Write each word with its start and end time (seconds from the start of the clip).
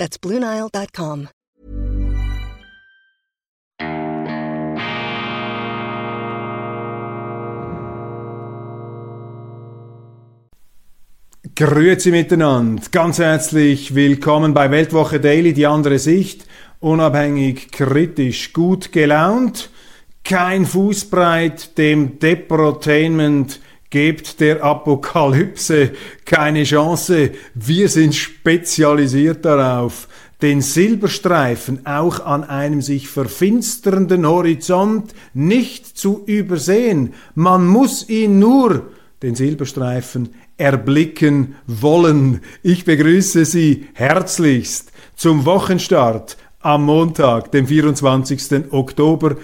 That's 0.00 0.18
BlueNile.com. 0.18 1.28
Grüezi 11.54 12.10
miteinander, 12.10 12.82
ganz 12.90 13.18
herzlich 13.18 13.94
willkommen 13.94 14.54
bei 14.54 14.70
Weltwoche 14.70 15.20
Daily, 15.20 15.52
die 15.52 15.66
andere 15.66 15.98
Sicht, 15.98 16.46
unabhängig, 16.78 17.70
kritisch, 17.70 18.54
gut 18.54 18.92
gelaunt, 18.92 19.68
kein 20.24 20.64
Fußbreit, 20.64 21.76
dem 21.76 22.18
Deprotainment 22.18 23.60
gebt 23.90 24.40
der 24.40 24.62
Apokalypse 24.64 25.90
keine 26.24 26.62
Chance, 26.64 27.32
wir 27.54 27.88
sind 27.88 28.14
spezialisiert 28.14 29.44
darauf, 29.44 30.08
den 30.42 30.62
Silberstreifen 30.62 31.84
auch 31.86 32.24
an 32.24 32.44
einem 32.44 32.80
sich 32.80 33.08
verfinsternden 33.08 34.26
Horizont 34.26 35.12
nicht 35.34 35.98
zu 35.98 36.22
übersehen. 36.24 37.14
Man 37.34 37.66
muss 37.66 38.08
ihn 38.08 38.38
nur, 38.38 38.90
den 39.22 39.34
Silberstreifen, 39.34 40.30
erblicken 40.56 41.56
wollen. 41.66 42.40
Ich 42.62 42.84
begrüße 42.84 43.44
Sie 43.44 43.88
herzlichst 43.94 44.92
zum 45.14 45.44
Wochenstart 45.44 46.36
am 46.60 46.84
Montag, 46.84 47.52
dem 47.52 47.66
24. 47.66 48.72
Oktober 48.72 49.36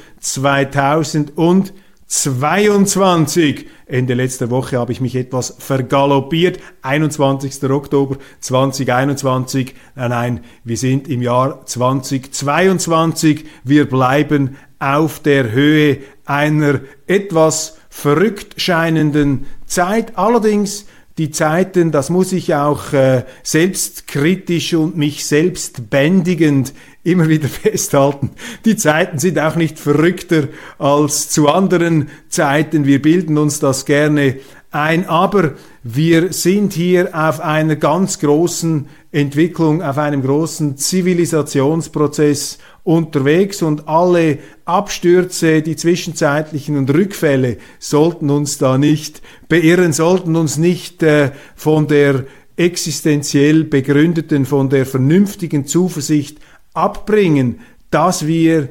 2022. 2.07 3.67
Ende 3.87 4.15
letzter 4.15 4.51
Woche 4.51 4.79
habe 4.79 4.93
ich 4.93 5.01
mich 5.01 5.17
etwas 5.17 5.57
vergaloppiert. 5.59 6.61
21. 6.83 7.65
Oktober 7.71 8.19
2021. 8.41 9.75
Nein, 9.95 10.11
nein, 10.11 10.41
wir 10.65 10.77
sind 10.77 11.09
im 11.09 11.23
Jahr 11.23 11.67
2022. 11.67 13.45
Wir 13.65 13.89
bleiben 13.89 14.57
auf 14.79 15.21
der 15.21 15.51
Höhe 15.53 15.98
einer 16.25 16.81
etwas 17.07 17.79
verrückt 17.89 18.61
scheinenden 18.61 19.47
Zeit. 19.67 20.17
Allerdings 20.17 20.87
die 21.19 21.31
Zeiten, 21.31 21.93
das 21.93 22.11
muss 22.11 22.33
ich 22.33 22.55
auch 22.55 22.93
äh, 22.93 23.25
selbstkritisch 23.43 24.75
und 24.75 24.97
mich 24.97 25.25
selbst 25.25 25.89
bändigend 25.89 26.75
immer 27.07 27.29
wieder 27.29 27.49
festhalten. 27.49 28.31
Die 28.65 28.77
Zeiten 28.77 29.19
sind 29.19 29.39
auch 29.39 29.57
nicht 29.57 29.79
verrückter 29.79 30.49
als 30.79 31.31
zu 31.31 31.48
anderen 31.48 32.11
Zeiten. 32.29 32.85
Wir 32.85 33.01
bilden 33.01 33.39
uns 33.39 33.61
das 33.61 33.87
gerne 33.87 34.37
ein, 34.71 35.09
aber 35.09 35.55
wir 35.83 36.33
sind 36.33 36.73
hier 36.73 37.11
auf 37.15 37.41
einer 37.41 37.77
ganz 37.77 38.19
großen 38.19 38.89
Entwicklung, 39.13 39.83
auf 39.83 39.97
einem 39.97 40.23
großen 40.23 40.77
Zivilisationsprozess 40.77 42.59
unterwegs 42.83 43.63
und 43.63 43.89
alle 43.89 44.39
Abstürze, 44.65 45.63
die 45.63 45.77
zwischenzeitlichen 45.77 46.77
und 46.77 46.93
Rückfälle 46.93 47.57
sollten 47.79 48.31
uns 48.31 48.59
da 48.59 48.79
nicht 48.79 49.23
beirren, 49.48 49.92
sollten 49.92 50.36
uns 50.36 50.59
nicht 50.59 51.03
äh, 51.03 51.30
von 51.55 51.86
der 51.86 52.25
existenziell 52.57 53.64
begründeten, 53.64 54.47
von 54.47 54.69
der 54.69 54.86
vernünftigen 54.86 55.67
Zuversicht 55.67 56.39
abbringen, 56.77 57.61
dass 57.91 58.27
wir 58.27 58.69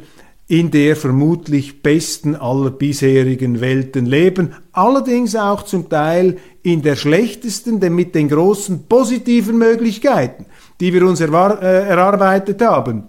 in 0.48 0.70
der 0.70 0.96
vermutlich 0.96 1.82
besten 1.82 2.36
aller 2.36 2.70
bisherigen 2.70 3.62
Welten 3.62 4.06
leben, 4.06 4.54
allerdings 4.72 5.36
auch 5.36 5.64
zum 5.64 5.90
Teil 5.90 6.38
in 6.62 6.84
der 6.84 6.96
schlechtesten, 6.96 7.80
denn 7.80 7.96
mit 7.96 8.14
den 8.14 8.30
großen 8.30 8.86
positiven 8.88 9.58
Möglichkeiten, 9.58 10.46
die 10.80 10.94
wir 10.94 11.04
uns 11.06 11.20
äh, 11.20 11.26
erarbeitet 11.26 12.62
haben, 12.62 13.06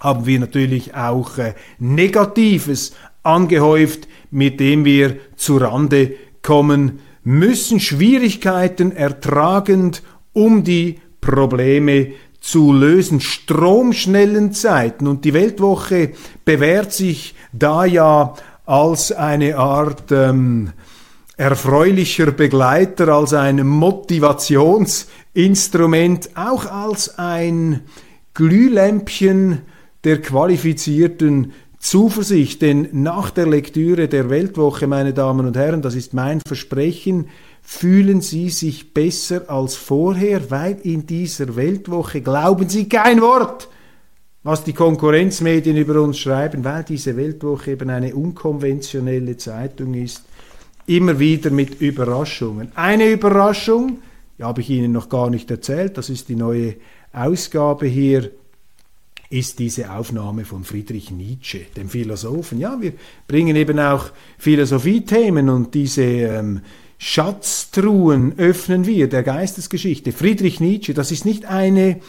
haben 0.00 0.26
wir 0.26 0.40
natürlich 0.40 0.94
auch 0.94 1.38
äh, 1.38 1.54
Negatives 1.78 2.92
angehäuft, 3.22 4.08
mit 4.32 4.58
dem 4.58 4.84
wir 4.84 5.16
zu 5.36 5.58
Rande 5.58 6.14
kommen 6.42 6.98
müssen, 7.22 7.78
Schwierigkeiten 7.78 8.92
ertragend, 8.92 10.02
um 10.32 10.64
die 10.64 11.00
Probleme 11.20 12.12
zu 12.44 12.72
lösen, 12.74 13.22
stromschnellen 13.22 14.52
Zeiten. 14.52 15.06
Und 15.06 15.24
die 15.24 15.32
Weltwoche 15.32 16.10
bewährt 16.44 16.92
sich 16.92 17.34
da 17.52 17.86
ja 17.86 18.34
als 18.66 19.12
eine 19.12 19.56
Art 19.56 20.12
ähm, 20.12 20.72
erfreulicher 21.38 22.32
Begleiter, 22.32 23.08
als 23.08 23.32
ein 23.32 23.66
Motivationsinstrument, 23.66 26.28
auch 26.34 26.70
als 26.70 27.18
ein 27.18 27.80
Glühlämpchen 28.34 29.62
der 30.04 30.20
qualifizierten 30.20 31.52
Zuversicht. 31.78 32.60
Denn 32.60 32.90
nach 32.92 33.30
der 33.30 33.46
Lektüre 33.46 34.06
der 34.06 34.28
Weltwoche, 34.28 34.86
meine 34.86 35.14
Damen 35.14 35.46
und 35.46 35.56
Herren, 35.56 35.80
das 35.80 35.94
ist 35.94 36.12
mein 36.12 36.42
Versprechen, 36.46 37.28
fühlen 37.64 38.20
Sie 38.20 38.50
sich 38.50 38.92
besser 38.92 39.48
als 39.48 39.74
vorher, 39.74 40.50
weil 40.50 40.78
in 40.82 41.06
dieser 41.06 41.56
Weltwoche 41.56 42.20
glauben 42.20 42.68
Sie 42.68 42.88
kein 42.88 43.20
Wort, 43.22 43.68
was 44.42 44.62
die 44.62 44.74
Konkurrenzmedien 44.74 45.76
über 45.76 46.00
uns 46.02 46.18
schreiben, 46.18 46.62
weil 46.62 46.84
diese 46.84 47.16
Weltwoche 47.16 47.72
eben 47.72 47.88
eine 47.88 48.14
unkonventionelle 48.14 49.38
Zeitung 49.38 49.94
ist, 49.94 50.24
immer 50.86 51.18
wieder 51.18 51.50
mit 51.50 51.80
Überraschungen. 51.80 52.70
Eine 52.74 53.10
Überraschung, 53.10 53.98
die 54.38 54.44
habe 54.44 54.60
ich 54.60 54.68
Ihnen 54.68 54.92
noch 54.92 55.08
gar 55.08 55.30
nicht 55.30 55.50
erzählt, 55.50 55.96
das 55.96 56.10
ist 56.10 56.28
die 56.28 56.36
neue 56.36 56.76
Ausgabe 57.14 57.86
hier, 57.86 58.30
ist 59.30 59.58
diese 59.58 59.90
Aufnahme 59.90 60.44
von 60.44 60.64
Friedrich 60.64 61.10
Nietzsche, 61.10 61.60
dem 61.74 61.88
Philosophen. 61.88 62.60
Ja, 62.60 62.76
wir 62.78 62.92
bringen 63.26 63.56
eben 63.56 63.78
auch 63.78 64.10
Philosophiethemen 64.36 65.48
und 65.48 65.72
diese 65.72 66.02
ähm, 66.02 66.60
Schatztruhen 66.98 68.38
öffnen 68.38 68.86
wir 68.86 69.08
der 69.08 69.22
Geistesgeschichte. 69.22 70.12
Friedrich 70.12 70.60
Nietzsche, 70.60 70.94
das 70.94 71.10
ist 71.10 71.24
nicht 71.24 71.46
eine, 71.46 72.00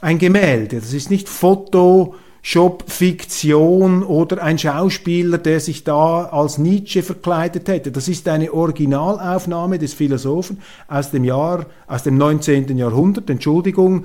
ein 0.00 0.18
Gemälde, 0.18 0.80
das 0.80 0.92
ist 0.92 1.10
nicht 1.10 1.28
Photoshop, 1.28 2.84
Fiktion 2.86 4.02
oder 4.02 4.42
ein 4.42 4.58
Schauspieler, 4.58 5.38
der 5.38 5.60
sich 5.60 5.84
da 5.84 6.24
als 6.24 6.58
Nietzsche 6.58 7.02
verkleidet 7.02 7.68
hätte. 7.68 7.92
Das 7.92 8.08
ist 8.08 8.26
eine 8.28 8.52
Originalaufnahme 8.52 9.78
des 9.78 9.94
Philosophen 9.94 10.60
aus 10.88 11.10
dem 11.10 11.24
Jahr, 11.24 11.66
aus 11.86 12.02
dem 12.02 12.16
19. 12.16 12.76
Jahrhundert, 12.76 13.30
Entschuldigung, 13.30 14.04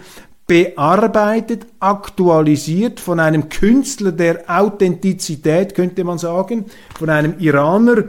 bearbeitet, 0.49 1.67
aktualisiert 1.79 2.99
von 2.99 3.19
einem 3.19 3.49
Künstler 3.49 4.11
der 4.11 4.45
Authentizität, 4.47 5.75
könnte 5.75 6.03
man 6.03 6.17
sagen, 6.17 6.65
von 6.97 7.09
einem 7.09 7.35
Iraner, 7.37 8.05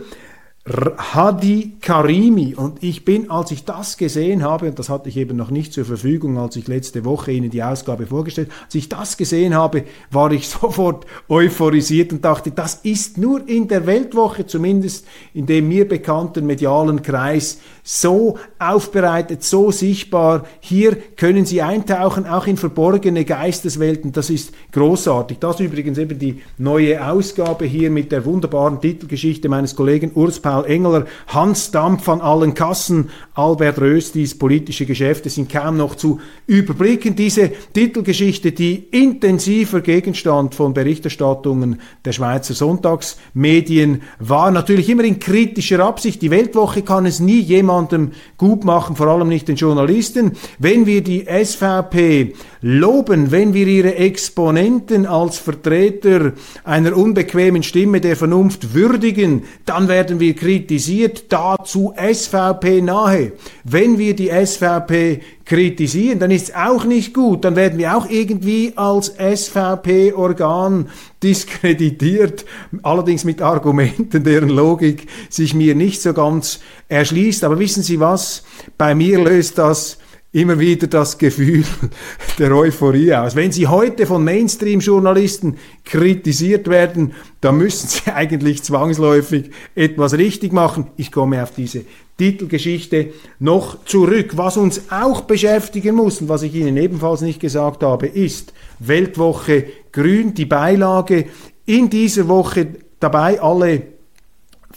Hadi 0.72 1.72
Karimi. 1.80 2.54
Und 2.54 2.82
ich 2.82 3.04
bin, 3.04 3.30
als 3.30 3.50
ich 3.50 3.64
das 3.64 3.96
gesehen 3.96 4.44
habe, 4.44 4.68
und 4.68 4.78
das 4.78 4.88
hatte 4.88 5.08
ich 5.08 5.16
eben 5.16 5.36
noch 5.36 5.50
nicht 5.50 5.72
zur 5.72 5.84
Verfügung, 5.84 6.38
als 6.38 6.54
ich 6.56 6.68
letzte 6.68 7.04
Woche 7.04 7.32
Ihnen 7.32 7.50
die 7.50 7.62
Ausgabe 7.62 8.06
vorgestellt 8.06 8.50
habe, 8.50 8.64
als 8.66 8.74
ich 8.74 8.88
das 8.88 9.16
gesehen 9.16 9.54
habe, 9.54 9.84
war 10.10 10.30
ich 10.30 10.48
sofort 10.48 11.06
euphorisiert 11.28 12.12
und 12.12 12.24
dachte, 12.24 12.52
das 12.52 12.74
ist 12.82 13.18
nur 13.18 13.48
in 13.48 13.66
der 13.68 13.86
Weltwoche, 13.86 14.46
zumindest 14.46 15.06
in 15.34 15.46
dem 15.46 15.68
mir 15.68 15.88
bekannten 15.88 16.46
medialen 16.46 17.02
Kreis, 17.02 17.58
so 17.82 18.38
aufbereitet, 18.58 19.42
so 19.42 19.72
sichtbar. 19.72 20.44
Hier 20.60 20.96
können 21.16 21.46
Sie 21.46 21.62
eintauchen, 21.62 22.26
auch 22.26 22.46
in 22.46 22.56
verborgene 22.56 23.24
Geisteswelten. 23.24 24.12
Das 24.12 24.30
ist 24.30 24.52
großartig. 24.72 25.38
Das 25.38 25.58
ist 25.58 25.66
übrigens 25.66 25.98
eben 25.98 26.18
die 26.18 26.42
neue 26.58 27.04
Ausgabe 27.04 27.64
hier 27.64 27.90
mit 27.90 28.12
der 28.12 28.24
wunderbaren 28.24 28.80
Titelgeschichte 28.80 29.48
meines 29.48 29.74
Kollegen 29.74 30.12
Urs 30.14 30.38
Paul 30.38 30.59
Engeler. 30.64 31.06
Hans 31.26 31.70
Dampf 31.70 32.08
an 32.08 32.20
allen 32.20 32.54
Kassen. 32.54 33.10
Albert 33.34 33.80
Röstis 33.80 34.38
politische 34.38 34.86
Geschäfte 34.86 35.30
sind 35.30 35.50
kaum 35.50 35.76
noch 35.76 35.94
zu 35.94 36.20
überblicken. 36.46 37.16
Diese 37.16 37.50
Titelgeschichte, 37.72 38.52
die 38.52 38.74
intensiver 38.90 39.80
Gegenstand 39.80 40.54
von 40.54 40.74
Berichterstattungen 40.74 41.80
der 42.04 42.12
Schweizer 42.12 42.54
Sonntagsmedien 42.54 44.02
war, 44.18 44.50
natürlich 44.50 44.88
immer 44.88 45.04
in 45.04 45.18
kritischer 45.18 45.80
Absicht. 45.80 46.22
Die 46.22 46.30
Weltwoche 46.30 46.82
kann 46.82 47.06
es 47.06 47.20
nie 47.20 47.40
jemand 47.40 47.70
jemandem 47.70 48.12
gut 48.36 48.64
machen, 48.64 48.96
vor 48.96 49.06
allem 49.06 49.28
nicht 49.28 49.48
den 49.48 49.56
Journalisten. 49.56 50.32
Wenn 50.58 50.86
wir 50.86 51.02
die 51.02 51.26
SVP 51.26 52.34
loben, 52.62 53.30
wenn 53.30 53.54
wir 53.54 53.66
ihre 53.66 53.94
Exponenten 53.94 55.06
als 55.06 55.38
Vertreter 55.38 56.32
einer 56.64 56.96
unbequemen 56.96 57.62
Stimme 57.62 58.00
der 58.00 58.16
Vernunft 58.16 58.74
würdigen, 58.74 59.44
dann 59.64 59.88
werden 59.88 60.20
wir 60.20 60.34
kritisiert, 60.34 61.32
dazu 61.32 61.94
SVP 61.96 62.82
nahe. 62.82 63.32
Wenn 63.64 63.98
wir 63.98 64.14
die 64.14 64.28
SVP 64.28 65.20
kritisieren, 65.44 66.18
dann 66.18 66.30
ist 66.30 66.50
es 66.50 66.54
auch 66.54 66.84
nicht 66.84 67.14
gut. 67.14 67.44
Dann 67.44 67.56
werden 67.56 67.78
wir 67.78 67.96
auch 67.96 68.08
irgendwie 68.08 68.74
als 68.76 69.14
SVP-Organ 69.18 70.88
diskreditiert, 71.22 72.44
allerdings 72.82 73.24
mit 73.24 73.42
Argumenten, 73.42 74.22
deren 74.22 74.50
Logik 74.50 75.08
sich 75.28 75.54
mir 75.54 75.74
nicht 75.74 76.02
so 76.02 76.12
ganz 76.12 76.60
erschließt. 76.88 77.42
Aber 77.44 77.58
wissen 77.58 77.82
Sie 77.82 78.00
was? 78.00 78.44
Bei 78.78 78.94
mir 78.94 79.18
löst 79.18 79.58
das 79.58 79.98
immer 80.32 80.58
wieder 80.60 80.86
das 80.86 81.18
Gefühl 81.18 81.64
der 82.38 82.52
Euphorie 82.52 83.14
aus. 83.14 83.34
Wenn 83.34 83.50
Sie 83.50 83.66
heute 83.66 84.06
von 84.06 84.22
Mainstream-Journalisten 84.22 85.56
kritisiert 85.84 86.68
werden, 86.68 87.14
dann 87.40 87.56
müssen 87.56 87.88
Sie 87.88 88.10
eigentlich 88.14 88.62
zwangsläufig 88.62 89.50
etwas 89.74 90.16
richtig 90.16 90.52
machen. 90.52 90.86
Ich 90.96 91.10
komme 91.10 91.42
auf 91.42 91.52
diese 91.52 91.84
Titelgeschichte 92.16 93.12
noch 93.38 93.84
zurück. 93.84 94.36
Was 94.36 94.56
uns 94.56 94.82
auch 94.90 95.22
beschäftigen 95.22 95.96
muss 95.96 96.20
und 96.20 96.28
was 96.28 96.42
ich 96.42 96.54
Ihnen 96.54 96.76
ebenfalls 96.76 97.22
nicht 97.22 97.40
gesagt 97.40 97.82
habe, 97.82 98.06
ist 98.06 98.52
Weltwoche 98.78 99.64
Grün, 99.90 100.34
die 100.34 100.46
Beilage. 100.46 101.26
In 101.66 101.90
dieser 101.90 102.28
Woche 102.28 102.68
dabei 103.00 103.40
alle 103.40 103.82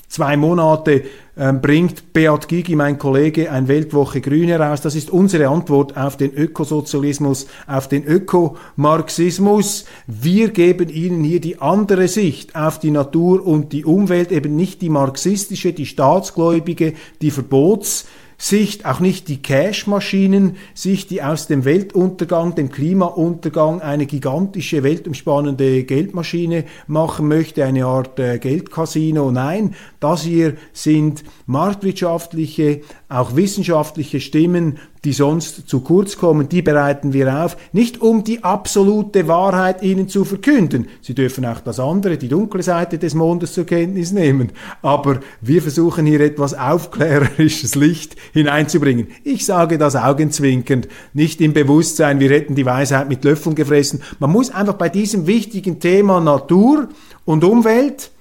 zwei 0.07 0.37
Monate 0.37 1.03
bringt 1.35 2.13
Beat 2.13 2.47
Gigi, 2.47 2.75
mein 2.75 2.99
Kollege, 2.99 3.51
ein 3.51 3.67
Weltwoche 3.67 4.21
Grün 4.21 4.49
heraus. 4.49 4.81
Das 4.81 4.93
ist 4.93 5.09
unsere 5.09 5.47
Antwort 5.47 5.97
auf 5.97 6.15
den 6.15 6.31
Ökosozialismus, 6.31 7.47
auf 7.65 7.87
den 7.87 8.03
Ökomarxismus. 8.05 9.85
Wir 10.05 10.49
geben 10.49 10.89
Ihnen 10.89 11.23
hier 11.23 11.41
die 11.41 11.59
andere 11.59 12.07
Sicht 12.07 12.55
auf 12.55 12.79
die 12.79 12.91
Natur 12.91 13.45
und 13.45 13.73
die 13.73 13.83
Umwelt, 13.83 14.31
eben 14.31 14.55
nicht 14.55 14.83
die 14.83 14.89
marxistische, 14.89 15.73
die 15.73 15.87
staatsgläubige, 15.87 16.93
die 17.21 17.31
Verbots 17.31 18.05
Sicht, 18.37 18.85
auch 18.85 18.99
nicht 18.99 19.27
die 19.27 19.41
Cash-Maschinen-Sicht, 19.41 21.09
die 21.09 21.21
aus 21.23 21.47
dem 21.47 21.65
Weltuntergang, 21.65 22.55
dem 22.55 22.69
Klimauntergang 22.69 23.81
eine 23.81 24.05
gigantische, 24.05 24.83
weltumspannende 24.83 25.83
Geldmaschine 25.83 26.65
machen 26.87 27.27
möchte, 27.27 27.65
eine 27.65 27.85
Art 27.85 28.19
äh, 28.19 28.39
Geldcasino. 28.39 29.31
Nein, 29.31 29.75
das 29.99 30.23
hier 30.23 30.55
sind 30.73 31.23
marktwirtschaftliche, 31.45 32.81
auch 33.13 33.35
wissenschaftliche 33.35 34.19
Stimmen, 34.19 34.79
die 35.05 35.13
sonst 35.13 35.67
zu 35.69 35.81
kurz 35.81 36.17
kommen, 36.17 36.49
die 36.49 36.61
bereiten 36.61 37.13
wir 37.13 37.43
auf, 37.43 37.57
nicht 37.73 38.01
um 38.01 38.23
die 38.23 38.43
absolute 38.43 39.27
Wahrheit 39.27 39.83
ihnen 39.83 40.07
zu 40.07 40.25
verkünden. 40.25 40.87
Sie 41.01 41.13
dürfen 41.13 41.45
auch 41.45 41.59
das 41.59 41.79
andere, 41.79 42.17
die 42.17 42.29
dunkle 42.29 42.63
Seite 42.63 42.97
des 42.97 43.13
Mondes 43.13 43.53
zur 43.53 43.65
Kenntnis 43.65 44.11
nehmen, 44.11 44.51
aber 44.81 45.19
wir 45.41 45.61
versuchen 45.61 46.05
hier 46.05 46.21
etwas 46.21 46.53
aufklärerisches 46.53 47.75
Licht 47.75 48.15
hineinzubringen. 48.33 49.07
Ich 49.23 49.45
sage 49.45 49.77
das 49.77 49.95
augenzwinkernd, 49.95 50.87
nicht 51.13 51.41
im 51.41 51.53
Bewusstsein, 51.53 52.19
wir 52.19 52.29
hätten 52.29 52.55
die 52.55 52.65
Weisheit 52.65 53.09
mit 53.09 53.23
Löffeln 53.23 53.55
gefressen. 53.55 54.01
Man 54.19 54.31
muss 54.31 54.49
einfach 54.49 54.75
bei 54.75 54.89
diesem 54.89 55.27
wichtigen 55.27 55.79
Thema 55.79 56.19
Natur 56.19 56.89
und 57.25 57.43
Umwelt 57.43 58.11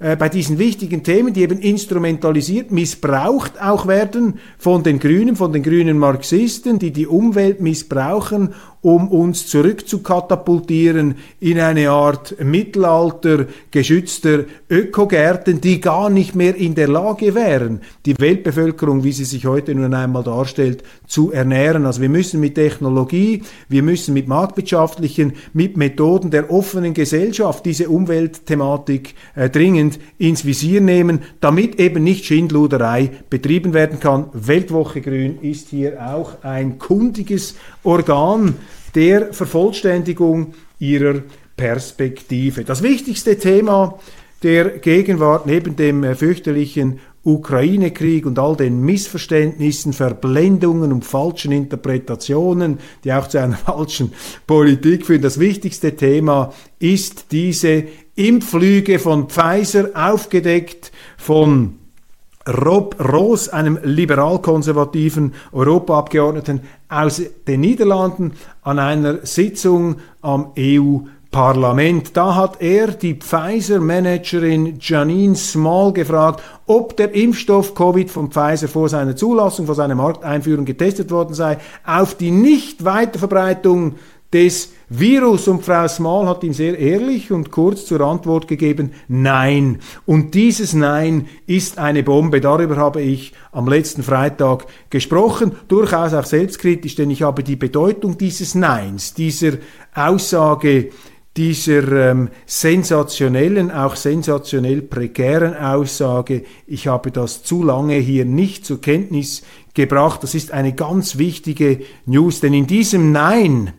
äh, 0.00 0.16
bei 0.16 0.30
diesen 0.30 0.58
wichtigen 0.58 1.02
Themen, 1.02 1.34
die 1.34 1.42
eben 1.42 1.58
instrumentalisiert, 1.58 2.70
missbraucht 2.70 3.60
auch 3.60 3.86
werden 3.86 4.38
von 4.58 4.82
den 4.82 4.98
Grünen, 4.98 5.36
von 5.36 5.52
den 5.52 5.62
grünen 5.62 5.98
Marxisten, 5.98 6.78
die 6.78 6.90
die 6.90 7.06
Umwelt 7.06 7.60
missbrauchen, 7.60 8.54
um 8.82 9.08
uns 9.08 9.46
zurückzukatapultieren 9.46 11.16
in 11.38 11.60
eine 11.60 11.90
Art 11.90 12.42
Mittelalter 12.42 13.46
geschützter 13.70 14.44
Ökogärten, 14.70 15.60
die 15.60 15.80
gar 15.80 16.08
nicht 16.08 16.34
mehr 16.34 16.56
in 16.56 16.74
der 16.74 16.88
Lage 16.88 17.34
wären, 17.34 17.82
die 18.06 18.18
Weltbevölkerung, 18.18 19.04
wie 19.04 19.12
sie 19.12 19.24
sich 19.24 19.44
heute 19.46 19.74
nun 19.74 19.92
einmal 19.92 20.22
darstellt, 20.22 20.82
zu 21.06 21.30
ernähren. 21.30 21.84
Also 21.84 22.00
wir 22.00 22.08
müssen 22.08 22.40
mit 22.40 22.54
Technologie, 22.54 23.42
wir 23.68 23.82
müssen 23.82 24.14
mit 24.14 24.28
marktwirtschaftlichen, 24.28 25.34
mit 25.52 25.76
Methoden 25.76 26.30
der 26.30 26.50
offenen 26.50 26.94
Gesellschaft 26.94 27.66
diese 27.66 27.90
Umweltthematik 27.90 29.14
äh, 29.34 29.50
dringend 29.50 29.98
ins 30.16 30.46
Visier 30.46 30.80
nehmen, 30.80 31.20
damit 31.40 31.78
eben 31.78 32.02
nicht 32.02 32.24
Schindluderei 32.24 33.10
betrieben 33.28 33.74
werden 33.74 34.00
kann. 34.00 34.26
Weltwoche 34.32 35.02
Grün 35.02 35.38
ist 35.42 35.68
hier 35.68 35.98
auch 36.00 36.42
ein 36.42 36.78
kundiges 36.78 37.56
Organ, 37.82 38.54
der 38.94 39.32
Vervollständigung 39.32 40.54
ihrer 40.78 41.22
Perspektive. 41.56 42.64
Das 42.64 42.82
wichtigste 42.82 43.38
Thema 43.38 43.98
der 44.42 44.78
Gegenwart 44.78 45.46
neben 45.46 45.76
dem 45.76 46.02
äh, 46.02 46.14
fürchterlichen 46.14 47.00
Ukraine-Krieg 47.22 48.24
und 48.24 48.38
all 48.38 48.56
den 48.56 48.80
Missverständnissen, 48.80 49.92
Verblendungen 49.92 50.90
und 50.90 51.04
falschen 51.04 51.52
Interpretationen, 51.52 52.78
die 53.04 53.12
auch 53.12 53.28
zu 53.28 53.38
einer 53.38 53.56
falschen 53.66 54.12
Politik 54.46 55.04
führen. 55.04 55.20
Das 55.20 55.38
wichtigste 55.38 55.96
Thema 55.96 56.54
ist 56.78 57.26
diese 57.32 57.84
Impflüge 58.14 58.98
von 58.98 59.28
Pfizer, 59.28 59.90
aufgedeckt 59.94 60.92
von 61.18 61.79
Rob 62.48 62.96
Roos, 62.98 63.50
einem 63.50 63.78
liberal-konservativen 63.82 65.34
Europaabgeordneten 65.52 66.62
aus 66.88 67.20
den 67.46 67.60
Niederlanden, 67.60 68.32
an 68.62 68.78
einer 68.78 69.26
Sitzung 69.26 69.96
am 70.22 70.52
EU-Parlament. 70.58 72.16
Da 72.16 72.36
hat 72.36 72.62
er 72.62 72.88
die 72.88 73.14
Pfizer-Managerin 73.16 74.78
Janine 74.80 75.36
Small 75.36 75.92
gefragt, 75.92 76.42
ob 76.64 76.96
der 76.96 77.14
Impfstoff 77.14 77.74
Covid 77.74 78.10
von 78.10 78.30
Pfizer 78.30 78.68
vor 78.68 78.88
seiner 78.88 79.16
Zulassung, 79.16 79.66
vor 79.66 79.74
seiner 79.74 79.94
Markteinführung 79.94 80.64
getestet 80.64 81.10
worden 81.10 81.34
sei, 81.34 81.58
auf 81.84 82.14
die 82.14 82.30
Nicht-Weiterverbreitung 82.30 83.96
des 84.32 84.72
Virus. 84.90 85.46
Und 85.48 85.64
Frau 85.64 85.86
Small 85.88 86.26
hat 86.26 86.42
ihm 86.42 86.52
sehr 86.52 86.76
ehrlich 86.78 87.30
und 87.30 87.50
kurz 87.50 87.86
zur 87.86 88.00
Antwort 88.00 88.48
gegeben, 88.48 88.92
nein. 89.08 89.78
Und 90.04 90.34
dieses 90.34 90.74
Nein 90.74 91.28
ist 91.46 91.78
eine 91.78 92.02
Bombe. 92.02 92.40
Darüber 92.40 92.76
habe 92.76 93.00
ich 93.00 93.32
am 93.52 93.68
letzten 93.68 94.02
Freitag 94.02 94.66
gesprochen, 94.90 95.52
durchaus 95.68 96.12
auch 96.12 96.26
selbstkritisch, 96.26 96.96
denn 96.96 97.10
ich 97.10 97.22
habe 97.22 97.44
die 97.44 97.56
Bedeutung 97.56 98.18
dieses 98.18 98.54
Neins, 98.56 99.14
dieser 99.14 99.52
Aussage, 99.94 100.90
dieser 101.36 102.10
ähm, 102.10 102.28
sensationellen, 102.44 103.70
auch 103.70 103.94
sensationell 103.94 104.82
prekären 104.82 105.54
Aussage, 105.54 106.42
ich 106.66 106.88
habe 106.88 107.12
das 107.12 107.44
zu 107.44 107.62
lange 107.62 107.94
hier 107.94 108.24
nicht 108.24 108.66
zur 108.66 108.80
Kenntnis 108.80 109.42
gebracht. 109.72 110.24
Das 110.24 110.34
ist 110.34 110.50
eine 110.50 110.74
ganz 110.74 111.18
wichtige 111.18 111.82
News, 112.06 112.40
denn 112.40 112.52
in 112.52 112.66
diesem 112.66 113.12
Nein 113.12 113.72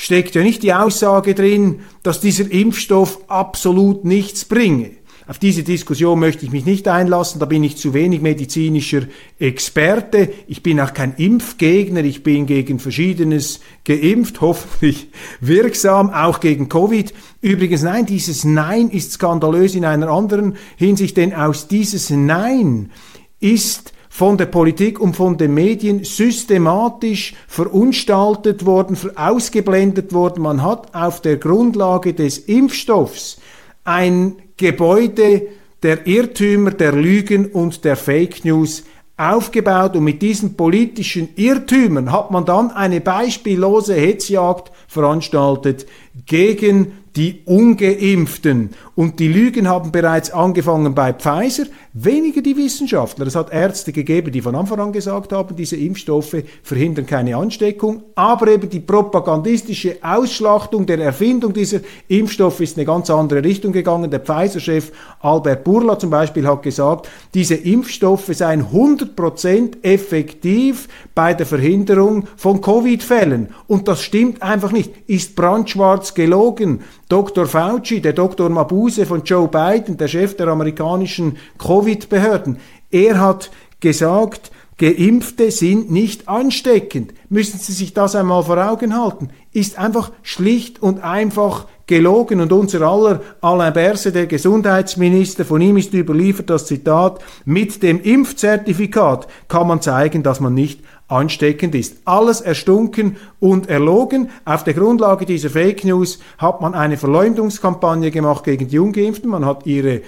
steckt 0.00 0.34
ja 0.34 0.42
nicht 0.42 0.62
die 0.62 0.72
Aussage 0.72 1.34
drin, 1.34 1.80
dass 2.02 2.20
dieser 2.20 2.50
Impfstoff 2.50 3.18
absolut 3.28 4.06
nichts 4.06 4.46
bringe. 4.46 4.92
Auf 5.26 5.38
diese 5.38 5.62
Diskussion 5.62 6.18
möchte 6.18 6.46
ich 6.46 6.50
mich 6.50 6.64
nicht 6.64 6.88
einlassen, 6.88 7.38
da 7.38 7.44
bin 7.44 7.62
ich 7.62 7.76
zu 7.76 7.92
wenig 7.92 8.22
medizinischer 8.22 9.02
Experte. 9.38 10.32
Ich 10.48 10.62
bin 10.62 10.80
auch 10.80 10.94
kein 10.94 11.14
Impfgegner, 11.16 12.02
ich 12.02 12.22
bin 12.22 12.46
gegen 12.46 12.78
Verschiedenes 12.78 13.60
geimpft, 13.84 14.40
hoffentlich 14.40 15.08
wirksam, 15.40 16.08
auch 16.08 16.40
gegen 16.40 16.70
Covid. 16.70 17.12
Übrigens, 17.42 17.82
nein, 17.82 18.06
dieses 18.06 18.44
Nein 18.44 18.88
ist 18.88 19.12
skandalös 19.12 19.74
in 19.74 19.84
einer 19.84 20.08
anderen 20.08 20.56
Hinsicht, 20.76 21.18
denn 21.18 21.34
aus 21.34 21.68
dieses 21.68 22.08
Nein 22.08 22.90
ist 23.38 23.92
von 24.20 24.36
der 24.36 24.44
Politik 24.44 25.00
und 25.00 25.16
von 25.16 25.38
den 25.38 25.54
Medien 25.54 26.04
systematisch 26.04 27.32
verunstaltet 27.48 28.66
worden, 28.66 28.94
ausgeblendet 29.16 30.12
worden. 30.12 30.42
Man 30.42 30.62
hat 30.62 30.94
auf 30.94 31.22
der 31.22 31.38
Grundlage 31.38 32.12
des 32.12 32.36
Impfstoffs 32.36 33.40
ein 33.82 34.36
Gebäude 34.58 35.46
der 35.82 36.06
Irrtümer, 36.06 36.72
der 36.72 36.92
Lügen 36.92 37.46
und 37.46 37.82
der 37.86 37.96
Fake 37.96 38.44
News 38.44 38.84
aufgebaut 39.16 39.96
und 39.96 40.04
mit 40.04 40.20
diesen 40.20 40.54
politischen 40.54 41.30
Irrtümern 41.36 42.12
hat 42.12 42.30
man 42.30 42.44
dann 42.44 42.72
eine 42.72 43.00
beispiellose 43.00 43.94
Hetzjagd 43.94 44.70
veranstaltet 44.86 45.86
gegen 46.26 46.92
die 47.16 47.42
ungeimpften. 47.44 48.70
Und 48.94 49.18
die 49.18 49.28
Lügen 49.28 49.68
haben 49.68 49.92
bereits 49.92 50.30
angefangen 50.30 50.94
bei 50.94 51.12
Pfizer. 51.12 51.64
Weniger 51.92 52.40
die 52.40 52.56
Wissenschaftler. 52.56 53.26
Es 53.26 53.34
hat 53.34 53.52
Ärzte 53.52 53.92
gegeben, 53.92 54.30
die 54.30 54.42
von 54.42 54.54
Anfang 54.54 54.78
an 54.78 54.92
gesagt 54.92 55.32
haben, 55.32 55.56
diese 55.56 55.76
Impfstoffe 55.76 56.36
verhindern 56.62 57.06
keine 57.06 57.36
Ansteckung, 57.36 58.04
aber 58.14 58.46
eben 58.48 58.70
die 58.70 58.78
propagandistische 58.78 59.96
Ausschlachtung 60.02 60.86
der 60.86 61.00
Erfindung 61.00 61.52
dieser 61.52 61.80
Impfstoffe 62.06 62.60
ist 62.60 62.76
eine 62.76 62.86
ganz 62.86 63.10
andere 63.10 63.42
Richtung 63.42 63.72
gegangen. 63.72 64.10
Der 64.10 64.20
Pfizer-Chef 64.20 64.92
Albert 65.20 65.64
Burla 65.64 65.98
zum 65.98 66.10
Beispiel 66.10 66.46
hat 66.46 66.62
gesagt, 66.62 67.08
diese 67.34 67.56
Impfstoffe 67.56 68.30
seien 68.32 68.66
100% 68.66 69.82
effektiv 69.82 70.88
bei 71.14 71.34
der 71.34 71.46
Verhinderung 71.46 72.28
von 72.36 72.60
Covid-Fällen. 72.60 73.48
Und 73.66 73.88
das 73.88 74.02
stimmt 74.02 74.42
einfach 74.42 74.70
nicht, 74.70 74.92
ist 75.08 75.34
brandschwarz 75.34 76.14
gelogen. 76.14 76.82
Dr. 77.10 77.46
Fauci, 77.46 78.00
der 78.00 78.12
Dr. 78.12 78.48
Mabuse 78.48 79.04
von 79.04 79.24
Joe 79.24 79.48
Biden, 79.48 79.96
der 79.96 80.06
Chef 80.06 80.36
der 80.36 80.46
amerikanischen 80.46 81.38
Covid-Behörden, 81.58 82.58
er 82.92 83.20
hat 83.20 83.50
gesagt, 83.80 84.52
Geimpfte 84.78 85.50
sind 85.50 85.90
nicht 85.90 86.28
ansteckend. 86.28 87.12
Müssen 87.28 87.58
Sie 87.58 87.72
sich 87.72 87.92
das 87.92 88.14
einmal 88.14 88.44
vor 88.44 88.64
Augen 88.64 88.96
halten. 88.96 89.28
Ist 89.52 89.76
einfach 89.76 90.12
schlicht 90.22 90.82
und 90.82 91.04
einfach 91.04 91.66
gelogen 91.86 92.40
und 92.40 92.52
unser 92.52 92.82
aller 92.82 93.20
Alain 93.40 93.72
Berset, 93.72 94.14
der 94.14 94.26
Gesundheitsminister, 94.26 95.44
von 95.44 95.60
ihm 95.60 95.76
ist 95.76 95.92
überliefert 95.92 96.48
das 96.48 96.64
Zitat, 96.64 97.22
mit 97.44 97.82
dem 97.82 98.00
Impfzertifikat 98.00 99.26
kann 99.48 99.66
man 99.66 99.82
zeigen, 99.82 100.22
dass 100.22 100.38
man 100.38 100.54
nicht 100.54 100.80
ansteckend 101.10 101.74
ist. 101.74 101.98
Alles 102.04 102.40
erstunken 102.40 103.16
und 103.38 103.68
erlogen. 103.68 104.30
Auf 104.44 104.64
der 104.64 104.74
Grundlage 104.74 105.26
dieser 105.26 105.50
Fake 105.50 105.84
News 105.84 106.20
hat 106.38 106.60
man 106.60 106.74
eine 106.74 106.96
Verleumdungskampagne 106.96 108.10
gemacht 108.10 108.44
gegen 108.44 108.68
die 108.68 108.78
Ungeimpften. 108.78 109.30
Man 109.30 109.44
hat 109.44 109.66
ihre 109.66 110.02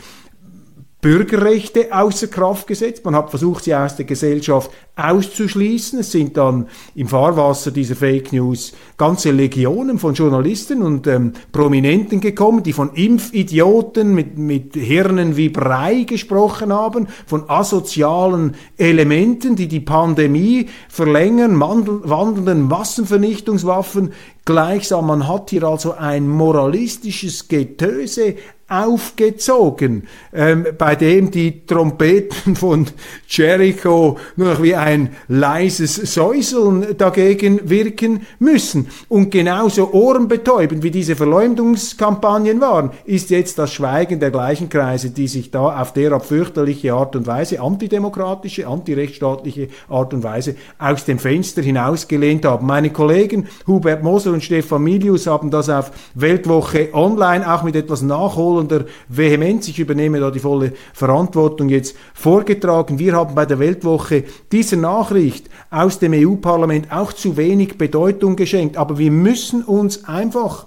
Bürgerrechte 1.03 1.89
außer 1.91 2.29
Kraft 2.29 2.69
gesetzt. 2.69 3.05
Man 3.05 3.17
hat 3.17 3.29
versucht, 3.29 3.65
sie 3.65 3.75
aus 3.75 3.97
der 3.97 4.05
Gesellschaft 4.05 4.71
auszuschließen. 4.95 5.99
Es 5.99 6.13
sind 6.13 6.37
dann 6.37 6.69
im 6.95 7.09
Fahrwasser 7.09 7.73
dieser 7.73 7.97
Fake 7.97 8.33
News 8.33 8.73
ganze 8.97 9.33
Legionen 9.33 9.99
von 9.99 10.15
Journalisten 10.15 10.81
und 10.81 11.09
ähm, 11.09 11.33
Prominenten 11.51 12.21
gekommen, 12.21 12.63
die 12.63 12.73
von 12.73 12.95
Impfidioten 12.95 14.15
mit, 14.15 14.39
mit 14.39 14.75
Hirnen 14.75 15.37
wie 15.37 15.49
Brei 15.49 16.05
gesprochen 16.05 16.73
haben, 16.73 17.09
von 17.27 17.51
asozialen 17.51 18.55
Elementen, 18.77 19.57
die 19.57 19.67
die 19.67 19.81
Pandemie 19.81 20.69
verlängern, 20.89 21.59
wandelnden 21.59 22.69
Massenvernichtungswaffen. 22.69 24.13
Gleichsam, 24.45 25.09
man 25.09 25.27
hat 25.27 25.51
hier 25.51 25.65
also 25.65 25.95
ein 25.95 26.29
moralistisches 26.29 27.49
Getöse 27.49 28.37
aufgezogen, 28.73 30.09
ähm, 30.33 30.67
bei 30.79 30.97
dem 30.97 31.31
die 31.31 31.67
Trompeten 31.67 32.57
von 32.57 32.87
Jericho 33.29 34.19
nur 34.37 34.55
noch 34.55 34.62
wie 34.62 34.75
ein 34.75 35.11
leises 35.29 35.97
Säuseln 35.97 36.97
dagegen 36.97 37.69
wirken 37.69 38.23
müssen. 38.38 38.88
Und 39.09 39.31
genauso 39.31 39.93
ohrenbetäubend 39.93 40.83
wie 40.83 40.91
diese 40.91 41.17
Verleumdungskampagnen 41.17 42.61
waren, 42.61 42.91
ist 43.05 43.31
jetzt 43.31 43.59
das 43.59 43.73
Schweigen 43.73 44.21
der 44.21 44.31
gleichen 44.31 44.69
Kreise, 44.69 45.11
die 45.11 45.29
sich 45.29 45.50
da 45.50 45.81
auf 45.81 45.93
derart 45.93 46.25
fürchterliche 46.25 46.95
Art 46.95 47.14
und 47.17 47.26
Weise, 47.26 47.61
antidemokratische, 47.61 48.67
antirechtsstaatliche 48.67 49.69
Art 49.88 50.14
und 50.14 50.23
Weise 50.23 50.57
aus 50.79 51.05
dem 51.05 51.19
Fenster 51.19 51.62
hinausgelehnt 51.62 52.45
haben. 52.45 52.67
Meine 52.67 52.91
Kollegen 52.91 53.49
Hubert 53.67 54.02
Moser 54.02 54.33
und 54.33 54.43
Stefan 54.43 54.83
Milius 54.83 55.26
haben 55.26 55.50
das 55.50 55.69
auf 55.69 55.91
Weltwoche 56.14 56.91
Online 56.93 57.52
auch 57.52 57.62
mit 57.62 57.76
etwas 57.76 58.02
Nachholen 58.02 58.62
der 58.69 58.87
Vehemenz, 59.09 59.69
ich 59.69 59.78
übernehme 59.78 60.21
da 60.21 60.31
die 60.31 60.38
volle 60.38 60.73
Verantwortung 60.92 61.69
jetzt 61.69 61.97
vorgetragen. 62.14 62.99
Wir 62.99 63.14
haben 63.14 63.35
bei 63.35 63.47
der 63.47 63.59
Weltwoche 63.59 64.25
dieser 64.50 64.76
Nachricht 64.76 65.49
aus 65.71 65.99
dem 65.99 66.12
EU-Parlament 66.14 66.92
auch 66.92 67.12
zu 67.12 67.37
wenig 67.37 67.78
Bedeutung 67.78 68.37
geschenkt, 68.37 68.76
aber 68.76 68.99
wir 68.99 69.11
müssen 69.11 69.62
uns 69.62 70.04
einfach 70.04 70.66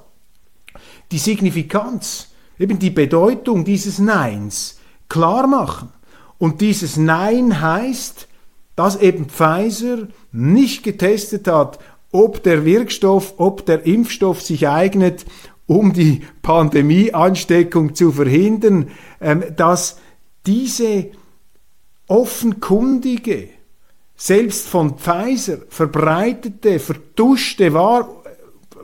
die 1.11 1.17
Signifikanz, 1.17 2.29
eben 2.59 2.79
die 2.79 2.89
Bedeutung 2.89 3.65
dieses 3.65 3.99
Neins 3.99 4.79
klar 5.09 5.47
machen. 5.47 5.89
Und 6.37 6.61
dieses 6.61 6.97
Nein 6.97 7.61
heißt, 7.61 8.27
dass 8.75 8.97
eben 8.97 9.29
Pfizer 9.29 10.07
nicht 10.31 10.83
getestet 10.83 11.47
hat, 11.47 11.79
ob 12.11 12.43
der 12.43 12.65
Wirkstoff, 12.65 13.33
ob 13.37 13.65
der 13.65 13.85
Impfstoff 13.85 14.41
sich 14.41 14.67
eignet, 14.67 15.25
um 15.67 15.93
die 15.93 16.21
Pandemieansteckung 16.41 17.95
zu 17.95 18.11
verhindern, 18.11 18.89
ähm, 19.19 19.43
dass 19.55 19.99
diese 20.45 21.07
offenkundige, 22.07 23.49
selbst 24.15 24.67
von 24.67 24.97
Pfizer 24.97 25.57
verbreitete, 25.69 26.79
vertuschte, 26.79 27.73
Wahr 27.73 28.09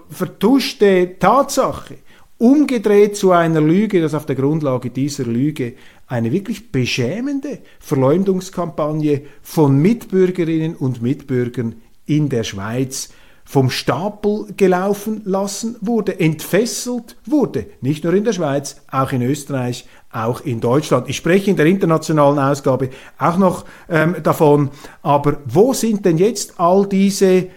vertuschte 0.09 1.15
Tatsache 1.19 1.97
umgedreht 2.38 3.15
zu 3.15 3.31
einer 3.31 3.61
Lüge, 3.61 4.01
dass 4.01 4.15
auf 4.15 4.25
der 4.25 4.35
Grundlage 4.35 4.89
dieser 4.89 5.25
Lüge 5.25 5.73
eine 6.07 6.31
wirklich 6.31 6.71
beschämende 6.71 7.59
Verleumdungskampagne 7.79 9.21
von 9.43 9.77
Mitbürgerinnen 9.77 10.75
und 10.75 11.01
Mitbürgern 11.01 11.75
in 12.07 12.29
der 12.29 12.43
Schweiz 12.43 13.09
vom 13.51 13.70
Stapel 13.70 14.46
gelaufen 14.55 15.24
lassen 15.25 15.75
wurde, 15.81 16.22
entfesselt 16.22 17.17
wurde, 17.25 17.65
nicht 17.81 18.05
nur 18.05 18.13
in 18.13 18.24
der 18.24 18.31
Schweiz, 18.31 18.77
auch 18.89 19.12
in 19.12 19.22
Österreich, 19.22 19.86
auch 20.10 20.39
in 20.46 20.62
Deutschland. 20.62 21.10
Ich 21.10 21.17
spreche 21.17 21.51
in 21.51 21.58
der 21.58 21.65
internationalen 21.65 22.39
Ausgabe 22.39 22.91
auch 23.20 23.36
noch 23.36 23.65
ähm, 23.89 24.15
davon, 24.24 24.70
aber 25.01 25.39
wo 25.43 25.74
sind 25.74 26.05
denn 26.05 26.17
jetzt 26.17 26.62
all 26.62 26.88
diese 26.88 27.50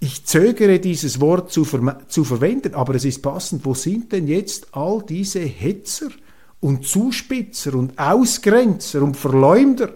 ich 0.00 0.26
zögere 0.26 0.78
dieses 0.78 1.18
Wort 1.18 1.50
zu, 1.50 1.64
ver 1.64 2.00
zu 2.06 2.22
verwenden, 2.24 2.74
aber 2.74 2.94
es 2.94 3.06
ist 3.06 3.22
passend. 3.22 3.64
Wo 3.64 3.72
sind 3.72 4.12
denn 4.12 4.28
jetzt 4.28 4.66
all 4.72 5.02
diese 5.02 5.40
Hetzer 5.40 6.10
und 6.60 6.86
Zuspitzer 6.86 7.74
und 7.74 7.98
Ausgrenzer 7.98 9.00
und 9.00 9.16
Verleumder, 9.16 9.94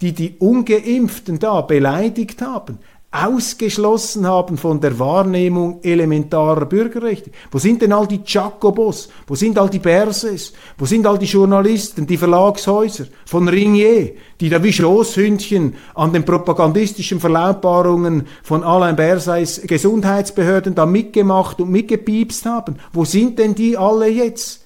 die 0.00 0.12
die 0.12 0.36
Ungeimpften 0.38 1.40
da 1.40 1.62
beleidigt 1.62 2.42
haben? 2.42 2.78
Ausgeschlossen 3.14 4.26
haben 4.26 4.58
von 4.58 4.80
der 4.80 4.98
Wahrnehmung 4.98 5.78
elementarer 5.82 6.66
Bürgerrechte. 6.66 7.30
Wo 7.52 7.58
sind 7.58 7.80
denn 7.80 7.92
all 7.92 8.08
die 8.08 8.20
Jacobos? 8.26 9.08
Wo 9.28 9.36
sind 9.36 9.56
all 9.56 9.70
die 9.70 9.78
Berses? 9.78 10.52
Wo 10.76 10.84
sind 10.84 11.06
all 11.06 11.16
die 11.16 11.26
Journalisten, 11.26 12.08
die 12.08 12.16
Verlagshäuser 12.16 13.06
von 13.24 13.48
Ringier, 13.48 14.16
die 14.40 14.48
da 14.48 14.60
wie 14.64 14.72
Schoßhündchen 14.72 15.76
an 15.94 16.12
den 16.12 16.24
propagandistischen 16.24 17.20
Verlautbarungen 17.20 18.26
von 18.42 18.64
Alain 18.64 18.96
Berseys 18.96 19.62
Gesundheitsbehörden 19.64 20.74
da 20.74 20.84
mitgemacht 20.84 21.60
und 21.60 21.70
mitgepiepst 21.70 22.46
haben? 22.46 22.80
Wo 22.92 23.04
sind 23.04 23.38
denn 23.38 23.54
die 23.54 23.78
alle 23.78 24.08
jetzt? 24.08 24.64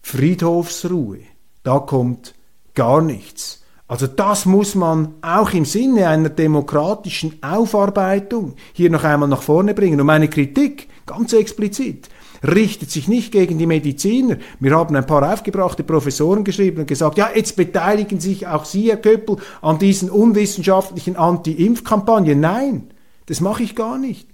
Friedhofsruhe. 0.00 1.18
Da 1.64 1.80
kommt 1.80 2.34
gar 2.74 3.02
nichts. 3.02 3.62
Also 3.88 4.06
das 4.06 4.44
muss 4.44 4.74
man 4.74 5.14
auch 5.22 5.52
im 5.54 5.64
Sinne 5.64 6.08
einer 6.08 6.28
demokratischen 6.28 7.42
Aufarbeitung 7.42 8.54
hier 8.74 8.90
noch 8.90 9.02
einmal 9.02 9.30
nach 9.30 9.42
vorne 9.42 9.72
bringen. 9.72 9.98
Und 9.98 10.06
meine 10.06 10.28
Kritik, 10.28 10.88
ganz 11.06 11.32
explizit, 11.32 12.10
richtet 12.46 12.90
sich 12.90 13.08
nicht 13.08 13.32
gegen 13.32 13.58
die 13.58 13.66
Mediziner. 13.66 14.36
Wir 14.60 14.76
haben 14.76 14.94
ein 14.94 15.06
paar 15.06 15.32
aufgebrachte 15.32 15.82
Professoren 15.84 16.44
geschrieben 16.44 16.80
und 16.80 16.86
gesagt, 16.86 17.16
ja, 17.16 17.30
jetzt 17.34 17.56
beteiligen 17.56 18.20
sich 18.20 18.46
auch 18.46 18.66
Sie, 18.66 18.90
Herr 18.90 18.98
Köppel, 18.98 19.38
an 19.62 19.78
diesen 19.78 20.10
unwissenschaftlichen 20.10 21.16
Anti-Impf-Kampagnen. 21.16 22.38
Nein, 22.38 22.90
das 23.24 23.40
mache 23.40 23.62
ich 23.62 23.74
gar 23.74 23.98
nicht. 23.98 24.28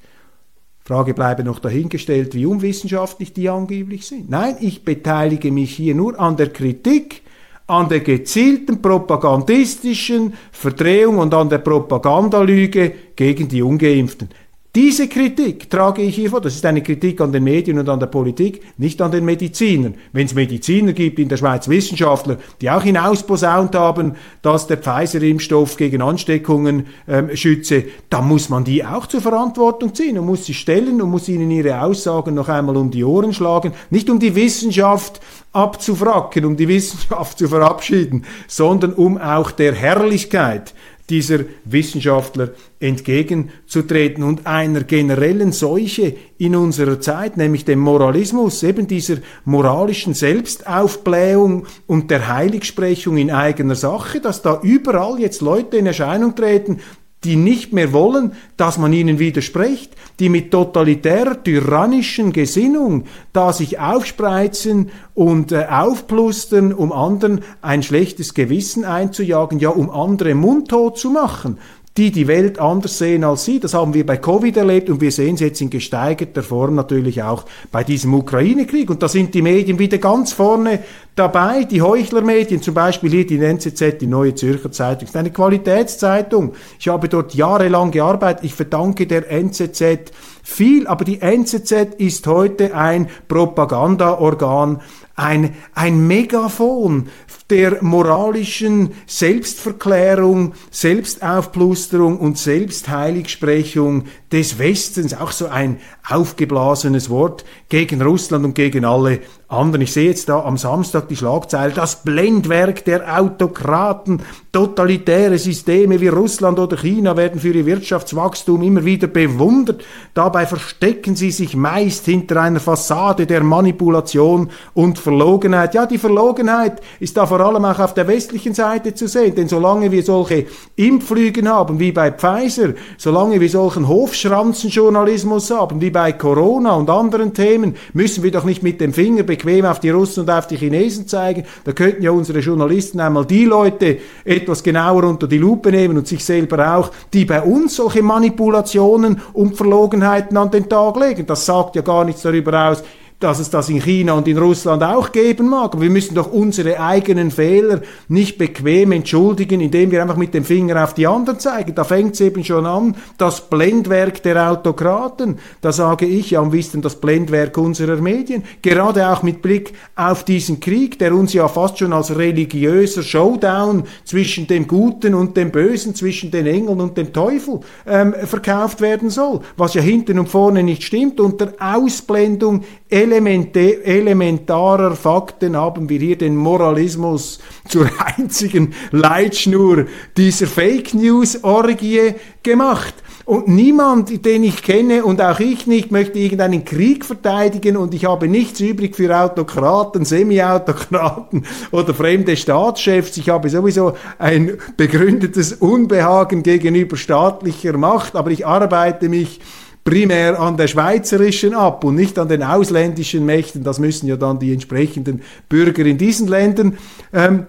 Frage 0.81 1.15
bleibe 1.15 1.45
noch 1.45 1.61
dahingestellt, 1.61 2.35
wie 2.35 2.45
unwissenschaftlich 2.45 3.33
die 3.33 3.49
angeblich 3.49 4.07
sind. 4.07 4.29
Nein, 4.29 4.57
ich 4.61 4.85
beteilige 4.85 5.51
mich 5.51 5.75
hier 5.75 5.95
nur 5.95 6.19
an 6.21 6.37
der 6.37 6.51
Kritik 6.51 7.23
an 7.67 7.89
der 7.89 8.01
gezielten 8.01 8.83
propagandistischen 8.83 10.35
Verdrehung 10.53 11.19
und 11.19 11.33
an 11.33 11.49
der 11.49 11.59
Propagandalüge 11.59 12.93
gegen 13.17 13.49
die 13.49 13.63
Ungeimpften. 13.63 14.29
Diese 14.75 15.07
Kritik 15.07 15.71
trage 15.71 16.03
ich 16.03 16.17
hier 16.17 16.31
vor. 16.31 16.41
Das 16.41 16.57
ist 16.57 16.67
eine 16.67 16.83
Kritik 16.83 17.21
an 17.21 17.31
den 17.31 17.45
Medien 17.45 17.79
und 17.79 17.89
an 17.89 18.01
der 18.01 18.09
Politik, 18.09 18.61
nicht 18.77 19.01
an 19.01 19.13
den 19.13 19.25
Medizinern. 19.25 19.95
Wenn 20.13 20.27
es 20.27 20.35
Mediziner 20.35 20.93
gibt 20.93 21.21
in 21.21 21.29
der 21.29 21.37
Schweiz, 21.37 21.69
Wissenschaftler, 21.69 22.39
die 22.61 22.69
auch 22.69 22.83
hinausposaunt 22.83 23.77
haben, 23.77 24.17
dass 24.43 24.67
der 24.67 24.79
Pfizer-Impfstoff 24.79 25.77
gegen 25.77 26.03
Ansteckungen 26.03 26.87
ähm, 27.07 27.37
schütze, 27.37 27.85
dann 28.11 28.27
muss 28.27 28.49
man 28.49 28.65
die 28.65 28.85
auch 28.85 29.07
zur 29.07 29.21
Verantwortung 29.21 29.95
ziehen 29.95 30.19
und 30.19 30.27
muss 30.27 30.45
sie 30.45 30.55
stellen 30.55 31.01
und 31.01 31.09
muss 31.09 31.29
ihnen 31.29 31.53
ihre 31.53 31.81
Aussagen 31.81 32.35
noch 32.35 32.49
einmal 32.49 32.77
um 32.77 32.91
die 32.91 33.05
Ohren 33.05 33.33
schlagen. 33.33 33.75
Nicht 33.91 34.11
um 34.11 34.19
die 34.19 34.35
Wissenschaft 34.35 35.21
abzufracken, 35.53 36.45
um 36.45 36.57
die 36.57 36.67
Wissenschaft 36.67 37.39
zu 37.39 37.47
verabschieden, 37.47 38.25
sondern 38.49 38.93
um 38.93 39.19
auch 39.19 39.53
der 39.53 39.73
Herrlichkeit 39.73 40.75
dieser 41.11 41.41
Wissenschaftler 41.65 42.51
entgegenzutreten 42.81 44.25
und 44.25 44.47
einer 44.47 44.85
generellen 44.85 45.53
Seuche 45.53 46.17
in 46.39 46.57
unserer 46.57 47.01
Zeit, 47.01 47.37
nämlich 47.37 47.65
dem 47.65 47.79
Moralismus, 47.79 48.63
eben 48.63 48.87
dieser 48.87 49.17
moralischen 49.45 50.15
Selbstaufblähung 50.15 51.67
und 51.87 52.11
der 52.11 52.29
Heiligsprechung 52.29 53.19
in 53.19 53.31
eigener 53.31 53.75
Sache, 53.75 54.21
dass 54.21 54.41
da 54.41 54.61
überall 54.63 55.21
jetzt 55.21 55.43
Leute 55.43 55.77
in 55.77 55.87
Erscheinung 55.87 56.35
treten, 56.35 56.81
die 57.25 57.37
nicht 57.37 57.73
mehr 57.73 57.93
wollen, 57.93 58.33
dass 58.57 58.79
man 58.79 58.93
ihnen 58.93 59.19
widerspricht, 59.19 59.93
die 60.21 60.29
mit 60.29 60.51
totalitärer, 60.51 61.43
tyrannischen 61.43 62.33
Gesinnung 62.33 63.05
da 63.33 63.53
sich 63.53 63.79
aufspreizen 63.79 64.91
und 65.15 65.51
äh, 65.53 65.67
aufplustern, 65.69 66.73
um 66.73 66.93
anderen 66.93 67.41
ein 67.63 67.83
schlechtes 67.83 68.35
Gewissen 68.35 68.85
einzujagen, 68.85 69.59
ja, 69.59 69.71
um 69.71 69.91
andere 69.91 70.35
mundtot 70.35 70.99
zu 70.99 71.11
machen 71.11 71.59
die 71.97 72.11
die 72.11 72.27
Welt 72.27 72.59
anders 72.59 72.99
sehen 72.99 73.23
als 73.23 73.45
sie. 73.45 73.61
Das 73.61 73.73
haben 73.73 73.95
wir 73.95 74.05
bei 74.05 74.17
Covid 74.17 74.57
erlebt 74.57 74.91
und 74.91 75.01
wir 75.01 75.13
sehen 75.13 75.37
es 75.37 75.41
jetzt 75.41 75.61
in 75.61 75.71
gesteigerter 75.71 76.43
Form 76.43 76.75
natürlich 76.75 77.23
auch 77.23 77.45
bei 77.71 77.85
diesem 77.85 78.15
Ukraine-Krieg. 78.15 78.91
Und 78.91 79.03
da 79.03 79.09
sind 79.09 79.33
die 79.33 79.43
Medien 79.43 79.79
wieder 79.79 79.99
ganz 79.99 80.33
vorne 80.33 80.81
dabei. 81.15 81.63
Die 81.63 81.83
Heuchlermedien, 81.83 82.61
zum 82.63 82.75
Beispiel 82.75 83.11
hier 83.13 83.27
die 83.27 83.39
NZZ, 83.39 83.99
die 84.01 84.09
Neue 84.09 84.35
Zürcher 84.35 84.73
Zeitung, 84.73 85.07
ist 85.07 85.17
eine 85.17 85.31
Qualitätszeitung. 85.31 86.55
Ich 86.81 86.89
habe 86.89 87.09
dort 87.09 87.33
jahrelang 87.35 87.93
gearbeitet. 87.93 88.45
Ich 88.45 88.55
verdanke 88.55 89.07
der 89.07 89.31
NZZ 89.31 90.11
viel, 90.43 90.89
aber 90.89 91.05
die 91.05 91.21
NZZ 91.21 91.95
ist 91.99 92.27
heute 92.27 92.75
ein 92.75 93.09
Propagandaorgan 93.29 94.81
ein, 95.17 95.55
ein 95.75 96.07
Megafon 96.07 97.09
der 97.51 97.83
moralischen 97.83 98.93
Selbstverklärung, 99.07 100.55
Selbstaufplusterung 100.71 102.19
und 102.19 102.39
Selbstheiligsprechung 102.39 104.05
des 104.33 104.59
Westens, 104.59 105.15
auch 105.15 105.31
so 105.31 105.47
ein 105.47 105.79
aufgeblasenes 106.09 107.09
Wort 107.11 107.45
gegen 107.69 108.03
Russland 108.03 108.45
und 108.45 108.55
gegen 108.55 108.85
alle 108.85 109.21
anderen. 109.49 109.83
Ich 109.83 109.93
sehe 109.93 110.09
jetzt 110.09 110.29
da 110.29 110.43
am 110.43 110.59
Samstag 110.59 111.09
die 111.09 111.17
Schlagzeile, 111.17 111.73
das 111.73 112.03
Blendwerk 112.03 112.85
der 112.85 113.19
Autokraten, 113.19 114.23
totalitäre 114.53 115.39
Systeme 115.39 116.01
wie 116.01 116.09
Russland 116.09 116.59
oder 116.59 116.77
China 116.77 117.17
werden 117.17 117.41
für 117.41 117.53
ihr 117.53 117.65
Wirtschaftswachstum 117.67 118.63
immer 118.63 118.85
wieder 118.85 119.07
bewundert. 119.07 119.85
Dabei 120.13 120.47
verstecken 120.47 121.17
sie 121.17 121.31
sich 121.31 121.57
meist 121.57 122.05
hinter 122.05 122.43
einer 122.43 122.61
Fassade 122.61 123.27
der 123.27 123.43
Manipulation 123.43 124.51
und 124.75 124.99
Verlogenheit. 124.99 125.75
Ja, 125.75 125.87
die 125.87 125.99
Verlogenheit 125.99 126.83
ist 127.01 127.17
da 127.17 127.27
vor 127.35 127.45
allem 127.45 127.65
auch 127.65 127.81
auf 127.81 127.95
der 127.95 128.07
westlichen 128.07 128.55
Seite 128.55 128.95
zu 128.95 129.09
sehen, 129.09 129.35
denn 129.35 129.49
solange 129.49 129.91
wir 129.91 130.05
solche 130.05 130.47
Impflügen 130.77 131.49
haben 131.49 131.81
wie 131.81 131.91
bei 131.91 132.13
Pfizer, 132.13 132.75
solange 132.97 133.41
wir 133.41 133.49
solchen 133.49 133.89
Hofschranzenjournalismus 133.89 135.51
haben 135.51 135.81
wie 135.81 135.91
bei 135.91 136.13
Corona 136.13 136.77
und 136.77 136.89
anderen 136.89 137.35
Themen, 137.35 137.75
müssen 137.93 138.23
wir 138.23 138.31
doch 138.31 138.45
nicht 138.45 138.63
mit 138.63 138.81
dem 138.81 138.93
Finger 138.93 139.25
bequem 139.25 139.65
auf 139.65 139.81
die 139.81 139.91
Russen 139.91 140.21
und 140.21 140.31
auf 140.31 140.47
die 140.47 140.55
Chinesen 140.55 141.09
zeigen. 141.09 141.43
Da 141.65 141.73
könnten 141.73 142.05
ja 142.05 142.13
unsere 142.13 142.39
Journalisten 142.39 143.01
einmal 143.01 143.27
die 143.27 143.47
Leute 143.47 143.99
etwas 144.25 144.63
genauer 144.63 145.03
unter 145.03 145.27
die 145.27 145.39
Lupe 145.39 145.73
nehmen 145.73 145.99
und 145.99 146.07
sich 146.07 146.25
selber 146.25 146.77
auch, 146.77 146.93
die 147.13 147.25
bei 147.25 147.43
uns 147.43 147.75
solche 147.75 148.05
Manipulationen 148.05 149.21
und 149.33 149.57
Verlogenheiten 149.57 150.37
an 150.37 150.53
den 150.53 150.69
Tag 150.69 151.01
legen. 151.01 151.27
Das 151.27 151.45
sagt 151.45 151.75
ja 151.75 151.83
gar 151.83 152.05
nichts 152.05 152.23
darüber 152.23 152.71
aus, 152.71 152.85
dass 153.21 153.39
es 153.39 153.51
das 153.51 153.69
in 153.69 153.81
China 153.81 154.15
und 154.15 154.29
in 154.29 154.37
Russland 154.37 154.83
auch 154.83 155.13
geben 155.13 155.49
mag. 155.49 155.73
Aber 155.73 155.83
wir 155.83 155.91
müssen 155.91 156.15
doch 156.15 156.33
unsere 156.33 156.81
eigenen 156.81 157.31
Fehler 157.31 157.81
nicht 158.09 158.39
bequem 158.39 158.93
entschuldigen, 158.93 159.61
indem 159.61 159.91
wir 159.91 160.03
einfach 160.03 160.17
mit 160.17 160.35
dem 160.35 160.45
Finger 160.45 160.83
auf 160.83 160.95
die 160.95 161.07
anderen 161.07 161.39
zeigen. 161.39 161.75
Da 161.75 161.85
fängt 161.85 162.15
es 162.15 162.21
eben 162.21 162.45
schon 162.45 162.67
an, 162.67 162.97
das 163.17 163.49
Blendwerk 163.49 164.23
der 164.23 164.51
Autokraten. 164.51 165.39
Da 165.61 165.73
sage 165.73 166.07
ich 166.07 166.33
ja 166.33 166.41
am 166.41 166.51
besten 166.51 166.83
das 166.83 167.01
Blendwerk 167.01 167.57
unserer 167.57 167.97
Medien. 167.97 168.45
Gerade 168.63 169.09
auch 169.09 169.23
mit 169.23 169.43
Blick 169.43 169.73
auf 169.97 170.25
diesen 170.25 170.61
Krieg, 170.61 170.99
der 170.99 171.15
uns 171.15 171.33
ja 171.33 171.49
fast 171.49 171.79
schon 171.79 171.93
als 171.93 172.17
religiöser 172.17 173.03
Showdown 173.03 173.85
zwischen 174.05 174.47
dem 174.47 174.67
Guten 174.67 175.15
und 175.15 175.37
dem 175.37 175.51
Bösen, 175.51 175.95
zwischen 175.95 176.31
den 176.31 176.47
Engeln 176.47 176.81
und 176.81 176.99
dem 176.99 177.13
Teufel 177.13 177.61
ähm, 177.87 178.15
verkauft 178.25 178.81
werden 178.81 179.11
soll. 179.11 179.41
Was 179.57 179.75
ja 179.75 179.81
hinten 179.81 180.19
und 180.19 180.29
vorne 180.29 180.63
nicht 180.63 180.83
stimmt, 180.83 181.21
unter 181.21 181.53
Ausblendung 181.59 182.65
elementarer 183.13 184.97
Fakten 184.97 185.57
haben 185.57 185.89
wir 185.89 185.99
hier 185.99 186.19
den 186.19 186.37
Moralismus 186.37 187.39
zur 187.69 187.89
einzigen 188.17 188.75
Leitschnur 188.91 189.87
dieser 190.17 190.47
Fake 190.47 190.95
News 190.95 191.43
Orgie 191.43 192.15
gemacht. 192.43 192.95
Und 193.27 193.49
niemand, 193.49 194.27
den 194.27 194.45
ich 194.45 194.63
kenne 194.63 195.03
und 195.03 195.23
auch 195.23 195.41
ich 195.41 195.67
nicht, 195.67 195.91
möchte 195.91 196.19
irgendeinen 196.19 196.65
Krieg 196.67 197.07
verteidigen 197.07 197.79
und 197.79 197.95
ich 197.95 198.05
habe 198.05 198.29
nichts 198.29 198.61
übrig 198.61 198.95
für 198.95 199.19
Autokraten, 199.19 200.05
Semi-Autokraten 200.05 201.47
oder 201.71 201.95
fremde 201.95 202.37
Staatschefs. 202.37 203.17
Ich 203.17 203.31
habe 203.31 203.49
sowieso 203.49 203.95
ein 204.19 204.59
begründetes 204.77 205.55
Unbehagen 205.55 206.43
gegenüber 206.43 206.99
staatlicher 206.99 207.79
Macht, 207.79 208.15
aber 208.15 208.31
ich 208.31 208.47
arbeite 208.47 209.09
mich 209.09 209.41
primär 209.85 210.41
an 210.41 210.57
der 210.57 210.67
schweizerischen 210.67 211.55
ab 211.55 211.85
und 211.85 211.95
nicht 211.95 212.19
an 212.19 212.29
den 212.29 212.43
ausländischen 212.43 213.25
Mächten. 213.27 213.63
Das 213.63 213.79
müssen 213.79 214.07
ja 214.07 214.17
dann 214.17 214.39
die 214.39 214.53
entsprechenden 214.53 215.23
Bürger 215.49 215.85
in 215.85 215.99
diesen 215.99 216.27
Ländern 216.27 216.79
ähm, 217.13 217.47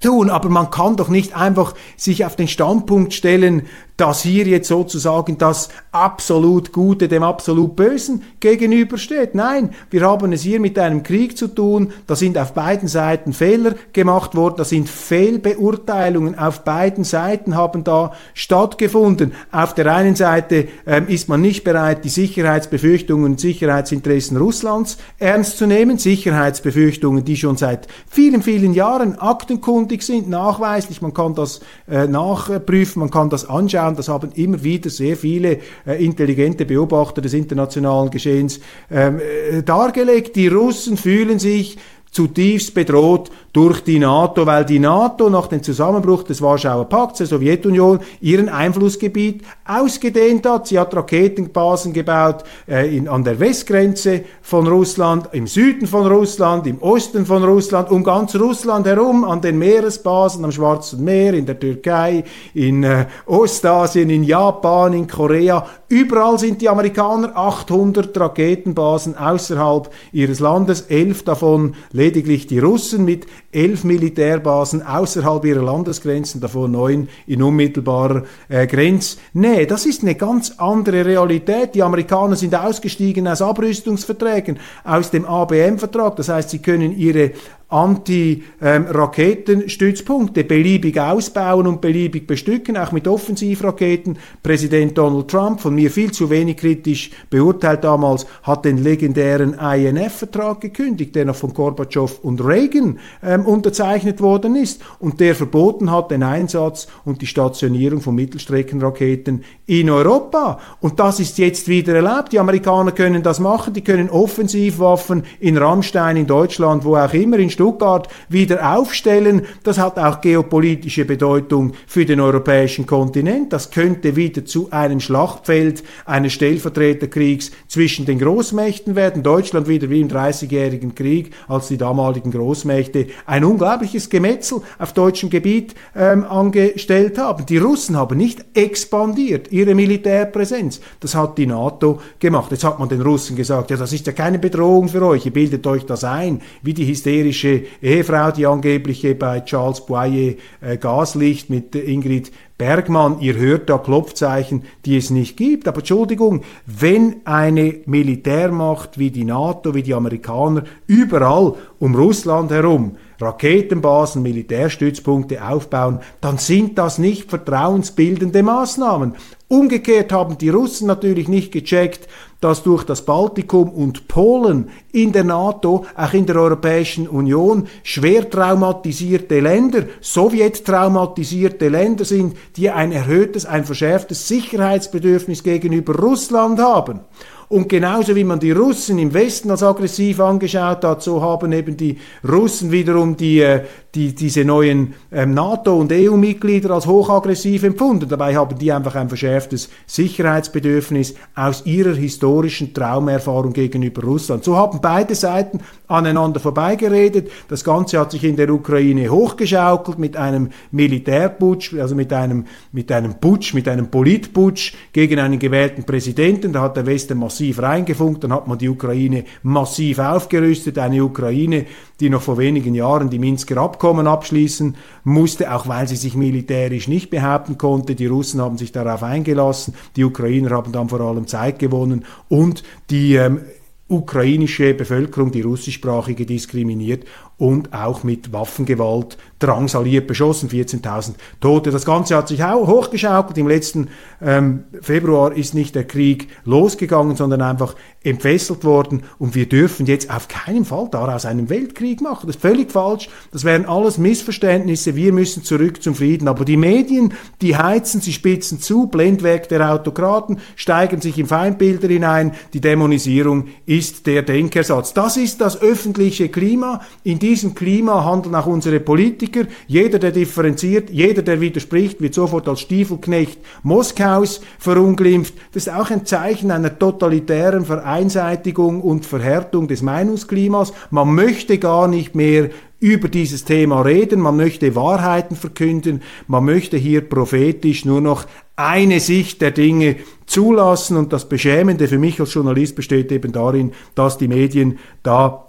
tun. 0.00 0.30
Aber 0.30 0.48
man 0.48 0.70
kann 0.70 0.96
doch 0.96 1.08
nicht 1.08 1.36
einfach 1.36 1.74
sich 1.96 2.24
auf 2.24 2.34
den 2.34 2.48
Standpunkt 2.48 3.12
stellen, 3.12 3.62
dass 3.96 4.22
hier 4.22 4.46
jetzt 4.46 4.68
sozusagen 4.68 5.38
das 5.38 5.68
absolut 5.92 6.72
Gute 6.72 7.08
dem 7.08 7.22
absolut 7.22 7.76
Bösen 7.76 8.22
gegenübersteht. 8.40 9.34
Nein, 9.34 9.70
wir 9.90 10.02
haben 10.02 10.32
es 10.32 10.42
hier 10.42 10.60
mit 10.60 10.78
einem 10.78 11.02
Krieg 11.02 11.38
zu 11.38 11.48
tun, 11.48 11.92
da 12.06 12.14
sind 12.14 12.36
auf 12.36 12.52
beiden 12.52 12.88
Seiten 12.88 13.32
Fehler 13.32 13.74
gemacht 13.92 14.34
worden, 14.34 14.56
da 14.58 14.64
sind 14.64 14.88
Fehlbeurteilungen 14.88 16.38
auf 16.38 16.64
beiden 16.64 17.04
Seiten 17.04 17.56
haben 17.56 17.84
da 17.84 18.12
stattgefunden. 18.34 19.32
Auf 19.50 19.74
der 19.74 19.94
einen 19.94 20.16
Seite 20.16 20.68
ähm, 20.86 21.08
ist 21.08 21.28
man 21.28 21.40
nicht 21.40 21.64
bereit, 21.64 22.04
die 22.04 22.08
Sicherheitsbefürchtungen 22.08 23.24
und 23.24 23.40
Sicherheitsinteressen 23.40 24.36
Russlands 24.36 24.98
ernst 25.18 25.58
zu 25.58 25.66
nehmen, 25.66 25.98
Sicherheitsbefürchtungen, 25.98 27.24
die 27.24 27.36
schon 27.36 27.56
seit 27.56 27.88
vielen, 28.08 28.42
vielen 28.42 28.74
Jahren 28.74 29.18
aktenkundig 29.18 30.02
sind, 30.02 30.28
nachweislich, 30.28 31.00
man 31.00 31.14
kann 31.14 31.34
das 31.34 31.60
äh, 31.88 32.06
nachprüfen, 32.06 33.00
man 33.00 33.10
kann 33.10 33.30
das 33.30 33.48
anschauen, 33.48 33.85
anschauen, 33.86 33.96
das 33.96 34.08
haben 34.08 34.32
immer 34.34 34.62
wieder 34.62 34.90
sehr 34.90 35.16
viele 35.16 35.58
äh, 35.86 36.04
intelligente 36.04 36.64
Beobachter 36.64 37.20
des 37.20 37.34
internationalen 37.34 38.10
Geschehens 38.10 38.60
ähm, 38.90 39.20
äh, 39.20 39.62
dargelegt. 39.62 40.36
Die 40.36 40.48
Russen 40.48 40.96
fühlen 40.96 41.38
sich 41.38 41.78
zutiefst 42.10 42.74
bedroht 42.74 43.30
durch 43.52 43.80
die 43.80 43.98
NATO, 43.98 44.44
weil 44.44 44.66
die 44.66 44.78
NATO 44.78 45.30
nach 45.30 45.46
dem 45.46 45.62
Zusammenbruch 45.62 46.24
des 46.24 46.42
Warschauer 46.42 46.86
Pakts 46.86 47.18
der 47.18 47.26
Sowjetunion 47.26 48.00
ihren 48.20 48.50
Einflussgebiet 48.50 49.42
ausgedehnt 49.66 50.46
hat. 50.46 50.66
Sie 50.66 50.78
hat 50.78 50.94
Raketenbasen 50.94 51.92
gebaut 51.92 52.44
äh, 52.68 52.94
in, 52.94 53.08
an 53.08 53.24
der 53.24 53.40
Westgrenze 53.40 54.24
von 54.42 54.66
Russland, 54.66 55.30
im 55.32 55.46
Süden 55.46 55.86
von 55.86 56.06
Russland, 56.06 56.66
im 56.66 56.82
Osten 56.82 57.24
von 57.24 57.42
Russland, 57.42 57.90
um 57.90 58.04
ganz 58.04 58.34
Russland 58.36 58.86
herum, 58.86 59.24
an 59.24 59.40
den 59.40 59.58
Meeresbasen 59.58 60.44
am 60.44 60.52
Schwarzen 60.52 61.02
Meer, 61.02 61.32
in 61.32 61.46
der 61.46 61.58
Türkei, 61.58 62.24
in 62.52 62.82
äh, 62.82 63.06
Ostasien, 63.24 64.10
in 64.10 64.22
Japan, 64.22 64.92
in 64.92 65.06
Korea. 65.06 65.66
Überall 65.88 66.38
sind 66.38 66.60
die 66.60 66.68
Amerikaner 66.68 67.36
800 67.36 68.18
Raketenbasen 68.18 69.16
außerhalb 69.16 69.88
ihres 70.12 70.40
Landes, 70.40 70.82
elf 70.82 71.22
davon 71.22 71.74
lediglich 72.06 72.46
die 72.46 72.60
Russen 72.60 73.04
mit 73.04 73.26
elf 73.50 73.82
Militärbasen 73.82 74.82
außerhalb 74.82 75.44
ihrer 75.44 75.62
Landesgrenzen, 75.62 76.40
davon 76.40 76.70
neun 76.70 77.08
in 77.26 77.42
unmittelbarer 77.42 78.22
äh, 78.48 78.66
Grenznähe. 78.66 79.66
Das 79.66 79.86
ist 79.86 80.02
eine 80.02 80.14
ganz 80.14 80.52
andere 80.58 81.04
Realität. 81.04 81.74
Die 81.74 81.82
Amerikaner 81.82 82.36
sind 82.36 82.54
ausgestiegen 82.54 83.26
aus 83.26 83.42
Abrüstungsverträgen, 83.42 84.58
aus 84.84 85.10
dem 85.10 85.24
ABM-Vertrag. 85.24 86.14
Das 86.16 86.28
heißt, 86.28 86.50
sie 86.50 86.60
können 86.60 86.96
ihre 86.96 87.32
Anti-Raketenstützpunkte 87.68 90.44
beliebig 90.44 91.00
ausbauen 91.00 91.66
und 91.66 91.80
beliebig 91.80 92.28
bestücken, 92.28 92.76
auch 92.76 92.92
mit 92.92 93.08
Offensivraketen. 93.08 94.18
Präsident 94.40 94.96
Donald 94.96 95.26
Trump, 95.28 95.60
von 95.60 95.74
mir 95.74 95.90
viel 95.90 96.12
zu 96.12 96.30
wenig 96.30 96.58
kritisch 96.58 97.10
beurteilt 97.28 97.82
damals, 97.82 98.24
hat 98.44 98.64
den 98.64 98.78
legendären 98.78 99.54
INF-Vertrag 99.54 100.60
gekündigt, 100.60 101.16
der 101.16 101.24
noch 101.24 101.34
von 101.34 101.52
Gorbatschow 101.52 102.20
und 102.22 102.40
Reagan 102.44 103.00
ähm, 103.22 103.44
unterzeichnet 103.44 104.20
worden 104.20 104.54
ist 104.54 104.80
und 105.00 105.18
der 105.18 105.34
verboten 105.34 105.90
hat 105.90 106.12
den 106.12 106.22
Einsatz 106.22 106.86
und 107.04 107.20
die 107.20 107.26
Stationierung 107.26 108.00
von 108.00 108.14
Mittelstreckenraketen 108.14 109.42
in 109.66 109.90
Europa. 109.90 110.60
Und 110.80 111.00
das 111.00 111.18
ist 111.18 111.36
jetzt 111.38 111.66
wieder 111.66 111.96
erlaubt. 111.96 112.32
Die 112.32 112.38
Amerikaner 112.38 112.92
können 112.92 113.24
das 113.24 113.40
machen, 113.40 113.74
die 113.74 113.82
können 113.82 114.08
Offensivwaffen 114.08 115.24
in 115.40 115.58
Rammstein 115.58 116.16
in 116.16 116.28
Deutschland, 116.28 116.84
wo 116.84 116.94
auch 116.96 117.12
immer, 117.12 117.38
in 117.38 117.55
Stuttgart 117.56 118.08
wieder 118.28 118.76
aufstellen. 118.76 119.42
Das 119.62 119.78
hat 119.78 119.98
auch 119.98 120.20
geopolitische 120.20 121.06
Bedeutung 121.06 121.72
für 121.86 122.04
den 122.04 122.20
europäischen 122.20 122.86
Kontinent. 122.86 123.52
Das 123.52 123.70
könnte 123.70 124.14
wieder 124.14 124.44
zu 124.44 124.70
einem 124.70 125.00
Schlachtfeld 125.00 125.82
eines 126.04 126.34
Stellvertreterkriegs 126.34 127.50
zwischen 127.66 128.04
den 128.04 128.18
Großmächten 128.18 128.94
werden. 128.94 129.22
Deutschland 129.22 129.68
wieder 129.68 129.88
wie 129.88 130.02
im 130.02 130.08
Dreißigjährigen 130.08 130.94
Krieg, 130.94 131.32
als 131.48 131.68
die 131.68 131.78
damaligen 131.78 132.30
Großmächte 132.30 133.06
ein 133.24 133.44
unglaubliches 133.44 134.10
Gemetzel 134.10 134.60
auf 134.78 134.92
deutschem 134.92 135.30
Gebiet 135.30 135.74
ähm, 135.94 136.24
angestellt 136.24 137.16
haben. 137.16 137.46
Die 137.46 137.56
Russen 137.56 137.96
haben 137.96 138.18
nicht 138.18 138.44
expandiert 138.52 139.50
ihre 139.50 139.74
Militärpräsenz. 139.74 140.80
Das 141.00 141.14
hat 141.14 141.38
die 141.38 141.46
NATO 141.46 142.00
gemacht. 142.18 142.50
Jetzt 142.50 142.64
hat 142.64 142.78
man 142.78 142.90
den 142.90 143.00
Russen 143.00 143.34
gesagt, 143.34 143.70
ja, 143.70 143.78
das 143.78 143.94
ist 143.94 144.06
ja 144.06 144.12
keine 144.12 144.38
Bedrohung 144.38 144.88
für 144.88 145.02
euch, 145.02 145.24
ihr 145.24 145.32
bildet 145.32 145.66
euch 145.66 145.86
das 145.86 146.04
ein, 146.04 146.42
wie 146.62 146.74
die 146.74 146.86
hysterische 146.86 147.45
Ehefrau, 147.82 148.30
die 148.30 148.46
angebliche 148.46 149.14
bei 149.14 149.40
Charles 149.40 149.84
Boyer 149.84 150.34
äh, 150.60 150.76
Gaslicht 150.78 151.50
mit 151.50 151.74
Ingrid 151.74 152.32
Bergmann, 152.58 153.20
ihr 153.20 153.34
hört 153.34 153.68
da 153.68 153.76
Klopfzeichen, 153.76 154.64
die 154.84 154.96
es 154.96 155.10
nicht 155.10 155.36
gibt. 155.36 155.68
Aber 155.68 155.78
Entschuldigung, 155.78 156.42
wenn 156.66 157.16
eine 157.24 157.80
Militärmacht 157.86 158.98
wie 158.98 159.10
die 159.10 159.24
NATO, 159.24 159.74
wie 159.74 159.82
die 159.82 159.94
Amerikaner 159.94 160.64
überall 160.86 161.54
um 161.78 161.94
Russland 161.94 162.50
herum 162.50 162.96
Raketenbasen, 163.20 164.22
Militärstützpunkte 164.22 165.46
aufbauen, 165.46 166.00
dann 166.20 166.38
sind 166.38 166.78
das 166.78 166.98
nicht 166.98 167.30
vertrauensbildende 167.30 168.42
Maßnahmen. 168.42 169.14
Umgekehrt 169.48 170.12
haben 170.12 170.38
die 170.38 170.48
Russen 170.48 170.88
natürlich 170.88 171.28
nicht 171.28 171.52
gecheckt, 171.52 172.08
dass 172.40 172.62
durch 172.62 172.84
das 172.84 173.04
Baltikum 173.04 173.70
und 173.70 174.08
Polen 174.08 174.70
in 174.92 175.12
der 175.12 175.24
NATO, 175.24 175.86
auch 175.96 176.12
in 176.12 176.26
der 176.26 176.36
Europäischen 176.36 177.08
Union, 177.08 177.68
schwer 177.82 178.28
traumatisierte 178.28 179.40
Länder, 179.40 179.84
Sowjet 180.00 180.64
traumatisierte 180.64 181.68
Länder 181.68 182.04
sind, 182.04 182.36
die 182.56 182.70
ein 182.70 182.92
erhöhtes, 182.92 183.46
ein 183.46 183.64
verschärftes 183.64 184.28
Sicherheitsbedürfnis 184.28 185.42
gegenüber 185.42 185.94
Russland 185.94 186.60
haben. 186.60 187.00
Und 187.48 187.68
genauso 187.68 188.16
wie 188.16 188.24
man 188.24 188.40
die 188.40 188.50
Russen 188.50 188.98
im 188.98 189.14
Westen 189.14 189.50
als 189.52 189.62
aggressiv 189.62 190.18
angeschaut 190.18 190.82
hat, 190.82 191.02
so 191.02 191.22
haben 191.22 191.52
eben 191.52 191.76
die 191.76 191.98
Russen 192.26 192.72
wiederum 192.72 193.16
die, 193.16 193.40
äh, 193.40 193.62
die, 193.94 194.14
diese 194.14 194.44
neuen 194.44 194.94
ähm, 195.12 195.32
NATO- 195.32 195.78
und 195.78 195.92
EU-Mitglieder 195.92 196.70
als 196.70 196.86
hochaggressiv 196.86 197.62
empfunden. 197.62 198.08
Dabei 198.08 198.36
haben 198.36 198.58
die 198.58 198.72
einfach 198.72 198.96
ein 198.96 199.08
verschärftes 199.08 199.70
Sicherheitsbedürfnis 199.86 201.14
aus 201.34 201.64
ihrer 201.66 201.94
historischen 201.94 202.74
Traumerfahrung 202.74 203.52
gegenüber 203.52 204.02
Russland. 204.02 204.42
So 204.42 204.56
haben 204.56 204.80
beide 204.82 205.14
Seiten 205.14 205.60
aneinander 205.86 206.40
vorbeigeredet. 206.40 207.30
Das 207.48 207.64
Ganze 207.64 207.98
hat 208.00 208.10
sich 208.10 208.24
in 208.24 208.36
der 208.36 208.50
Ukraine 208.50 209.08
hochgeschaukelt 209.08 209.98
mit 209.98 210.16
einem 210.16 210.50
Militärputsch, 210.72 211.74
also 211.74 211.94
mit 211.94 212.12
einem, 212.12 212.44
mit 212.72 212.90
einem 212.92 213.14
Putsch, 213.14 213.54
mit 213.54 213.68
einem 213.68 213.88
Politputsch 213.88 214.74
gegen 214.92 215.20
einen 215.20 215.38
gewählten 215.38 215.84
Präsidenten. 215.84 216.52
Da 216.52 216.60
hat 216.62 216.76
der 216.76 216.86
Westen 216.86 217.16
massiv 217.36 217.60
reingefunkt, 217.60 218.24
dann 218.24 218.32
hat 218.32 218.46
man 218.48 218.56
die 218.56 218.68
Ukraine 218.70 219.24
massiv 219.42 219.98
aufgerüstet. 219.98 220.78
Eine 220.78 221.04
Ukraine, 221.04 221.66
die 222.00 222.08
noch 222.08 222.22
vor 222.22 222.38
wenigen 222.38 222.74
Jahren 222.74 223.10
die 223.10 223.18
Minsker 223.18 223.58
Abkommen 223.58 224.06
abschließen 224.06 224.74
musste, 225.04 225.54
auch 225.54 225.68
weil 225.68 225.86
sie 225.86 225.96
sich 225.96 226.14
militärisch 226.14 226.88
nicht 226.88 227.10
behaupten 227.10 227.58
konnte. 227.58 227.94
Die 227.94 228.06
Russen 228.06 228.40
haben 228.40 228.56
sich 228.56 228.72
darauf 228.72 229.02
eingelassen, 229.02 229.74
die 229.96 230.04
Ukrainer 230.04 230.50
haben 230.50 230.72
dann 230.72 230.88
vor 230.88 231.00
allem 231.00 231.26
Zeit 231.26 231.58
gewonnen 231.58 232.06
und 232.28 232.62
die 232.88 233.16
ähm, 233.16 233.40
ukrainische 233.88 234.72
Bevölkerung, 234.72 235.30
die 235.30 235.42
russischsprachige, 235.42 236.24
diskriminiert 236.24 237.04
und 237.38 237.74
auch 237.74 238.02
mit 238.02 238.32
Waffengewalt 238.32 239.18
drangsaliert 239.38 240.06
beschossen, 240.06 240.48
14.000 240.48 241.14
Tote. 241.40 241.70
Das 241.70 241.84
Ganze 241.84 242.16
hat 242.16 242.28
sich 242.28 242.42
auch 242.42 242.66
hochgeschaukelt. 242.66 243.36
Im 243.36 243.48
letzten 243.48 243.88
ähm, 244.22 244.64
Februar 244.80 245.36
ist 245.36 245.52
nicht 245.52 245.74
der 245.74 245.84
Krieg 245.84 246.28
losgegangen, 246.44 247.16
sondern 247.16 247.42
einfach 247.42 247.74
entfesselt 248.02 248.64
worden. 248.64 249.02
Und 249.18 249.34
wir 249.34 249.46
dürfen 249.46 249.84
jetzt 249.84 250.10
auf 250.10 250.28
keinen 250.28 250.64
Fall 250.64 250.88
daraus 250.90 251.26
einen 251.26 251.50
Weltkrieg 251.50 252.00
machen. 252.00 252.26
Das 252.26 252.36
ist 252.36 252.42
völlig 252.42 252.72
falsch. 252.72 253.10
Das 253.32 253.44
wären 253.44 253.66
alles 253.66 253.98
Missverständnisse. 253.98 254.96
Wir 254.96 255.12
müssen 255.12 255.42
zurück 255.42 255.82
zum 255.82 255.94
Frieden. 255.94 256.28
Aber 256.28 256.46
die 256.46 256.56
Medien, 256.56 257.12
die 257.42 257.56
heizen, 257.56 258.00
sie 258.00 258.14
spitzen 258.14 258.60
zu, 258.60 258.86
Blendwerk 258.86 259.50
der 259.50 259.70
Autokraten, 259.70 260.38
steigen 260.54 261.02
sich 261.02 261.18
in 261.18 261.26
Feindbilder 261.26 261.88
hinein. 261.88 262.32
Die 262.54 262.62
Dämonisierung 262.62 263.48
ist 263.66 264.06
der 264.06 264.22
Denkersatz. 264.22 264.94
Das 264.94 265.18
ist 265.18 265.42
das 265.42 265.60
öffentliche 265.60 266.30
Klima. 266.30 266.80
In 267.02 267.18
diesem 267.26 267.54
Klima 267.56 268.04
handeln 268.04 268.36
auch 268.36 268.46
unsere 268.46 268.78
Politiker. 268.78 269.46
Jeder, 269.66 269.98
der 269.98 270.12
differenziert, 270.12 270.90
jeder, 270.90 271.22
der 271.22 271.40
widerspricht, 271.40 272.00
wird 272.00 272.14
sofort 272.14 272.48
als 272.48 272.60
Stiefelknecht 272.60 273.40
Moskaus 273.64 274.40
verunglimpft. 274.60 275.34
Das 275.52 275.66
ist 275.66 275.72
auch 275.72 275.90
ein 275.90 276.06
Zeichen 276.06 276.52
einer 276.52 276.78
totalitären 276.78 277.64
Vereinseitigung 277.64 278.80
und 278.80 279.06
Verhärtung 279.06 279.66
des 279.66 279.82
Meinungsklimas. 279.82 280.72
Man 280.90 281.14
möchte 281.16 281.58
gar 281.58 281.88
nicht 281.88 282.14
mehr 282.14 282.50
über 282.78 283.08
dieses 283.08 283.44
Thema 283.44 283.80
reden, 283.80 284.20
man 284.20 284.36
möchte 284.36 284.76
Wahrheiten 284.76 285.34
verkünden, 285.34 286.02
man 286.28 286.44
möchte 286.44 286.76
hier 286.76 287.00
prophetisch 287.00 287.84
nur 287.84 288.00
noch 288.00 288.26
eine 288.54 289.00
Sicht 289.00 289.40
der 289.40 289.50
Dinge 289.50 289.96
zulassen 290.26 290.96
und 290.96 291.12
das 291.12 291.28
Beschämende 291.28 291.88
für 291.88 291.98
mich 291.98 292.20
als 292.20 292.34
Journalist 292.34 292.76
besteht 292.76 293.10
eben 293.10 293.32
darin, 293.32 293.72
dass 293.94 294.18
die 294.18 294.28
Medien 294.28 294.78
da 295.02 295.45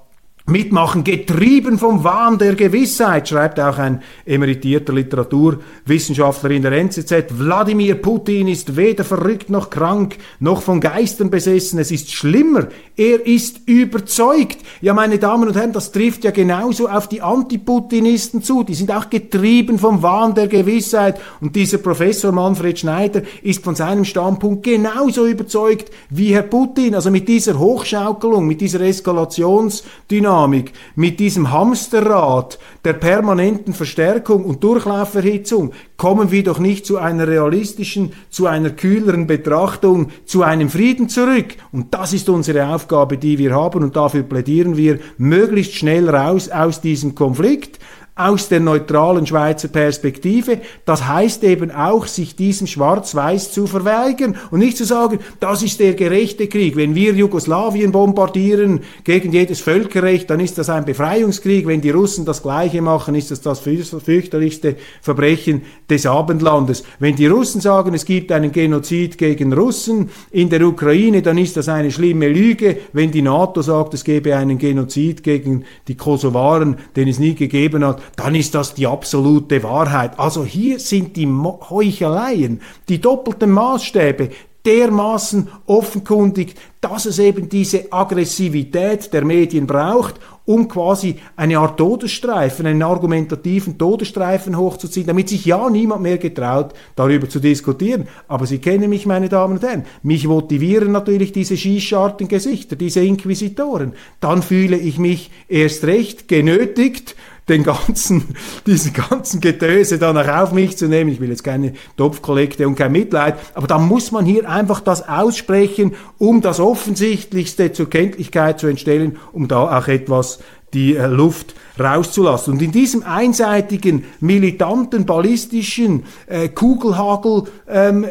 mitmachen, 0.50 1.04
getrieben 1.04 1.78
vom 1.78 2.06
Wahn 2.06 2.38
der 2.38 2.56
Gewissheit, 2.56 3.28
schreibt 3.28 3.60
auch 3.60 3.78
ein 3.78 4.02
emeritierter 4.26 4.94
Literaturwissenschaftler 4.94 6.52
in 6.52 6.62
der 6.62 6.72
NZZ. 6.72 7.38
Wladimir 7.38 7.96
Putin 7.96 8.48
ist 8.48 8.78
weder 8.78 9.04
verrückt 9.04 9.50
noch 9.50 9.70
krank, 9.70 10.16
noch 10.40 10.62
von 10.62 10.80
Geistern 10.80 11.30
besessen. 11.30 11.80
Es 11.80 11.92
ist 11.92 12.14
schlimmer. 12.14 12.68
Er 12.96 13.28
ist 13.28 13.68
überzeugt. 13.68 14.60
Ja, 14.80 14.94
meine 14.94 15.20
Damen 15.20 15.50
und 15.50 15.58
Herren, 15.58 15.74
das 15.74 15.92
trifft 15.92 16.24
ja 16.24 16.32
genauso 16.32 16.88
auf 16.88 17.10
die 17.10 17.22
Antiputinisten 17.22 18.42
zu. 18.42 18.64
Die 18.64 18.76
sind 18.76 18.90
auch 18.90 19.10
getrieben 19.10 19.78
vom 19.78 20.02
Wahn 20.02 20.34
der 20.34 20.48
Gewissheit. 20.48 21.20
Und 21.42 21.58
dieser 21.58 21.80
Professor 21.80 22.32
Manfred 22.32 22.80
Schneider 22.80 23.22
ist 23.42 23.66
von 23.66 23.76
seinem 23.76 24.06
Standpunkt 24.06 24.64
genauso 24.64 25.28
überzeugt 25.28 25.92
wie 26.10 26.34
Herr 26.34 26.44
Putin. 26.44 26.96
Also 26.96 27.12
mit 27.12 27.28
dieser 27.28 27.60
Hochschaukelung, 27.60 28.48
mit 28.48 28.62
dieser 28.62 28.80
Eskalationsdynamik 28.80 30.37
Dynamik, 30.38 30.74
mit 30.96 31.20
diesem 31.20 31.52
Hamsterrad 31.52 32.60
der 32.86 32.94
permanenten 32.94 33.74
Verstärkung 33.74 34.46
und 34.46 34.64
Durchlauferhitzung 34.64 35.72
kommen 35.98 36.30
wir 36.30 36.44
doch 36.44 36.60
nicht 36.60 36.86
zu 36.86 36.98
einer 36.98 37.28
realistischen, 37.28 38.14
zu 38.30 38.46
einer 38.46 38.70
kühleren 38.70 39.26
Betrachtung, 39.26 40.12
zu 40.26 40.44
einem 40.44 40.70
Frieden 40.70 41.10
zurück. 41.10 41.56
Und 41.72 41.94
das 41.96 42.14
ist 42.14 42.30
unsere 42.30 42.68
Aufgabe, 42.68 43.18
die 43.18 43.40
wir 43.40 43.56
haben 43.56 43.84
und 43.84 43.96
dafür 43.96 44.24
plädieren 44.24 44.78
wir 44.78 45.00
möglichst 45.18 45.74
schnell 45.74 46.08
raus 46.08 46.50
aus 46.50 46.82
diesem 46.82 47.16
Konflikt 47.16 47.80
aus 48.18 48.50
der 48.50 48.60
neutralen 48.60 49.28
Schweizer 49.28 49.68
Perspektive. 49.68 50.60
Das 50.86 51.08
heißt 51.08 51.44
eben 51.44 51.72
auch, 51.72 52.08
sich 52.08 52.36
diesem 52.36 52.68
Schwarz-Weiß 52.68 53.52
zu 53.52 53.68
verweigern 53.68 54.36
und 54.52 54.60
nicht 54.60 54.78
zu 54.78 54.86
sagen, 54.86 55.20
das 55.40 55.62
ist 55.64 55.80
der 55.80 55.94
gerechte 55.94 56.48
Krieg. 56.48 56.76
Wenn 56.76 56.96
wir 56.96 57.14
Jugoslawien 57.14 57.92
bombardieren 57.92 58.82
gegen 59.04 59.32
jedes 59.32 59.62
Völkerrecht, 59.62 60.30
dann 60.30 60.40
ist 60.40 60.58
das 60.58 60.70
ein 60.70 60.86
Befreiungskrieg. 60.86 61.68
Wenn 61.68 61.82
die 61.82 61.92
Russen 61.92 62.26
das 62.26 62.42
Gleiche 62.42 62.82
machen, 62.82 63.16
ist 63.16 63.32
das 63.32 63.42
das 63.42 63.60
fürchterlichste 63.60 64.76
Verbrechen 65.02 65.62
des 65.90 66.06
Abendlandes. 66.06 66.84
Wenn 67.00 67.16
die 67.16 67.28
Russen 67.28 67.62
sagen, 67.62 67.94
es 67.94 68.06
gibt 68.06 68.32
einen 68.32 68.52
Genozid 68.52 69.18
gegen 69.18 69.54
Russen 69.54 70.10
in 70.32 70.50
der 70.50 70.62
Ukraine, 70.62 71.22
dann 71.22 71.38
ist 71.38 71.58
das 71.58 71.70
eine 71.70 71.92
schlimme 71.92 72.28
Lüge. 72.28 72.78
Wenn 72.94 73.12
die 73.12 73.22
NATO 73.22 73.62
sagt, 73.62 73.94
es 73.94 74.04
gebe 74.04 74.36
einen 74.36 74.58
Genozid 74.58 75.24
gegen 75.24 75.66
die 75.88 75.96
Kosovaren, 75.96 76.78
den 76.96 77.08
es 77.08 77.20
nie 77.20 77.36
gegeben 77.36 77.86
hat, 77.86 78.02
dann 78.16 78.36
ist 78.36 78.56
das 78.56 78.74
die 78.74 78.88
absolute 78.88 79.64
Wahrheit. 79.64 80.20
Also 80.20 80.46
hier 80.46 80.80
sind 80.80 81.16
die 81.18 81.28
Heucheleien, 81.28 82.62
die 82.90 83.02
doppelten 83.02 83.52
Maßstäbe 83.52 84.30
dermaßen 84.68 85.48
offenkundig, 85.66 86.56
dass 86.82 87.06
es 87.06 87.20
eben 87.20 87.48
diese 87.48 87.92
Aggressivität 87.92 89.14
der 89.14 89.24
Medien 89.24 89.66
braucht, 89.66 90.16
um 90.46 90.68
quasi 90.68 91.16
eine 91.36 91.60
Art 91.60 91.78
Todesstreifen, 91.78 92.66
einen 92.66 92.84
argumentativen 92.84 93.78
Todesstreifen 93.78 94.58
hochzuziehen, 94.58 95.08
damit 95.08 95.30
sich 95.30 95.46
ja 95.46 95.70
niemand 95.70 96.02
mehr 96.04 96.18
getraut, 96.18 96.74
darüber 96.96 97.30
zu 97.30 97.40
diskutieren. 97.40 98.08
Aber 98.28 98.46
Sie 98.46 98.60
kennen 98.60 98.90
mich, 98.90 99.06
meine 99.06 99.30
Damen 99.30 99.56
und 99.56 99.64
Herren. 99.64 99.86
Mich 100.04 100.28
motivieren 100.28 100.92
natürlich 100.92 101.32
diese 101.32 101.58
schießscharten 101.58 102.28
Gesichter, 102.28 102.76
diese 102.76 103.02
Inquisitoren. 103.02 103.94
Dann 104.20 104.42
fühle 104.42 104.78
ich 104.78 104.98
mich 104.98 105.32
erst 105.48 105.86
recht 105.86 106.28
genötigt, 106.28 107.16
den 107.50 107.64
ganzen, 107.64 108.36
diesen 108.68 108.94
ganzen 108.94 109.42
Getöse 109.42 109.98
dann 109.98 110.18
auch 110.18 110.28
auf 110.28 110.52
mich 110.52 110.78
zu 110.78 110.88
nehmen. 110.88 111.12
Ich 111.12 111.20
will 111.20 111.30
jetzt 111.30 111.44
keine 111.44 111.74
Topfkollekte 111.96 112.68
und 112.68 112.76
kein 112.76 112.92
Mitleid, 112.92 113.36
aber 113.54 113.68
da 113.68 113.78
muss 113.78 114.12
man 114.12 114.26
hier 114.26 114.50
einfach 114.50 114.82
das 114.82 115.08
aussprechen, 115.08 115.96
um 116.18 116.42
das 116.42 116.60
Offensichtlichste 116.60 117.72
zur 117.72 117.90
Kenntlichkeit 117.90 118.60
zu 118.60 118.68
entstellen, 118.68 119.18
um 119.32 119.48
da 119.48 119.78
auch 119.78 119.88
etwas 119.88 120.40
die 120.74 120.96
äh, 120.96 121.08
Luft 121.08 121.56
rauszulassen. 121.80 122.54
Und 122.54 122.62
in 122.62 122.72
diesem 122.72 123.04
einseitigen, 123.04 124.06
militanten, 124.20 125.06
ballistischen 125.06 126.04
äh, 126.28 126.50
Kugelhagel 126.50 127.44
ähm, 127.70 128.06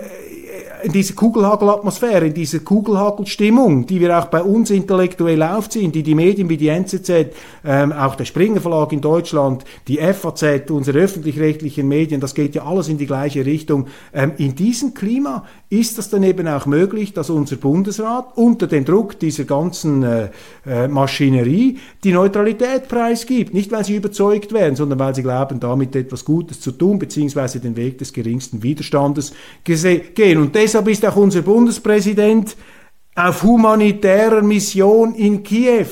in 0.87 0.93
diese 0.93 1.15
Kugelhagelatmosphäre, 1.15 2.29
in 2.29 2.35
diese 2.35 2.61
Kugelhagelstimmung, 2.61 3.87
die 3.87 4.01
wir 4.01 4.17
auch 4.17 4.27
bei 4.27 4.41
uns 4.41 4.71
intellektuell 4.71 5.43
aufziehen, 5.43 5.91
die 5.91 6.05
die 6.05 6.15
Medien 6.15 6.49
wie 6.49 6.57
die 6.57 6.69
NZZ, 6.69 7.11
ähm, 7.65 7.93
auch 7.93 8.15
der 8.15 8.25
Springer 8.25 8.61
Verlag 8.61 8.93
in 8.93 9.01
Deutschland, 9.01 9.65
die 9.89 9.99
FAZ, 9.99 10.71
unsere 10.71 11.01
öffentlich-rechtlichen 11.01 11.89
Medien, 11.89 12.21
das 12.21 12.37
geht 12.37 12.55
ja 12.55 12.65
alles 12.65 12.89
in 12.89 12.99
die 12.99 13.07
gleiche 13.07 13.45
Richtung. 13.45 13.89
Ähm, 14.15 14.33
in 14.39 14.55
diesem 14.55 14.95
Klima 14.95 15.45
ist 15.69 15.99
das 15.99 16.09
dann 16.09 16.23
eben 16.23 16.47
auch 16.47 16.67
möglich, 16.67 17.13
dass 17.13 17.31
unser 17.31 17.57
Bundesrat 17.57 18.37
unter 18.37 18.69
dem 18.69 18.85
Druck 18.85 19.19
dieser 19.19 19.43
ganzen 19.43 20.05
äh, 20.05 20.29
äh, 20.65 20.87
Maschinerie 20.87 21.79
die 22.05 22.13
Neutralität 22.13 22.87
preisgibt. 22.87 23.53
Nicht, 23.53 23.73
weil 23.73 23.85
sie 23.85 23.97
überzeugt 23.97 24.53
werden, 24.53 24.77
sondern 24.77 25.01
weil 25.01 25.17
sie 25.17 25.25
glauben, 25.25 25.59
damit 25.59 25.97
etwas 25.97 26.25
Gutes 26.25 26.61
zu 26.61 26.71
tun, 26.71 27.01
beziehungsweise 27.01 27.59
den 27.59 27.75
Weg 27.75 27.99
des 27.99 28.13
geringsten 28.13 28.63
Widerstandes 28.63 29.33
gehen. 29.65 30.39
Und 30.39 30.55
deshalb 30.55 30.76
ist 30.81 31.05
auch 31.05 31.17
unser 31.17 31.43
Bundespräsident 31.43 32.57
auf 33.15 33.43
humanitärer 33.43 34.43
Mission 34.43 35.15
in 35.15 35.43
Kiew 35.43 35.87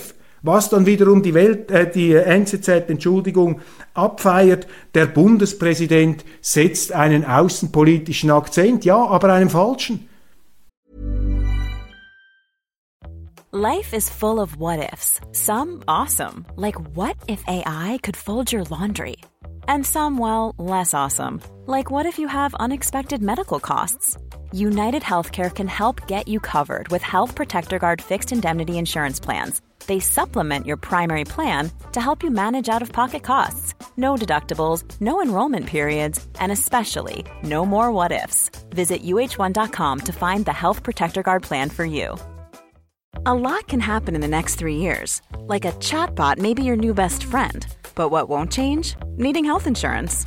was 0.44 0.68
dann 0.68 0.84
wiederum 0.84 1.22
die, 1.22 1.34
Welt, 1.34 1.70
äh, 1.70 1.90
die 1.90 2.12
NZZ, 2.12 2.68
Entschuldigung, 2.88 3.60
abfeiert. 3.94 4.66
Der 4.94 5.06
Bundespräsident 5.06 6.24
setzt 6.42 6.92
einen 6.92 7.24
außenpolitischen 7.24 8.30
Akzent, 8.30 8.84
ja, 8.84 8.96
aber 8.96 9.32
einen 9.32 9.48
falschen. 9.48 10.08
Life 13.52 13.96
is 13.96 14.10
full 14.10 14.38
of 14.38 14.58
what 14.58 14.80
ifs. 14.92 15.20
Some 15.32 15.80
awesome, 15.86 16.44
like 16.56 16.76
what 16.94 17.14
if 17.26 17.42
AI 17.46 17.98
could 18.02 18.16
fold 18.16 18.52
your 18.52 18.64
laundry? 18.68 19.16
And 19.66 19.86
some, 19.86 20.18
well, 20.18 20.52
less 20.58 20.92
awesome, 20.92 21.40
like 21.66 21.90
what 21.90 22.04
if 22.04 22.18
you 22.18 22.28
have 22.28 22.54
unexpected 22.58 23.22
medical 23.22 23.60
costs? 23.60 24.18
United 24.54 25.02
Healthcare 25.02 25.54
can 25.54 25.68
help 25.68 26.06
get 26.06 26.28
you 26.28 26.40
covered 26.40 26.88
with 26.88 27.02
Health 27.02 27.34
Protector 27.34 27.78
Guard 27.78 28.00
fixed 28.00 28.32
indemnity 28.32 28.78
insurance 28.78 29.20
plans 29.20 29.60
They 29.86 30.00
supplement 30.00 30.66
your 30.66 30.76
primary 30.76 31.24
plan 31.24 31.70
to 31.92 32.00
help 32.00 32.22
you 32.22 32.30
manage 32.30 32.68
out 32.68 32.82
of 32.82 32.92
pocket 32.92 33.22
costs. 33.22 33.74
No 33.96 34.16
deductibles, 34.16 34.84
no 35.00 35.22
enrollment 35.22 35.66
periods, 35.66 36.26
and 36.40 36.50
especially 36.50 37.24
no 37.42 37.66
more 37.66 37.92
what 37.92 38.12
ifs. 38.12 38.50
Visit 38.70 39.02
uh1.com 39.02 40.00
to 40.00 40.12
find 40.12 40.44
the 40.44 40.52
Health 40.52 40.82
Protector 40.82 41.22
Guard 41.22 41.42
plan 41.42 41.70
for 41.70 41.84
you. 41.84 42.16
A 43.26 43.34
lot 43.34 43.68
can 43.68 43.80
happen 43.80 44.14
in 44.14 44.20
the 44.20 44.28
next 44.28 44.56
three 44.56 44.76
years. 44.76 45.22
Like 45.38 45.64
a 45.64 45.72
chatbot 45.72 46.38
may 46.38 46.54
be 46.54 46.62
your 46.62 46.76
new 46.76 46.94
best 46.94 47.24
friend. 47.24 47.66
But 47.94 48.08
what 48.08 48.28
won't 48.28 48.50
change? 48.52 48.96
Needing 49.16 49.44
health 49.44 49.66
insurance. 49.66 50.26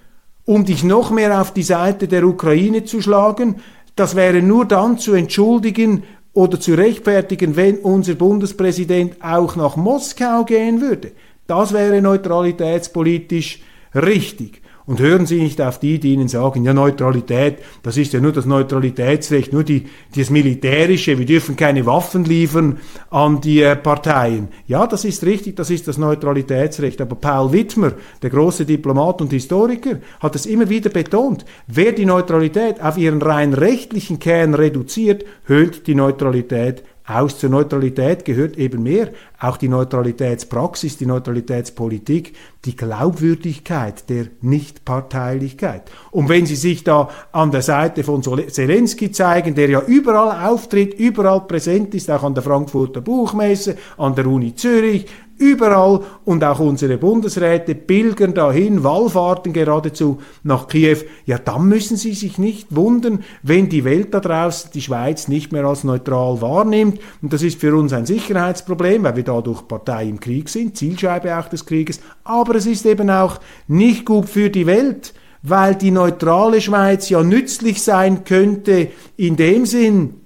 um 0.45 0.65
dich 0.65 0.83
noch 0.83 1.11
mehr 1.11 1.39
auf 1.39 1.53
die 1.53 1.63
Seite 1.63 2.07
der 2.07 2.23
Ukraine 2.25 2.83
zu 2.83 3.01
schlagen, 3.01 3.61
Das 3.95 4.15
wäre 4.15 4.41
nur 4.41 4.65
dann 4.65 4.97
zu 4.97 5.13
entschuldigen 5.13 6.03
oder 6.33 6.59
zu 6.59 6.73
rechtfertigen, 6.73 7.55
wenn 7.55 7.77
unser 7.79 8.15
Bundespräsident 8.15 9.21
auch 9.21 9.55
nach 9.55 9.75
Moskau 9.75 10.45
gehen 10.45 10.81
würde. 10.81 11.11
Das 11.45 11.73
wäre 11.73 12.01
neutralitätspolitisch 12.01 13.61
richtig. 13.93 14.60
Und 14.91 14.99
hören 14.99 15.25
Sie 15.25 15.41
nicht 15.41 15.61
auf 15.61 15.79
die, 15.79 16.01
die 16.01 16.11
Ihnen 16.11 16.27
sagen, 16.27 16.65
ja, 16.65 16.73
Neutralität, 16.73 17.59
das 17.81 17.95
ist 17.95 18.11
ja 18.11 18.19
nur 18.19 18.33
das 18.33 18.45
Neutralitätsrecht, 18.45 19.53
nur 19.53 19.63
die, 19.63 19.85
das 20.17 20.29
Militärische, 20.29 21.17
wir 21.17 21.25
dürfen 21.25 21.55
keine 21.55 21.85
Waffen 21.85 22.25
liefern 22.25 22.77
an 23.09 23.39
die 23.39 23.61
äh, 23.61 23.77
Parteien. 23.77 24.49
Ja, 24.67 24.85
das 24.87 25.05
ist 25.05 25.23
richtig, 25.23 25.55
das 25.55 25.69
ist 25.69 25.87
das 25.87 25.97
Neutralitätsrecht. 25.97 26.99
Aber 26.99 27.15
Paul 27.15 27.53
Wittmer, 27.53 27.93
der 28.21 28.31
große 28.31 28.65
Diplomat 28.65 29.21
und 29.21 29.31
Historiker, 29.31 30.01
hat 30.19 30.35
es 30.35 30.45
immer 30.45 30.67
wieder 30.67 30.89
betont. 30.89 31.45
Wer 31.67 31.93
die 31.93 32.05
Neutralität 32.05 32.81
auf 32.81 32.97
ihren 32.97 33.21
rein 33.21 33.53
rechtlichen 33.53 34.19
Kern 34.19 34.55
reduziert, 34.55 35.23
höhlt 35.45 35.87
die 35.87 35.95
Neutralität 35.95 36.83
aus. 37.05 37.39
Zur 37.39 37.49
Neutralität 37.49 38.25
gehört 38.25 38.57
eben 38.57 38.83
mehr, 38.83 39.09
auch 39.39 39.57
die 39.57 39.69
Neutralitätspraxis, 39.69 40.97
die 40.97 41.05
Neutralitätspolitik, 41.05 42.33
die 42.65 42.75
Glaubwürdigkeit 42.75 44.09
der 44.09 44.27
Nichtparteilichkeit. 44.41 45.89
Und 46.11 46.29
wenn 46.29 46.45
Sie 46.45 46.55
sich 46.55 46.83
da 46.83 47.09
an 47.31 47.51
der 47.51 47.61
Seite 47.61 48.03
von 48.03 48.21
Zelensky 48.23 49.11
zeigen, 49.11 49.55
der 49.55 49.69
ja 49.69 49.81
überall 49.81 50.47
auftritt, 50.47 50.93
überall 50.93 51.41
präsent 51.41 51.95
ist, 51.95 52.09
auch 52.11 52.23
an 52.23 52.35
der 52.35 52.43
Frankfurter 52.43 53.01
Buchmesse, 53.01 53.77
an 53.97 54.15
der 54.15 54.27
Uni 54.27 54.55
Zürich, 54.55 55.07
Überall 55.41 56.01
und 56.23 56.43
auch 56.43 56.59
unsere 56.59 56.99
Bundesräte 56.99 57.73
pilgern 57.73 58.35
dahin, 58.35 58.83
Wallfahrten 58.83 59.53
geradezu 59.53 60.19
nach 60.43 60.67
Kiew. 60.67 60.99
Ja, 61.25 61.39
dann 61.39 61.67
müssen 61.67 61.97
Sie 61.97 62.13
sich 62.13 62.37
nicht 62.37 62.75
wundern, 62.75 63.23
wenn 63.41 63.67
die 63.67 63.83
Welt 63.83 64.13
da 64.13 64.19
draußen 64.19 64.69
die 64.71 64.83
Schweiz 64.83 65.27
nicht 65.27 65.51
mehr 65.51 65.65
als 65.65 65.83
neutral 65.83 66.41
wahrnimmt. 66.41 66.99
Und 67.23 67.33
das 67.33 67.41
ist 67.41 67.59
für 67.59 67.75
uns 67.75 67.91
ein 67.91 68.05
Sicherheitsproblem, 68.05 69.01
weil 69.01 69.15
wir 69.15 69.23
dadurch 69.23 69.67
Partei 69.67 70.05
im 70.05 70.19
Krieg 70.19 70.47
sind, 70.47 70.77
Zielscheibe 70.77 71.35
auch 71.35 71.49
des 71.49 71.65
Krieges. 71.65 72.01
Aber 72.23 72.53
es 72.53 72.67
ist 72.67 72.85
eben 72.85 73.09
auch 73.09 73.39
nicht 73.67 74.05
gut 74.05 74.29
für 74.29 74.51
die 74.51 74.67
Welt, 74.67 75.15
weil 75.41 75.73
die 75.73 75.89
neutrale 75.89 76.61
Schweiz 76.61 77.09
ja 77.09 77.23
nützlich 77.23 77.81
sein 77.81 78.25
könnte 78.25 78.89
in 79.17 79.37
dem 79.37 79.65
Sinn, 79.65 80.21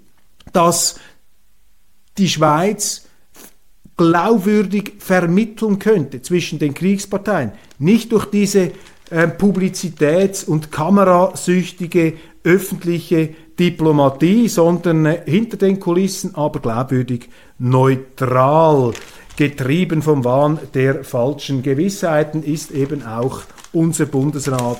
dass 0.52 1.00
die 2.18 2.28
Schweiz 2.28 3.05
glaubwürdig 3.98 4.94
vermitteln 5.00 5.80
könnte 5.80 6.22
zwischen 6.22 6.60
den 6.60 6.74
Kriegsparteien. 6.74 7.52
Nicht 7.80 8.12
durch 8.12 8.26
diese 8.26 8.72
äh, 9.10 9.28
Publizitäts- 9.28 10.44
und 10.44 10.72
kamerasüchtige 10.72 12.14
öffentliche 12.44 13.36
Diplomatie, 13.60 14.48
sondern 14.50 15.06
äh, 15.06 15.22
hinter 15.26 15.58
den 15.58 15.80
Kulissen 15.80 16.36
aber 16.36 16.60
glaubwürdig 16.60 17.30
neutral. 17.58 18.94
Getrieben 19.38 20.02
vom 20.02 20.24
Wahn 20.24 20.60
der 20.74 21.04
falschen 21.04 21.62
Gewissheiten 21.62 22.42
ist 22.42 22.72
eben 22.72 23.06
auch 23.06 23.42
unser 23.74 24.06
Bundesrat 24.06 24.80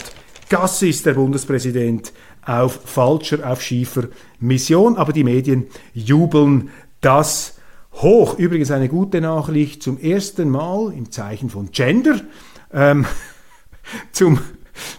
Gassis, 0.50 1.04
der 1.04 1.14
Bundespräsident, 1.14 2.14
auf 2.46 2.80
falscher, 2.86 3.50
auf 3.50 3.62
schiefer 3.62 4.04
Mission. 4.40 4.96
Aber 4.96 5.12
die 5.12 5.24
Medien 5.24 5.66
jubeln 5.94 6.70
das 7.02 7.55
hoch. 8.02 8.38
Übrigens 8.38 8.72
eine 8.72 8.90
gute 8.90 9.22
Nachricht 9.22 9.84
zum 9.84 10.00
ersten 10.00 10.50
Mal 10.50 10.94
im 10.94 11.12
Zeichen 11.12 11.50
von 11.50 11.72
Gender. 11.72 12.22
Ähm, 12.74 13.06
zum, 14.12 14.40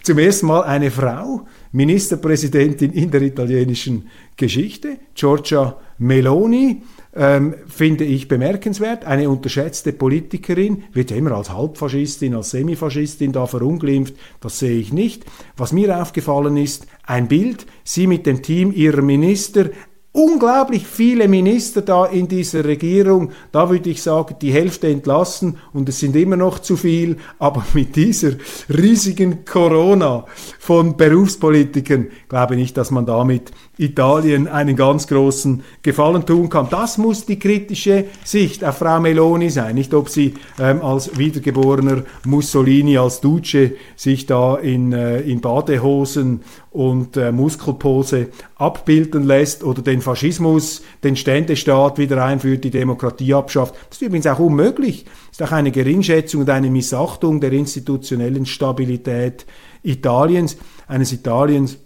zum 0.03 0.19
ersten 0.19 0.47
Mal 0.47 0.63
eine 0.63 0.91
Frau, 0.91 1.47
Ministerpräsidentin 1.73 2.93
in 2.93 3.11
der 3.11 3.23
italienischen 3.23 4.09
Geschichte, 4.37 4.99
Giorgia 5.15 5.77
Meloni. 5.99 6.83
Ähm, 7.19 7.55
finde 7.67 8.05
ich 8.05 8.29
bemerkenswert. 8.29 9.07
Eine 9.07 9.31
unterschätzte 9.31 9.95
Politikerin 9.95 10.85
wird 10.93 11.11
ja 11.11 11.17
immer 11.17 11.33
als 11.33 11.51
Halbfaschistin, 11.51 12.35
als 12.35 12.51
Semifaschistin 12.51 13.33
da 13.33 13.47
verunglimpft. 13.47 14.15
Das 14.41 14.59
sehe 14.59 14.79
ich 14.79 14.93
nicht. 14.93 15.25
Was 15.57 15.73
mir 15.73 15.99
aufgefallen 15.99 16.59
ist, 16.59 16.87
ein 17.05 17.27
Bild, 17.27 17.65
sie 17.85 18.07
mit 18.07 18.27
dem 18.27 18.43
Team 18.43 18.71
ihrer 18.71 19.01
Minister, 19.01 19.71
unglaublich 20.17 20.87
viele 20.87 21.29
Minister 21.29 21.83
da 21.83 22.07
in 22.07 22.27
dieser 22.27 22.65
Regierung. 22.65 23.33
Da 23.53 23.69
würde 23.69 23.91
ich 23.91 24.03
sagen, 24.03 24.37
die 24.41 24.53
Hälfte 24.53 24.89
entlassen 24.89 25.59
und 25.75 25.89
es 25.91 26.01
sind 26.01 26.17
immer 26.17 26.37
noch 26.37 26.59
zu 26.59 26.77
viel. 26.77 27.19
Aber 27.39 27.65
mit 27.75 27.97
dieser 27.97 28.33
riesigen 28.71 29.45
Corona 29.45 30.25
von 30.59 30.97
Berufspolitikern 30.97 32.07
glaube 32.29 32.55
ich 32.55 32.61
nicht, 32.61 32.77
dass 32.79 32.91
man 32.91 33.05
damit 33.05 33.53
Italien 33.77 34.49
einen 34.49 34.75
ganz 34.75 35.07
großen 35.07 35.63
Gefallen 35.83 36.25
tun 36.25 36.49
kann. 36.49 36.69
Das 36.71 36.97
muss 36.97 37.27
die 37.27 37.39
kritische 37.39 38.07
Sicht 38.25 38.65
auf 38.65 38.79
Frau 38.79 38.99
Meloni 39.01 39.51
sein. 39.51 39.75
Nicht, 39.75 39.93
ob 39.93 40.09
sie 40.09 40.33
ähm, 40.59 40.81
als 40.81 41.19
wiedergeborener 41.19 42.05
Mussolini, 42.25 42.97
als 42.97 43.21
Duce 43.21 43.73
sich 43.97 44.25
da 44.25 44.57
in, 44.57 44.95
äh, 44.95 45.21
in 45.21 45.43
Badehosen 45.43 46.41
und 46.77 47.17
äh, 47.17 47.33
Muskelpose 47.33 48.29
abbilden 48.57 49.25
lässt 49.25 49.65
oder 49.65 49.81
den 49.81 50.03
Faschismus, 50.03 50.83
den 51.03 51.17
Ständestaat 51.17 51.97
wieder 51.97 52.23
einführt, 52.23 52.65
die 52.65 52.71
Demokratie 52.71 53.33
abschafft. 53.33 53.75
Das 53.89 53.97
ist 53.97 54.07
übrigens 54.07 54.27
auch 54.27 54.41
unmöglich. 54.41 55.07
Das 55.31 55.41
ist 55.41 55.43
auch 55.43 55.57
eine 55.57 55.71
Geringschätzung 55.71 56.43
und 56.43 56.51
eine 56.51 56.69
Missachtung 56.69 57.41
der 57.41 57.53
institutionellen 57.53 58.45
Stabilität 58.45 59.47
Italiens, 59.85 60.59
eines 60.87 61.15
Italiens, 61.15 61.79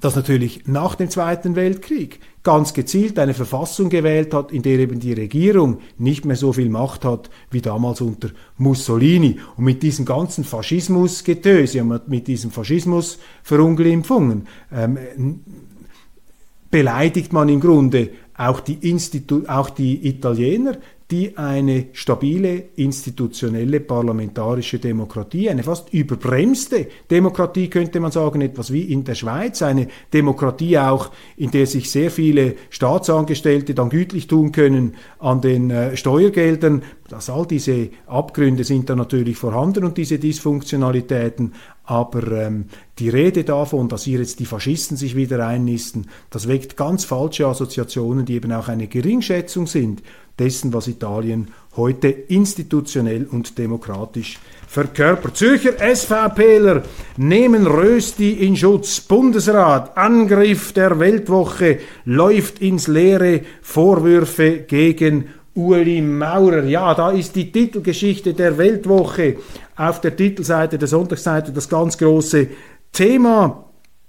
das 0.00 0.16
natürlich 0.16 0.66
nach 0.66 0.94
dem 0.94 1.10
Zweiten 1.10 1.54
Weltkrieg 1.54 2.18
ganz 2.44 2.74
gezielt 2.74 3.18
eine 3.18 3.34
Verfassung 3.34 3.88
gewählt 3.88 4.32
hat, 4.34 4.52
in 4.52 4.62
der 4.62 4.78
eben 4.78 5.00
die 5.00 5.14
Regierung 5.14 5.78
nicht 5.98 6.24
mehr 6.26 6.36
so 6.36 6.52
viel 6.52 6.68
Macht 6.68 7.04
hat 7.04 7.30
wie 7.50 7.62
damals 7.62 8.00
unter 8.02 8.28
Mussolini. 8.58 9.40
Und 9.56 9.64
mit 9.64 9.82
diesem 9.82 10.04
ganzen 10.04 10.44
Faschismusgetöse, 10.44 11.82
mit 12.06 12.28
diesem 12.28 12.50
Faschismus-Verunglimpfungen, 12.50 14.46
ähm, 14.70 15.40
beleidigt 16.70 17.32
man 17.32 17.48
im 17.48 17.60
Grunde 17.60 18.10
auch 18.36 18.60
die, 18.60 18.90
Institu 18.90 19.44
auch 19.46 19.70
die 19.70 20.06
Italiener, 20.06 20.76
die 21.10 21.36
eine 21.36 21.88
stabile 21.92 22.70
institutionelle 22.76 23.80
parlamentarische 23.80 24.78
Demokratie, 24.78 25.50
eine 25.50 25.62
fast 25.62 25.92
überbremste 25.92 26.86
Demokratie 27.10 27.68
könnte 27.68 28.00
man 28.00 28.10
sagen, 28.10 28.40
etwas 28.40 28.72
wie 28.72 28.82
in 28.82 29.04
der 29.04 29.14
Schweiz, 29.14 29.60
eine 29.60 29.88
Demokratie 30.12 30.78
auch, 30.78 31.10
in 31.36 31.50
der 31.50 31.66
sich 31.66 31.90
sehr 31.90 32.10
viele 32.10 32.54
Staatsangestellte 32.70 33.74
dann 33.74 33.90
gütlich 33.90 34.28
tun 34.28 34.50
können 34.52 34.94
an 35.18 35.42
den 35.42 35.70
äh, 35.70 35.96
Steuergeldern. 35.96 36.82
Dass 37.08 37.28
all 37.28 37.46
diese 37.46 37.90
Abgründe 38.06 38.64
sind 38.64 38.88
da 38.88 38.96
natürlich 38.96 39.36
vorhanden 39.36 39.84
und 39.84 39.98
diese 39.98 40.18
Dysfunktionalitäten, 40.18 41.52
aber 41.84 42.32
ähm, 42.32 42.66
die 42.98 43.10
Rede 43.10 43.44
davon, 43.44 43.88
dass 43.88 44.04
hier 44.04 44.18
jetzt 44.18 44.40
die 44.40 44.46
Faschisten 44.46 44.96
sich 44.96 45.16
wieder 45.16 45.46
einnisten, 45.46 46.06
das 46.30 46.48
weckt 46.48 46.76
ganz 46.76 47.04
falsche 47.04 47.46
Assoziationen, 47.46 48.24
die 48.24 48.34
eben 48.34 48.52
auch 48.52 48.68
eine 48.68 48.86
Geringschätzung 48.86 49.66
sind 49.66 50.02
dessen, 50.38 50.72
was 50.72 50.88
Italien 50.88 51.48
heute 51.76 52.08
institutionell 52.08 53.26
und 53.30 53.58
demokratisch 53.58 54.38
verkörpert. 54.66 55.36
Zürcher 55.36 55.74
SVPler 55.78 56.82
nehmen 57.16 57.66
Rösti 57.66 58.32
in 58.32 58.56
Schutz. 58.56 59.00
Bundesrat, 59.00 59.96
Angriff 59.96 60.72
der 60.72 60.98
Weltwoche 60.98 61.78
läuft 62.04 62.60
ins 62.60 62.88
Leere. 62.88 63.42
Vorwürfe 63.62 64.60
gegen 64.60 65.28
Uli 65.54 66.00
Maurer. 66.00 66.64
Ja, 66.64 66.94
da 66.94 67.10
ist 67.10 67.36
die 67.36 67.52
Titelgeschichte 67.52 68.34
der 68.34 68.58
Weltwoche 68.58 69.36
auf 69.76 70.00
der 70.00 70.16
Titelseite 70.16 70.78
der 70.78 70.88
Sonntagsseite 70.88 71.52
das 71.52 71.68
ganz 71.68 71.98
große 71.98 72.48
Thema. 72.92 73.64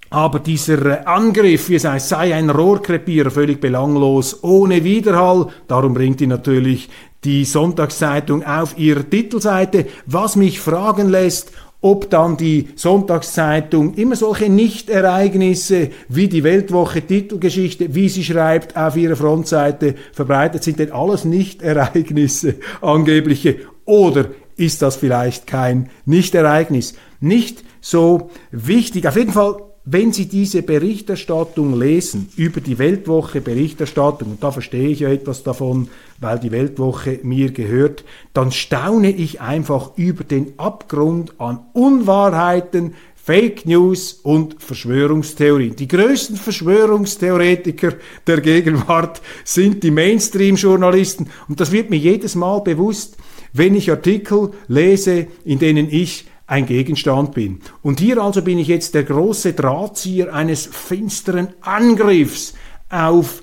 Aber 0.09 0.39
dieser 0.39 1.07
Angriff, 1.07 1.69
wie 1.69 1.75
es 1.75 1.85
heißt, 1.85 2.09
sei 2.09 2.33
ein 2.33 2.49
Rohrkrepierer, 2.49 3.31
völlig 3.31 3.59
belanglos, 3.59 4.43
ohne 4.43 4.83
Widerhall. 4.83 5.47
Darum 5.67 5.93
bringt 5.93 6.21
ihn 6.21 6.29
natürlich 6.29 6.89
die 7.23 7.43
Sonntagszeitung 7.43 8.45
auf 8.45 8.77
ihrer 8.77 9.09
Titelseite, 9.09 9.87
was 10.05 10.35
mich 10.35 10.59
fragen 10.59 11.09
lässt, 11.09 11.51
ob 11.81 12.09
dann 12.09 12.37
die 12.37 12.69
Sonntagszeitung 12.75 13.95
immer 13.95 14.15
solche 14.15 14.49
Nichtereignisse 14.49 15.89
wie 16.07 16.27
die 16.27 16.43
Weltwoche 16.43 17.01
Titelgeschichte, 17.01 17.93
wie 17.93 18.09
sie 18.09 18.23
schreibt, 18.23 18.77
auf 18.77 18.95
ihrer 18.95 19.15
Frontseite 19.15 19.95
verbreitet 20.11 20.63
sind, 20.63 20.79
denn 20.79 20.91
alles 20.91 21.25
Nichtereignisse, 21.25 22.55
angebliche, 22.81 23.57
oder 23.85 24.25
ist 24.57 24.81
das 24.81 24.95
vielleicht 24.95 25.47
kein 25.47 25.89
Nichtereignis? 26.05 26.95
Nicht 27.19 27.63
so 27.81 28.29
wichtig. 28.51 29.07
Auf 29.07 29.15
jeden 29.15 29.31
Fall 29.31 29.57
wenn 29.87 30.11
Sie 30.11 30.25
diese 30.25 30.63
Berichterstattung 30.63 31.79
lesen, 31.79 32.29
über 32.35 32.59
die 32.59 32.79
Weltwoche 32.79 33.39
Berichterstattung, 33.39 34.31
und 34.31 34.43
da 34.43 34.51
verstehe 34.51 34.89
ich 34.89 35.01
ja 35.01 35.09
etwas 35.09 35.43
davon, 35.43 35.89
weil 36.19 36.39
die 36.39 36.51
Weltwoche 36.51 37.19
mir 37.21 37.51
gehört, 37.51 38.03
dann 38.33 38.51
staune 38.51 39.11
ich 39.11 39.41
einfach 39.41 39.91
über 39.95 40.23
den 40.23 40.57
Abgrund 40.57 41.39
an 41.39 41.59
Unwahrheiten, 41.73 42.95
Fake 43.15 43.67
News 43.67 44.13
und 44.23 44.61
Verschwörungstheorien. 44.61 45.75
Die 45.75 45.87
größten 45.87 46.37
Verschwörungstheoretiker 46.37 47.93
der 48.25 48.41
Gegenwart 48.41 49.21
sind 49.43 49.83
die 49.83 49.91
Mainstream-Journalisten 49.91 51.29
und 51.47 51.59
das 51.59 51.71
wird 51.71 51.91
mir 51.91 51.97
jedes 51.97 52.33
Mal 52.33 52.59
bewusst, 52.61 53.17
wenn 53.57 53.73
ich 53.73 53.89
Artikel 53.89 54.51
lese, 54.67 55.27
in 55.45 55.59
denen 55.59 55.87
ich 55.89 56.25
ein 56.45 56.65
Gegenstand 56.65 57.33
bin. 57.33 57.61
Und 57.81 57.99
hier 57.99 58.21
also 58.21 58.41
bin 58.41 58.59
ich 58.59 58.67
jetzt 58.67 58.93
der 58.93 59.03
große 59.03 59.53
Drahtzieher 59.53 60.33
eines 60.33 60.65
finsteren 60.65 61.49
Angriffs 61.61 62.53
auf 62.89 63.41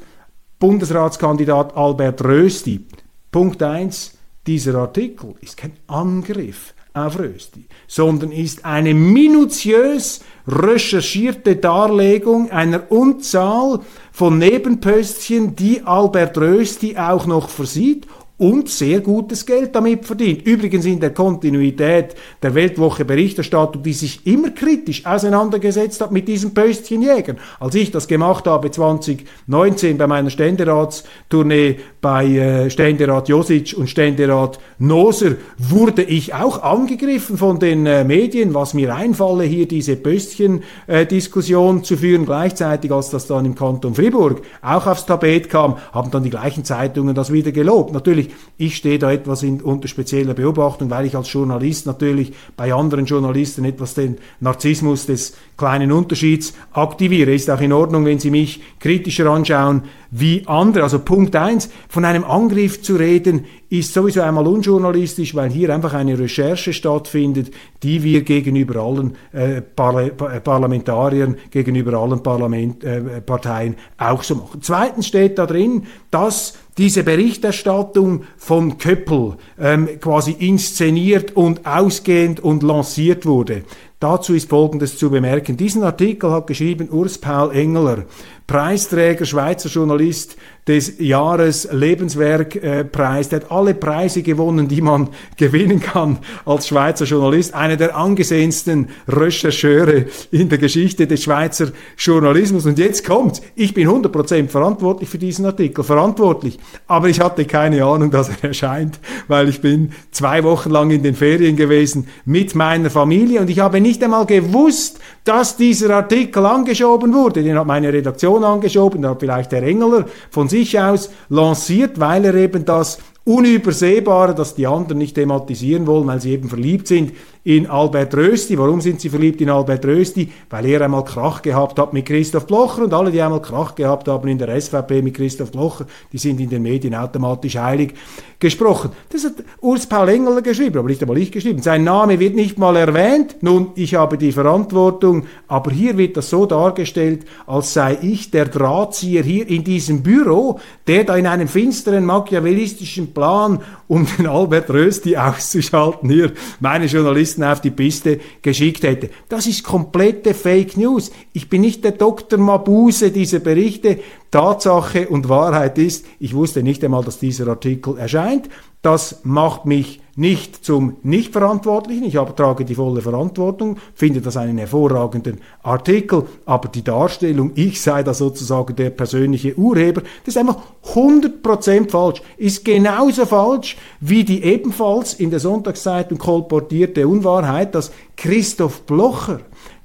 Bundesratskandidat 0.58 1.76
Albert 1.76 2.22
Rösti. 2.22 2.86
Punkt 3.30 3.62
eins: 3.62 4.18
Dieser 4.46 4.76
Artikel 4.76 5.34
ist 5.40 5.56
kein 5.56 5.72
Angriff 5.86 6.74
auf 6.94 7.18
Rösti, 7.18 7.64
sondern 7.88 8.32
ist 8.32 8.64
eine 8.64 8.92
minutiös 8.92 10.20
recherchierte 10.46 11.56
Darlegung 11.56 12.50
einer 12.50 12.92
Unzahl 12.92 13.80
von 14.12 14.38
Nebenpöstchen, 14.38 15.56
die 15.56 15.82
Albert 15.82 16.36
Rösti 16.36 16.96
auch 16.98 17.26
noch 17.26 17.48
versieht 17.48 18.06
und 18.38 18.68
sehr 18.68 19.00
gutes 19.00 19.46
Geld 19.46 19.74
damit 19.74 20.04
verdient. 20.04 20.44
Übrigens 20.46 20.84
in 20.84 20.98
der 20.98 21.10
Kontinuität 21.10 22.16
der 22.42 22.54
Weltwoche 22.54 23.04
Berichterstattung, 23.04 23.82
die 23.82 23.92
sich 23.92 24.26
immer 24.26 24.50
kritisch 24.50 25.06
auseinandergesetzt 25.06 26.00
hat 26.00 26.10
mit 26.10 26.26
diesen 26.26 26.52
Pöstchenjägern. 26.52 27.38
Als 27.60 27.74
ich 27.76 27.92
das 27.92 28.08
gemacht 28.08 28.46
habe 28.46 28.70
2019 28.70 29.96
bei 29.96 30.06
meiner 30.08 30.30
Ständeratstournee 30.30 31.76
bei 32.00 32.26
äh, 32.26 32.70
Ständerat 32.70 33.28
Josic 33.28 33.74
und 33.76 33.88
Ständerat 33.88 34.58
Noser, 34.78 35.36
wurde 35.56 36.02
ich 36.02 36.34
auch 36.34 36.62
angegriffen 36.62 37.38
von 37.38 37.60
den 37.60 37.86
äh, 37.86 38.02
Medien, 38.02 38.54
was 38.54 38.74
mir 38.74 38.92
einfalle, 38.92 39.44
hier 39.44 39.68
diese 39.68 39.94
Pöstchen-Diskussion 39.94 41.78
äh, 41.78 41.82
zu 41.82 41.96
führen. 41.96 42.26
Gleichzeitig, 42.26 42.90
als 42.90 43.10
das 43.10 43.28
dann 43.28 43.44
im 43.44 43.54
Kanton 43.54 43.94
Fribourg 43.94 44.42
auch 44.62 44.88
aufs 44.88 45.06
Tapet 45.06 45.48
kam, 45.48 45.76
haben 45.92 46.10
dann 46.10 46.24
die 46.24 46.30
gleichen 46.30 46.64
Zeitungen 46.64 47.14
das 47.14 47.32
wieder 47.32 47.52
gelobt. 47.52 47.92
Natürlich 47.92 48.21
ich 48.58 48.76
stehe 48.76 48.98
da 48.98 49.10
etwas 49.10 49.42
in, 49.42 49.60
unter 49.60 49.88
spezieller 49.88 50.34
Beobachtung, 50.34 50.90
weil 50.90 51.06
ich 51.06 51.16
als 51.16 51.32
Journalist 51.32 51.86
natürlich 51.86 52.32
bei 52.56 52.72
anderen 52.72 53.06
Journalisten 53.06 53.64
etwas 53.64 53.94
den 53.94 54.18
Narzissmus 54.40 55.06
des 55.06 55.34
kleinen 55.56 55.92
Unterschieds 55.92 56.54
aktiviere. 56.72 57.34
Ist 57.34 57.50
auch 57.50 57.60
in 57.60 57.72
Ordnung, 57.72 58.04
wenn 58.04 58.18
Sie 58.18 58.30
mich 58.30 58.62
kritischer 58.78 59.26
anschauen 59.26 59.82
wie 60.10 60.46
andere. 60.46 60.84
Also 60.84 60.98
Punkt 60.98 61.34
eins: 61.36 61.70
von 61.88 62.04
einem 62.04 62.24
Angriff 62.24 62.82
zu 62.82 62.96
reden, 62.96 63.46
ist 63.70 63.94
sowieso 63.94 64.20
einmal 64.20 64.46
unjournalistisch, 64.46 65.34
weil 65.34 65.50
hier 65.50 65.74
einfach 65.74 65.94
eine 65.94 66.18
Recherche 66.18 66.74
stattfindet, 66.74 67.52
die 67.82 68.02
wir 68.02 68.22
gegenüber 68.22 68.82
allen 68.82 69.16
äh, 69.32 69.62
Parla 69.62 70.10
Parlamentariern, 70.10 71.36
gegenüber 71.50 71.94
allen 71.94 72.22
Parlament, 72.22 72.84
äh, 72.84 73.22
Parteien 73.22 73.76
auch 73.96 74.22
so 74.22 74.34
machen. 74.34 74.60
Zweitens 74.60 75.06
steht 75.06 75.38
da 75.38 75.46
drin, 75.46 75.86
dass 76.10 76.58
diese 76.78 77.04
Berichterstattung 77.04 78.24
von 78.36 78.78
Köppel 78.78 79.36
ähm, 79.58 79.88
quasi 80.00 80.32
inszeniert 80.32 81.36
und 81.36 81.66
ausgehend 81.66 82.40
und 82.40 82.62
lanciert 82.62 83.26
wurde. 83.26 83.62
Dazu 84.00 84.34
ist 84.34 84.48
Folgendes 84.48 84.98
zu 84.98 85.10
bemerken. 85.10 85.56
Diesen 85.56 85.84
Artikel 85.84 86.32
hat 86.32 86.48
geschrieben 86.48 86.88
Urs 86.90 87.18
Paul 87.18 87.54
Engeler, 87.54 88.04
Preisträger, 88.52 89.24
Schweizer 89.24 89.70
Journalist 89.70 90.36
des 90.68 91.00
Jahres, 91.00 91.68
Lebenswerkpreis. 91.72 93.30
Der 93.30 93.40
hat 93.40 93.50
alle 93.50 93.74
Preise 93.74 94.22
gewonnen, 94.22 94.68
die 94.68 94.80
man 94.80 95.08
gewinnen 95.36 95.80
kann 95.80 96.18
als 96.44 96.68
Schweizer 96.68 97.06
Journalist. 97.06 97.54
Einer 97.54 97.76
der 97.76 97.96
angesehensten 97.96 98.90
Rechercheure 99.08 100.04
in 100.30 100.50
der 100.50 100.58
Geschichte 100.58 101.06
des 101.06 101.22
Schweizer 101.22 101.72
Journalismus. 101.96 102.66
Und 102.66 102.78
jetzt 102.78 103.06
kommt's. 103.06 103.40
Ich 103.56 103.74
bin 103.74 103.88
100% 103.88 104.48
verantwortlich 104.48 105.08
für 105.08 105.18
diesen 105.18 105.46
Artikel. 105.46 105.82
Verantwortlich. 105.82 106.58
Aber 106.86 107.08
ich 107.08 107.20
hatte 107.20 107.46
keine 107.46 107.84
Ahnung, 107.84 108.10
dass 108.10 108.28
er 108.28 108.44
erscheint, 108.48 109.00
weil 109.28 109.48
ich 109.48 109.62
bin 109.62 109.92
zwei 110.10 110.44
Wochen 110.44 110.70
lang 110.70 110.90
in 110.90 111.02
den 111.02 111.14
Ferien 111.14 111.56
gewesen 111.56 112.06
mit 112.26 112.54
meiner 112.54 112.90
Familie 112.90 113.40
und 113.40 113.48
ich 113.48 113.60
habe 113.60 113.80
nicht 113.80 114.04
einmal 114.04 114.26
gewusst, 114.26 115.00
dass 115.24 115.56
dieser 115.56 115.96
Artikel 115.96 116.44
angeschoben 116.44 117.14
wurde. 117.14 117.42
Den 117.42 117.58
hat 117.58 117.66
meine 117.66 117.92
Redaktion 117.92 118.41
angeschoben, 118.44 119.06
hat 119.06 119.20
vielleicht 119.20 119.52
der 119.52 119.62
Engeler 119.62 120.06
von 120.30 120.48
sich 120.48 120.78
aus 120.78 121.10
lanciert, 121.28 122.00
weil 122.00 122.24
er 122.24 122.34
eben 122.34 122.64
das 122.64 122.98
Unübersehbare, 123.24 124.34
dass 124.34 124.56
die 124.56 124.66
anderen 124.66 124.98
nicht 124.98 125.14
thematisieren 125.14 125.86
wollen, 125.86 126.08
weil 126.08 126.20
sie 126.20 126.32
eben 126.32 126.48
verliebt 126.48 126.88
sind 126.88 127.12
in 127.44 127.66
Albert 127.68 128.14
Rösti. 128.16 128.58
Warum 128.58 128.80
sind 128.80 129.00
sie 129.00 129.08
verliebt 129.08 129.40
in 129.40 129.48
Albert 129.48 129.84
Rösti? 129.84 130.30
Weil 130.50 130.66
er 130.66 130.82
einmal 130.82 131.04
Krach 131.04 131.40
gehabt 131.42 131.78
hat 131.78 131.92
mit 131.92 132.06
Christoph 132.06 132.46
Blocher 132.46 132.82
und 132.82 132.92
alle, 132.92 133.12
die 133.12 133.22
einmal 133.22 133.42
Krach 133.42 133.76
gehabt 133.76 134.08
haben 134.08 134.28
in 134.28 134.38
der 134.38 134.60
SVP 134.60 135.02
mit 135.02 135.14
Christoph 135.14 135.52
Blocher, 135.52 135.86
die 136.12 136.18
sind 136.18 136.40
in 136.40 136.50
den 136.50 136.62
Medien 136.62 136.94
automatisch 136.94 137.56
heilig 137.56 137.94
gesprochen. 138.40 138.90
Das 139.10 139.24
hat 139.24 139.34
Urs 139.60 139.86
Paul 139.86 140.08
Engeler 140.08 140.42
geschrieben, 140.42 140.78
aber 140.78 140.88
nicht 140.88 141.00
einmal 141.00 141.18
ich 141.18 141.30
geschrieben. 141.30 141.62
Sein 141.62 141.84
Name 141.84 142.18
wird 142.18 142.34
nicht 142.34 142.58
mal 142.58 142.76
erwähnt. 142.76 143.36
Nun, 143.40 143.68
ich 143.76 143.94
habe 143.94 144.18
die 144.18 144.32
Verantwortung, 144.32 145.26
aber 145.46 145.70
hier 145.70 145.96
wird 145.96 146.16
das 146.16 146.28
so 146.28 146.44
dargestellt, 146.44 147.24
als 147.46 147.72
sei 147.72 147.98
ich 148.02 148.32
der 148.32 148.46
Drahtzieher 148.46 149.22
hier 149.22 149.48
in 149.48 149.62
diesem 149.62 150.02
Büro, 150.02 150.58
der 150.88 151.04
da 151.04 151.16
in 151.16 151.28
einem 151.28 151.46
finsteren 151.46 152.04
machiavellistischen 152.04 153.11
Plan, 153.12 153.60
um 153.88 154.06
den 154.18 154.26
Albert 154.26 154.70
Rösti 154.70 155.16
auszuschalten, 155.16 156.10
hier 156.10 156.32
meine 156.60 156.86
Journalisten 156.86 157.44
auf 157.44 157.60
die 157.60 157.70
Piste 157.70 158.20
geschickt 158.42 158.82
hätte. 158.82 159.10
Das 159.28 159.46
ist 159.46 159.64
komplette 159.64 160.34
Fake 160.34 160.76
News. 160.76 161.12
Ich 161.32 161.48
bin 161.48 161.60
nicht 161.60 161.84
der 161.84 161.92
Dr. 161.92 162.38
Mabuse 162.38 163.10
dieser 163.10 163.38
Berichte. 163.38 164.00
Tatsache 164.32 165.08
und 165.08 165.28
Wahrheit 165.28 165.76
ist, 165.76 166.06
ich 166.18 166.34
wusste 166.34 166.62
nicht 166.62 166.82
einmal, 166.82 167.04
dass 167.04 167.18
dieser 167.18 167.46
Artikel 167.48 167.98
erscheint. 167.98 168.48
Das 168.80 169.20
macht 169.24 169.66
mich 169.66 170.00
nicht 170.16 170.64
zum 170.64 170.96
Nichtverantwortlichen. 171.02 172.04
Ich 172.04 172.14
trage 172.14 172.64
die 172.64 172.74
volle 172.74 173.02
Verantwortung, 173.02 173.76
finde 173.94 174.22
das 174.22 174.38
einen 174.38 174.56
hervorragenden 174.56 175.40
Artikel, 175.62 176.24
aber 176.46 176.68
die 176.68 176.82
Darstellung, 176.82 177.52
ich 177.54 177.80
sei 177.80 178.02
da 178.02 178.14
sozusagen 178.14 178.74
der 178.74 178.90
persönliche 178.90 179.56
Urheber, 179.56 180.00
das 180.24 180.34
ist 180.34 180.38
einfach 180.38 180.56
100% 180.94 181.90
falsch. 181.90 182.22
Ist 182.38 182.64
genauso 182.64 183.26
falsch 183.26 183.76
wie 184.00 184.24
die 184.24 184.42
ebenfalls 184.42 185.12
in 185.14 185.30
der 185.30 185.40
Sonntagszeitung 185.40 186.16
kolportierte 186.16 187.06
Unwahrheit, 187.06 187.74
dass 187.74 187.92
Christoph 188.16 188.82
Blocher 188.82 189.40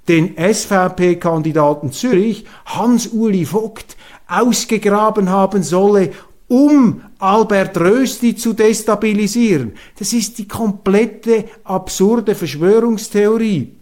den 0.07 0.35
SVP-Kandidaten 0.37 1.91
Zürich, 1.91 2.45
Hans-Uli 2.65 3.45
Vogt, 3.45 3.97
ausgegraben 4.27 5.29
haben 5.29 5.63
solle, 5.63 6.11
um 6.47 7.01
Albert 7.19 7.77
Rösti 7.77 8.35
zu 8.35 8.53
destabilisieren. 8.53 9.73
Das 9.99 10.13
ist 10.13 10.37
die 10.37 10.47
komplette 10.47 11.45
absurde 11.63 12.35
Verschwörungstheorie, 12.35 13.75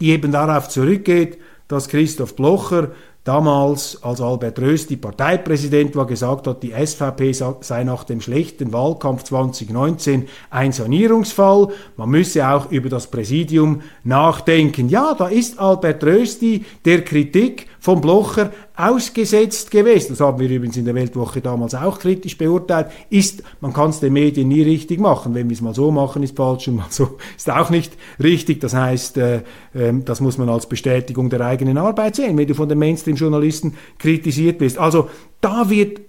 die 0.00 0.10
eben 0.10 0.32
darauf 0.32 0.68
zurückgeht, 0.68 1.38
dass 1.68 1.88
Christoph 1.88 2.36
Blocher 2.36 2.92
damals, 3.26 4.02
als 4.02 4.20
Albert 4.20 4.58
Rösti 4.60 4.96
Parteipräsident 4.96 5.96
war, 5.96 6.06
gesagt 6.06 6.46
hat, 6.46 6.62
die 6.62 6.72
SVP 6.72 7.32
sei 7.32 7.84
nach 7.84 8.04
dem 8.04 8.20
schlechten 8.20 8.72
Wahlkampf 8.72 9.24
2019 9.24 10.28
ein 10.50 10.72
Sanierungsfall. 10.72 11.68
Man 11.96 12.10
müsse 12.10 12.48
auch 12.48 12.70
über 12.70 12.88
das 12.88 13.08
Präsidium 13.08 13.82
nachdenken. 14.04 14.88
Ja, 14.88 15.14
da 15.14 15.26
ist 15.26 15.58
Albert 15.58 16.04
Rösti 16.04 16.64
der 16.84 17.04
Kritik 17.04 17.66
vom 17.80 18.00
Blocher 18.00 18.50
ausgesetzt 18.76 19.70
gewesen. 19.70 20.08
Das 20.10 20.20
haben 20.20 20.38
wir 20.38 20.50
übrigens 20.50 20.76
in 20.76 20.84
der 20.84 20.94
Weltwoche 20.94 21.40
damals 21.40 21.74
auch 21.74 21.98
kritisch 21.98 22.36
beurteilt. 22.36 22.88
Ist, 23.10 23.42
man 23.60 23.72
kann 23.72 23.90
es 23.90 24.00
den 24.00 24.12
Medien 24.12 24.48
nie 24.48 24.62
richtig 24.62 25.00
machen. 25.00 25.34
Wenn 25.34 25.48
wir 25.48 25.54
es 25.54 25.60
mal 25.60 25.74
so 25.74 25.90
machen, 25.90 26.22
ist 26.22 26.36
falsch 26.36 26.68
und 26.68 26.76
mal 26.76 26.86
so 26.90 27.16
ist 27.36 27.48
auch 27.48 27.70
nicht 27.70 27.92
richtig. 28.22 28.60
Das 28.60 28.74
heißt, 28.74 29.18
äh, 29.18 29.36
äh, 29.72 29.92
das 30.04 30.20
muss 30.20 30.36
man 30.36 30.48
als 30.48 30.68
Bestätigung 30.68 31.30
der 31.30 31.40
eigenen 31.42 31.78
Arbeit 31.78 32.16
sehen, 32.16 32.36
wenn 32.36 32.46
du 32.46 32.54
von 32.54 32.68
den 32.68 32.78
Mainstream-Journalisten 33.16 33.74
kritisiert 33.98 34.58
bist. 34.58 34.78
Also 34.78 35.10
da 35.40 35.68
wird 35.70 36.00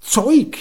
Zeug 0.00 0.56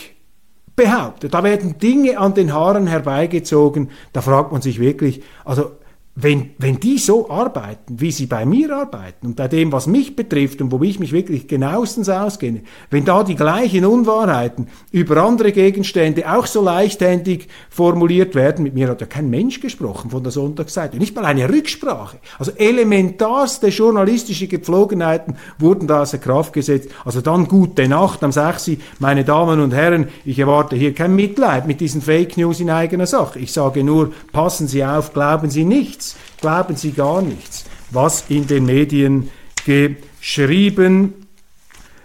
behauptet, 0.76 1.34
da 1.34 1.44
werden 1.44 1.78
Dinge 1.78 2.18
an 2.18 2.34
den 2.34 2.54
Haaren 2.54 2.88
herbeigezogen, 2.88 3.92
da 4.12 4.22
fragt 4.22 4.52
man 4.52 4.62
sich 4.62 4.80
wirklich, 4.80 5.22
also 5.46 5.72
wenn, 6.16 6.52
wenn 6.60 6.80
die 6.80 7.00
so 7.00 7.30
arbeiten, 7.32 8.00
wie 8.00 8.12
sie 8.12 8.28
bei 8.28 8.46
mir 8.46 8.76
arbeiten 8.76 9.28
und 9.28 9.36
bei 9.36 9.48
dem, 9.48 9.72
was 9.72 9.88
mich 9.88 10.16
betrifft 10.16 10.62
und 10.62 10.72
wo 10.72 10.82
ich 10.84 11.00
mich 11.00 11.12
wirklich 11.12 11.48
genauestens 11.48 12.08
auskenne, 12.08 12.62
wenn 12.92 13.04
da 13.04 13.24
die 13.24 13.36
gleichen 13.36 13.84
Unwahrheiten 13.84 14.68
über 14.92 15.18
andere 15.18 15.52
Gegenstände 15.52 16.32
auch 16.32 16.46
so 16.46 16.62
leichthändig 16.62 17.48
formuliert 17.72 18.36
werden, 18.36 18.64
mit 18.64 18.76
mir 18.76 18.90
hat 18.90 19.02
ja 19.02 19.08
kein 19.08 19.32
Mensch 19.32 19.60
gesprochen 19.60 20.12
von 20.12 20.22
der 20.22 20.32
Sonntagsseite, 20.32 20.98
nicht 20.98 21.16
mal 21.16 21.26
eine 21.26 21.50
Rücksprache. 21.50 22.20
Also 22.38 22.52
elementarste 22.52 23.70
journalistische 23.70 24.48
Gepflogenheiten 24.48 25.38
wurden 25.58 25.88
da 25.88 26.04
außer 26.04 26.20
Kraft 26.20 26.54
gesetzt. 26.54 26.90
Also 27.06 27.22
dann 27.22 27.48
gute 27.48 27.88
Nacht 27.88 28.24
am 28.24 28.32
6. 28.32 28.72
Meine 29.00 29.24
Damen 29.24 29.60
und 29.60 29.74
Herren, 29.74 30.10
ich 30.26 30.38
erwarte 30.38 30.76
hier 30.76 30.94
kein 30.94 31.16
Mitleid 31.16 31.66
mit 31.66 31.82
diesen 31.82 32.04
Fake 32.04 32.38
News 32.38 32.60
in 32.60 32.70
eigener 32.70 33.08
Sache. 33.08 33.40
Ich 33.40 33.52
sage 33.52 33.84
nur, 33.84 34.12
passen 34.32 34.68
Sie 34.68 34.86
auf, 34.86 35.14
glauben 35.14 35.50
Sie 35.50 35.66
nichts 35.66 36.03
nichts, 36.04 36.16
glauben 36.40 36.76
Sie 36.76 36.92
gar 36.92 37.22
nichts, 37.22 37.66
was 37.92 38.26
in 38.30 38.48
den 38.48 38.66
Medien 38.66 39.30
geschrieben 39.66 41.28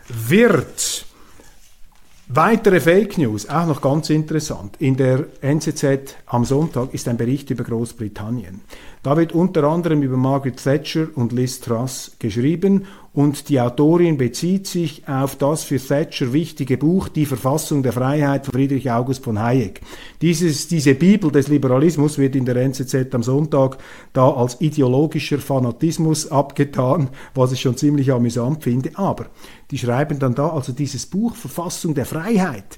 wird. 0.08 1.04
Weitere 2.30 2.80
Fake 2.80 3.16
News, 3.16 3.48
auch 3.48 3.66
noch 3.66 3.80
ganz 3.80 4.10
interessant. 4.10 4.76
In 4.78 4.96
der 4.96 5.26
NZZ 5.40 6.14
am 6.26 6.44
Sonntag 6.44 6.92
ist 6.92 7.08
ein 7.08 7.16
Bericht 7.16 7.48
über 7.50 7.64
Großbritannien. 7.64 8.60
Da 9.08 9.16
wird 9.16 9.32
unter 9.32 9.64
anderem 9.64 10.02
über 10.02 10.18
Margaret 10.18 10.62
Thatcher 10.62 11.06
und 11.14 11.32
Liz 11.32 11.60
Truss 11.60 12.16
geschrieben 12.18 12.84
und 13.14 13.48
die 13.48 13.58
Autorin 13.58 14.18
bezieht 14.18 14.66
sich 14.66 15.08
auf 15.08 15.36
das 15.36 15.64
für 15.64 15.78
Thatcher 15.78 16.34
wichtige 16.34 16.76
Buch 16.76 17.08
Die 17.08 17.24
Verfassung 17.24 17.82
der 17.82 17.94
Freiheit 17.94 18.44
von 18.44 18.52
Friedrich 18.52 18.90
August 18.90 19.24
von 19.24 19.40
Hayek. 19.40 19.80
Dieses, 20.20 20.68
diese 20.68 20.94
Bibel 20.94 21.32
des 21.32 21.48
Liberalismus 21.48 22.18
wird 22.18 22.36
in 22.36 22.44
der 22.44 22.56
NZZ 22.56 23.14
am 23.14 23.22
Sonntag 23.22 23.78
da 24.12 24.30
als 24.30 24.60
ideologischer 24.60 25.38
Fanatismus 25.38 26.30
abgetan, 26.30 27.08
was 27.34 27.52
ich 27.52 27.62
schon 27.62 27.78
ziemlich 27.78 28.12
amüsant 28.12 28.62
finde. 28.62 28.90
Aber 28.94 29.28
die 29.70 29.78
schreiben 29.78 30.18
dann 30.18 30.34
da 30.34 30.50
also 30.50 30.72
dieses 30.72 31.06
Buch 31.06 31.34
Verfassung 31.34 31.94
der 31.94 32.04
Freiheit 32.04 32.76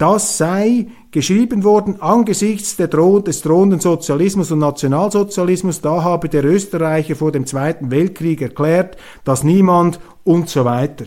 das 0.00 0.38
sei 0.38 0.86
geschrieben 1.10 1.62
worden 1.62 2.00
angesichts 2.00 2.74
Droh 2.76 3.18
des 3.18 3.42
drohenden 3.42 3.80
Sozialismus 3.80 4.50
und 4.50 4.60
Nationalsozialismus. 4.60 5.82
Da 5.82 6.02
habe 6.02 6.30
der 6.30 6.42
Österreicher 6.42 7.16
vor 7.16 7.32
dem 7.32 7.44
Zweiten 7.44 7.90
Weltkrieg 7.90 8.40
erklärt, 8.40 8.96
dass 9.24 9.44
niemand 9.44 10.00
und 10.24 10.48
so 10.48 10.64
weiter. 10.64 11.04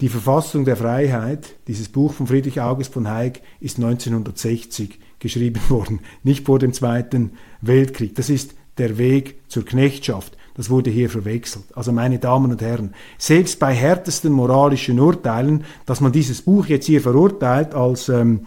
Die 0.00 0.08
Verfassung 0.08 0.64
der 0.64 0.76
Freiheit, 0.76 1.56
dieses 1.66 1.88
Buch 1.88 2.12
von 2.12 2.28
Friedrich 2.28 2.60
August 2.60 2.92
von 2.92 3.10
Hayek, 3.10 3.42
ist 3.58 3.78
1960 3.78 5.00
geschrieben 5.18 5.60
worden, 5.68 6.00
nicht 6.22 6.46
vor 6.46 6.60
dem 6.60 6.72
Zweiten 6.72 7.32
Weltkrieg. 7.60 8.14
Das 8.14 8.30
ist 8.30 8.54
der 8.78 8.96
Weg 8.96 9.40
zur 9.48 9.64
Knechtschaft. 9.64 10.36
Das 10.56 10.70
wurde 10.70 10.90
hier 10.90 11.10
verwechselt. 11.10 11.64
Also 11.74 11.90
meine 11.92 12.18
Damen 12.18 12.52
und 12.52 12.62
Herren, 12.62 12.94
selbst 13.18 13.58
bei 13.58 13.74
härtesten 13.74 14.32
moralischen 14.32 15.00
Urteilen, 15.00 15.64
dass 15.84 16.00
man 16.00 16.12
dieses 16.12 16.42
Buch 16.42 16.66
jetzt 16.66 16.86
hier 16.86 17.00
verurteilt 17.00 17.74
als 17.74 18.08
ähm, 18.08 18.46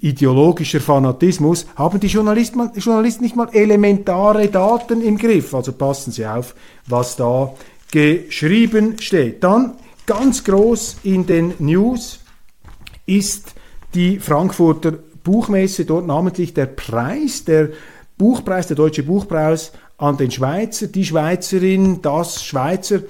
ideologischer 0.00 0.80
Fanatismus, 0.80 1.66
haben 1.74 1.98
die 1.98 2.06
Journalisten, 2.06 2.70
Journalisten 2.76 3.24
nicht 3.24 3.36
mal 3.36 3.48
elementare 3.52 4.48
Daten 4.48 5.02
im 5.02 5.18
Griff. 5.18 5.54
Also 5.54 5.72
passen 5.72 6.12
Sie 6.12 6.26
auf, 6.26 6.54
was 6.86 7.16
da 7.16 7.52
geschrieben 7.90 8.98
steht. 9.00 9.42
Dann 9.42 9.74
ganz 10.06 10.44
groß 10.44 10.98
in 11.02 11.26
den 11.26 11.54
News 11.58 12.20
ist 13.06 13.54
die 13.94 14.18
Frankfurter 14.18 14.92
Buchmesse, 15.22 15.84
dort 15.84 16.06
namentlich 16.06 16.54
der 16.54 16.66
Preis, 16.66 17.44
der 17.44 17.70
Buchpreis, 18.18 18.66
der 18.66 18.76
Deutsche 18.76 19.02
Buchpreis 19.02 19.72
an 20.02 20.16
den 20.16 20.32
Schweizer, 20.32 20.88
die 20.88 21.04
Schweizerin, 21.04 22.02
das 22.02 22.44
Schweizer, 22.44 23.02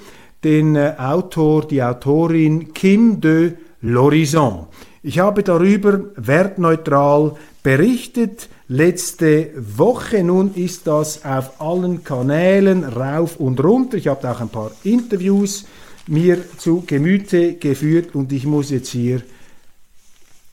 den 0.45 0.76
äh, 0.76 0.95
Autor, 0.99 1.66
die 1.66 1.82
Autorin 1.82 2.74
Kim 2.74 3.18
de 3.18 3.55
Lorison. 3.80 4.66
Ich 5.03 5.18
habe 5.18 5.43
darüber 5.43 6.01
wertneutral 6.16 7.34
berichtet. 7.62 8.51
Letzte 8.68 9.51
Woche 9.57 10.22
nun 10.22 10.55
ist 10.55 10.86
das 10.86 11.24
auf 11.24 11.62
allen 11.62 12.05
Kanälen 12.05 12.84
rauf 12.84 13.36
und 13.36 13.64
runter. 13.64 13.97
Ich 13.97 14.09
habe 14.09 14.30
auch 14.30 14.40
ein 14.40 14.51
paar 14.51 14.70
Interviews 14.84 15.64
mir 16.07 16.45
zu 16.59 16.84
Gemüte 16.86 17.55
geführt 17.55 18.14
und 18.14 18.32
ich 18.32 18.45
muss 18.45 18.68
jetzt 18.68 18.90
hier 18.90 19.22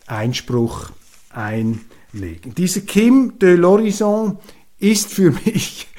Einspruch 0.08 0.92
einlegen. 1.32 2.56
Diese 2.56 2.82
Kim 2.82 3.38
de 3.40 3.56
Lorison 3.56 4.38
ist 4.80 5.12
für 5.12 5.32
mich 5.46 5.90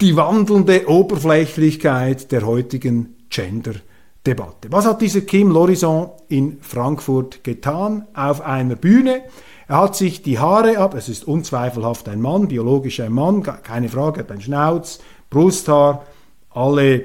die 0.00 0.16
wandelnde 0.16 0.88
Oberflächlichkeit 0.88 2.30
der 2.30 2.46
heutigen 2.46 3.16
Gender-Debatte. 3.30 4.70
Was 4.70 4.86
hat 4.86 5.02
dieser 5.02 5.22
Kim 5.22 5.50
Lorison 5.50 6.10
in 6.28 6.58
Frankfurt 6.60 7.42
getan? 7.42 8.06
Auf 8.14 8.40
einer 8.40 8.76
Bühne? 8.76 9.22
Er 9.66 9.78
hat 9.82 9.96
sich 9.96 10.22
die 10.22 10.38
Haare 10.38 10.78
ab, 10.78 10.94
es 10.94 11.08
ist 11.08 11.26
unzweifelhaft 11.26 12.08
ein 12.08 12.22
Mann, 12.22 12.48
biologisch 12.48 13.00
ein 13.00 13.12
Mann, 13.12 13.42
keine 13.42 13.88
Frage, 13.88 14.20
hat 14.20 14.30
einen 14.30 14.40
Schnauz, 14.40 15.00
Brusthaar, 15.30 16.06
alle 16.50 17.04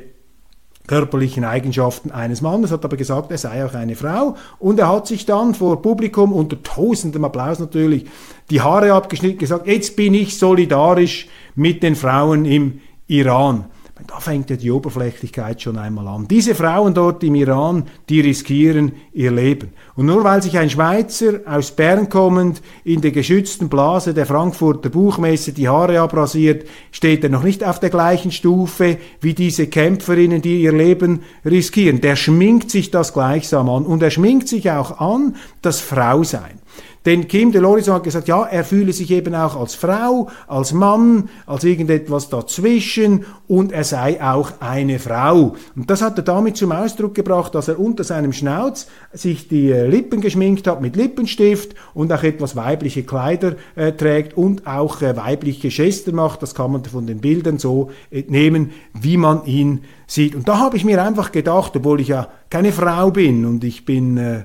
körperlichen 0.88 1.46
Eigenschaften 1.46 2.12
eines 2.12 2.42
Mannes, 2.42 2.72
hat 2.72 2.86
aber 2.86 2.98
gesagt, 2.98 3.32
er 3.32 3.38
sei 3.38 3.66
auch 3.66 3.74
eine 3.74 3.96
Frau. 3.96 4.36
Und 4.60 4.80
er 4.80 4.90
hat 4.90 5.08
sich 5.08 5.26
dann 5.26 5.56
vor 5.56 5.82
Publikum 5.82 6.34
unter 6.34 6.62
tosendem 6.62 7.26
Applaus 7.26 7.60
natürlich 7.60 8.06
die 8.50 8.62
Haare 8.62 8.94
abgeschnitten, 8.94 9.40
gesagt, 9.40 9.68
jetzt 9.68 9.96
bin 9.96 10.14
ich 10.14 10.38
solidarisch 10.38 11.28
mit 11.56 11.84
den 11.84 11.96
Frauen 11.96 12.46
im 12.46 12.82
Iran. 13.08 13.66
Da 14.08 14.20
fängt 14.20 14.50
ja 14.50 14.58
die 14.58 14.72
Oberflächlichkeit 14.72 15.62
schon 15.62 15.78
einmal 15.78 16.08
an. 16.08 16.28
Diese 16.28 16.56
Frauen 16.56 16.94
dort 16.94 17.24
im 17.24 17.36
Iran, 17.36 17.86
die 18.10 18.20
riskieren 18.20 18.92
ihr 19.14 19.32
Leben. 19.32 19.70
Und 19.96 20.08
nur 20.08 20.24
weil 20.24 20.42
sich 20.42 20.58
ein 20.58 20.70
Schweizer 20.70 21.40
aus 21.46 21.72
Bern 21.72 22.10
kommend 22.10 22.62
in 22.84 23.02
der 23.02 23.12
geschützten 23.12 23.70
Blase 23.70 24.14
der 24.14 24.26
Frankfurter 24.26 24.90
Buchmesse 24.90 25.54
die 25.54 25.70
Haare 25.70 26.02
abrasiert, 26.02 26.68
steht 26.92 27.24
er 27.24 27.30
noch 27.30 27.44
nicht 27.44 27.64
auf 27.64 27.80
der 27.80 27.92
gleichen 27.92 28.32
Stufe 28.32 28.98
wie 29.22 29.34
diese 29.34 29.68
Kämpferinnen, 29.68 30.42
die 30.42 30.62
ihr 30.62 30.74
Leben 30.74 31.22
riskieren. 31.46 32.02
Der 32.02 32.16
schminkt 32.16 32.72
sich 32.72 32.92
das 32.92 33.14
gleichsam 33.14 33.70
an 33.70 33.86
und 33.86 34.04
er 34.04 34.12
schminkt 34.12 34.50
sich 34.50 34.70
auch 34.72 35.00
an, 35.00 35.36
das 35.62 35.80
Frausein. 35.80 36.63
Denn 37.06 37.28
Kim 37.28 37.52
de 37.52 37.62
hat 37.62 38.04
gesagt, 38.04 38.30
ja, 38.30 38.46
er 38.46 38.64
fühle 38.64 38.94
sich 38.94 39.12
eben 39.12 39.36
auch 39.36 39.58
als 39.58 39.76
Frau, 39.76 40.30
als 40.48 40.72
Mann, 40.72 41.30
als 41.46 41.66
irgendetwas 41.66 42.30
dazwischen 42.30 43.26
und 43.48 43.74
er 43.74 43.84
sei 43.84 44.24
auch 44.24 44.54
eine 44.62 45.00
Frau. 45.00 45.56
Und 45.76 45.90
das 45.90 46.02
hat 46.02 46.18
er 46.18 46.24
damit 46.24 46.56
zum 46.56 46.72
Ausdruck 46.72 47.14
gebracht, 47.14 47.56
dass 47.56 47.68
er 47.68 47.78
unter 47.78 48.06
seinem 48.06 48.32
Schnauz 48.32 48.88
sich 49.12 49.50
die 49.50 49.72
äh, 49.72 49.86
Lippen 49.86 50.22
geschminkt 50.22 50.66
hat 50.66 50.82
mit 50.82 50.96
Lippenstift 50.96 51.76
und 51.94 52.12
auch 52.14 52.24
etwas 52.24 52.56
weibliche 52.56 53.04
Kleider 53.04 53.56
äh, 53.76 53.92
trägt 53.92 54.38
und 54.38 54.66
auch 54.66 55.02
äh, 55.02 55.18
weibliche 55.18 55.68
Gesten 55.70 56.16
macht. 56.16 56.42
Das 56.42 56.56
kann 56.56 56.72
man 56.72 56.86
von 56.86 57.06
den 57.06 57.20
Bildern 57.20 57.58
so 57.60 57.92
entnehmen, 58.12 58.72
wie 58.94 59.18
man 59.18 59.46
ihn 59.46 59.82
sieht. 60.08 60.36
Und 60.36 60.48
da 60.48 60.58
habe 60.60 60.78
ich 60.78 60.86
mir 60.86 61.04
einfach 61.04 61.34
gedacht, 61.34 61.76
obwohl 61.76 62.00
ich 62.00 62.08
ja 62.08 62.30
keine 62.50 62.72
Frau 62.72 63.12
bin 63.12 63.46
und 63.46 63.66
ich 63.66 63.84
bin 63.84 64.18
äh, 64.18 64.44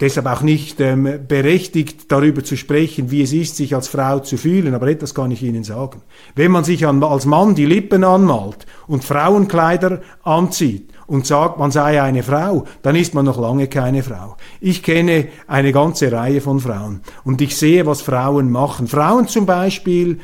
deshalb 0.00 0.26
auch 0.26 0.42
nicht 0.42 0.80
ähm, 0.80 1.20
berechtigt, 1.28 2.10
darüber 2.10 2.42
zu 2.42 2.56
sprechen, 2.56 3.10
wie 3.10 3.22
es 3.22 3.32
ist, 3.32 3.56
sich 3.56 3.74
als 3.74 3.88
Frau 3.88 4.20
zu 4.20 4.36
fühlen, 4.36 4.74
aber 4.74 4.88
etwas 4.88 5.14
kann 5.14 5.30
ich 5.30 5.42
Ihnen 5.42 5.64
sagen. 5.64 6.02
Wenn 6.34 6.50
man 6.50 6.64
sich 6.64 6.86
an, 6.86 7.02
als 7.02 7.26
Mann 7.26 7.54
die 7.54 7.66
Lippen 7.66 8.04
anmalt 8.04 8.66
und 8.86 9.04
Frauenkleider 9.04 10.00
anzieht 10.22 10.90
und 11.06 11.26
sagt, 11.26 11.58
man 11.58 11.70
sei 11.70 12.00
eine 12.00 12.22
Frau, 12.22 12.64
dann 12.82 12.96
ist 12.96 13.14
man 13.14 13.24
noch 13.24 13.38
lange 13.38 13.68
keine 13.68 14.02
Frau. 14.02 14.36
Ich 14.60 14.82
kenne 14.82 15.28
eine 15.46 15.72
ganze 15.72 16.10
Reihe 16.10 16.40
von 16.40 16.60
Frauen 16.60 17.02
und 17.24 17.40
ich 17.40 17.56
sehe, 17.56 17.84
was 17.84 18.02
Frauen 18.02 18.50
machen. 18.50 18.88
Frauen 18.88 19.28
zum 19.28 19.46
Beispiel 19.46 20.20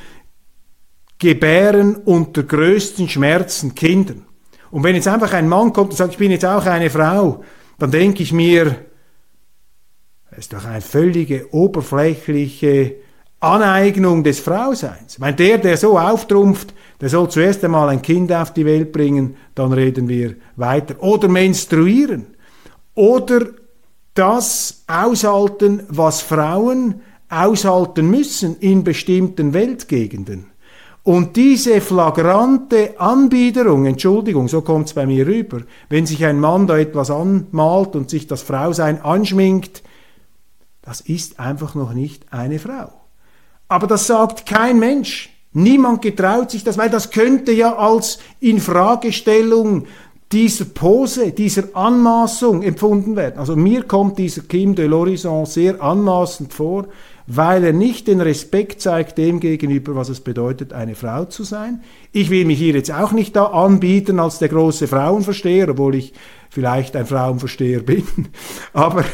gebären 1.18 1.96
unter 1.96 2.42
größten 2.42 3.08
Schmerzen 3.08 3.74
Kindern. 3.74 4.24
Und 4.70 4.82
wenn 4.84 4.94
jetzt 4.94 5.08
einfach 5.08 5.32
ein 5.32 5.48
Mann 5.48 5.72
kommt 5.72 5.90
und 5.90 5.96
sagt, 5.96 6.12
ich 6.12 6.18
bin 6.18 6.30
jetzt 6.30 6.44
auch 6.44 6.64
eine 6.64 6.90
Frau, 6.90 7.42
dann 7.78 7.90
denke 7.90 8.22
ich 8.22 8.32
mir, 8.32 8.87
das 10.38 10.44
ist 10.44 10.52
doch 10.52 10.66
eine 10.66 10.80
völlige 10.80 11.52
oberflächliche 11.52 12.94
Aneignung 13.40 14.22
des 14.22 14.38
Frauseins. 14.38 15.14
Ich 15.14 15.18
meine, 15.18 15.34
der, 15.34 15.58
der 15.58 15.76
so 15.76 15.98
auftrumpft, 15.98 16.72
der 17.00 17.08
soll 17.08 17.28
zuerst 17.28 17.64
einmal 17.64 17.88
ein 17.88 18.02
Kind 18.02 18.32
auf 18.32 18.52
die 18.52 18.64
Welt 18.64 18.92
bringen, 18.92 19.34
dann 19.56 19.72
reden 19.72 20.08
wir 20.08 20.36
weiter. 20.54 20.94
Oder 21.02 21.26
menstruieren. 21.26 22.28
Oder 22.94 23.46
das 24.14 24.84
aushalten, 24.86 25.82
was 25.88 26.20
Frauen 26.20 27.00
aushalten 27.28 28.08
müssen 28.08 28.58
in 28.60 28.84
bestimmten 28.84 29.52
Weltgegenden. 29.52 30.52
Und 31.02 31.34
diese 31.34 31.80
flagrante 31.80 33.00
Anbiederung, 33.00 33.86
Entschuldigung, 33.86 34.46
so 34.46 34.60
kommt 34.60 34.86
es 34.86 34.94
bei 34.94 35.04
mir 35.04 35.26
rüber, 35.26 35.62
wenn 35.88 36.06
sich 36.06 36.24
ein 36.24 36.38
Mann 36.38 36.68
da 36.68 36.78
etwas 36.78 37.10
anmalt 37.10 37.96
und 37.96 38.08
sich 38.08 38.28
das 38.28 38.42
Frausein 38.42 39.02
anschminkt, 39.02 39.82
das 40.88 41.02
ist 41.02 41.38
einfach 41.38 41.74
noch 41.74 41.92
nicht 41.92 42.24
eine 42.30 42.58
Frau. 42.58 42.90
Aber 43.68 43.86
das 43.86 44.06
sagt 44.06 44.46
kein 44.46 44.78
Mensch. 44.78 45.28
Niemand 45.52 46.00
getraut 46.00 46.50
sich 46.50 46.64
das, 46.64 46.78
weil 46.78 46.88
das 46.88 47.10
könnte 47.10 47.52
ja 47.52 47.76
als 47.76 48.20
Infragestellung 48.40 49.84
dieser 50.32 50.64
Pose, 50.64 51.32
dieser 51.32 51.76
Anmaßung 51.76 52.62
empfunden 52.62 53.16
werden. 53.16 53.38
Also 53.38 53.54
mir 53.54 53.82
kommt 53.82 54.16
dieser 54.16 54.40
Kim 54.40 54.74
de 54.74 54.88
l'Horizon 54.88 55.44
sehr 55.44 55.82
anmaßend 55.82 56.54
vor, 56.54 56.86
weil 57.26 57.64
er 57.64 57.74
nicht 57.74 58.08
den 58.08 58.22
Respekt 58.22 58.80
zeigt 58.80 59.18
dem 59.18 59.40
gegenüber, 59.40 59.94
was 59.94 60.08
es 60.08 60.20
bedeutet, 60.20 60.72
eine 60.72 60.94
Frau 60.94 61.26
zu 61.26 61.44
sein. 61.44 61.82
Ich 62.12 62.30
will 62.30 62.46
mich 62.46 62.58
hier 62.58 62.72
jetzt 62.72 62.90
auch 62.90 63.12
nicht 63.12 63.36
da 63.36 63.44
anbieten 63.44 64.18
als 64.20 64.38
der 64.38 64.48
große 64.48 64.88
Frauenversteher, 64.88 65.68
obwohl 65.68 65.96
ich 65.96 66.14
vielleicht 66.48 66.96
ein 66.96 67.04
Frauenversteher 67.04 67.80
bin. 67.82 68.06
Aber 68.72 69.04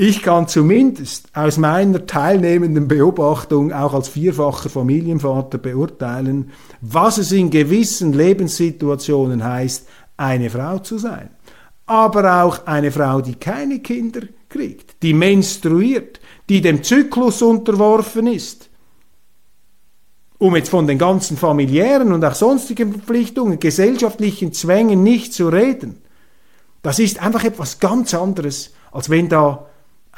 ich 0.00 0.22
kann 0.22 0.46
zumindest 0.46 1.28
aus 1.34 1.58
meiner 1.58 2.06
teilnehmenden 2.06 2.86
Beobachtung 2.86 3.72
auch 3.72 3.94
als 3.94 4.06
vierfacher 4.08 4.70
Familienvater 4.70 5.58
beurteilen, 5.58 6.52
was 6.80 7.18
es 7.18 7.32
in 7.32 7.50
gewissen 7.50 8.12
Lebenssituationen 8.12 9.42
heißt, 9.42 9.88
eine 10.16 10.50
Frau 10.50 10.78
zu 10.78 10.98
sein. 10.98 11.30
Aber 11.86 12.44
auch 12.44 12.64
eine 12.64 12.92
Frau, 12.92 13.20
die 13.20 13.34
keine 13.34 13.80
Kinder 13.80 14.20
kriegt, 14.48 15.02
die 15.02 15.14
menstruiert, 15.14 16.20
die 16.48 16.60
dem 16.60 16.84
Zyklus 16.84 17.42
unterworfen 17.42 18.28
ist. 18.28 18.70
Um 20.38 20.54
jetzt 20.54 20.68
von 20.68 20.86
den 20.86 20.98
ganzen 20.98 21.36
familiären 21.36 22.12
und 22.12 22.24
auch 22.24 22.36
sonstigen 22.36 22.92
Verpflichtungen, 22.92 23.58
gesellschaftlichen 23.58 24.52
Zwängen 24.52 25.02
nicht 25.02 25.34
zu 25.34 25.48
reden. 25.48 26.02
Das 26.82 27.00
ist 27.00 27.20
einfach 27.20 27.42
etwas 27.42 27.80
ganz 27.80 28.14
anderes, 28.14 28.72
als 28.92 29.10
wenn 29.10 29.28
da 29.28 29.66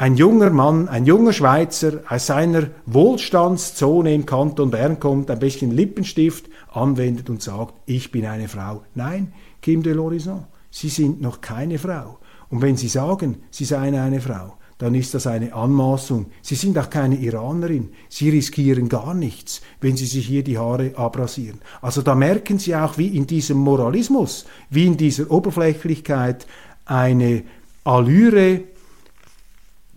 ein 0.01 0.17
junger 0.17 0.49
Mann, 0.49 0.89
ein 0.89 1.05
junger 1.05 1.35
Schweizer 1.35 2.01
aus 2.09 2.25
seiner 2.25 2.69
Wohlstandszone 2.87 4.15
im 4.15 4.25
Kanton 4.25 4.71
Bern 4.71 4.99
kommt, 4.99 5.31
ein 5.31 5.39
bisschen 5.39 5.73
Lippenstift 5.73 6.47
anwendet 6.73 7.29
und 7.29 7.43
sagt, 7.43 7.75
ich 7.85 8.11
bin 8.11 8.25
eine 8.25 8.49
Frau. 8.49 8.83
Nein, 8.95 9.35
Kim 9.61 9.83
de 9.83 9.93
l'Horizon, 9.93 10.45
Sie 10.71 10.89
sind 10.89 11.21
noch 11.21 11.43
keine 11.43 11.79
Frau. 11.79 12.19
Und 12.49 12.63
wenn 12.63 12.79
Sie 12.79 12.89
sagen, 12.89 13.43
Sie 13.51 13.67
seien 13.67 13.95
eine 13.95 14.23
Frau, 14.23 14.55
dann 14.79 14.95
ist 14.95 15.13
das 15.13 15.27
eine 15.27 15.53
Anmaßung. 15.53 16.31
Sie 16.41 16.55
sind 16.55 16.79
auch 16.79 16.89
keine 16.89 17.17
Iranerin. 17.17 17.91
Sie 18.09 18.31
riskieren 18.31 18.89
gar 18.89 19.13
nichts, 19.13 19.61
wenn 19.83 19.99
Sie 19.99 20.07
sich 20.07 20.27
hier 20.27 20.43
die 20.43 20.57
Haare 20.57 20.97
abrasieren. 20.97 21.61
Also 21.83 22.01
da 22.01 22.15
merken 22.15 22.59
Sie 22.59 22.75
auch, 22.75 22.97
wie 22.97 23.15
in 23.15 23.27
diesem 23.27 23.59
Moralismus, 23.59 24.47
wie 24.71 24.87
in 24.87 24.97
dieser 24.97 25.31
Oberflächlichkeit 25.31 26.47
eine 26.87 27.43
Allüre 27.85 28.63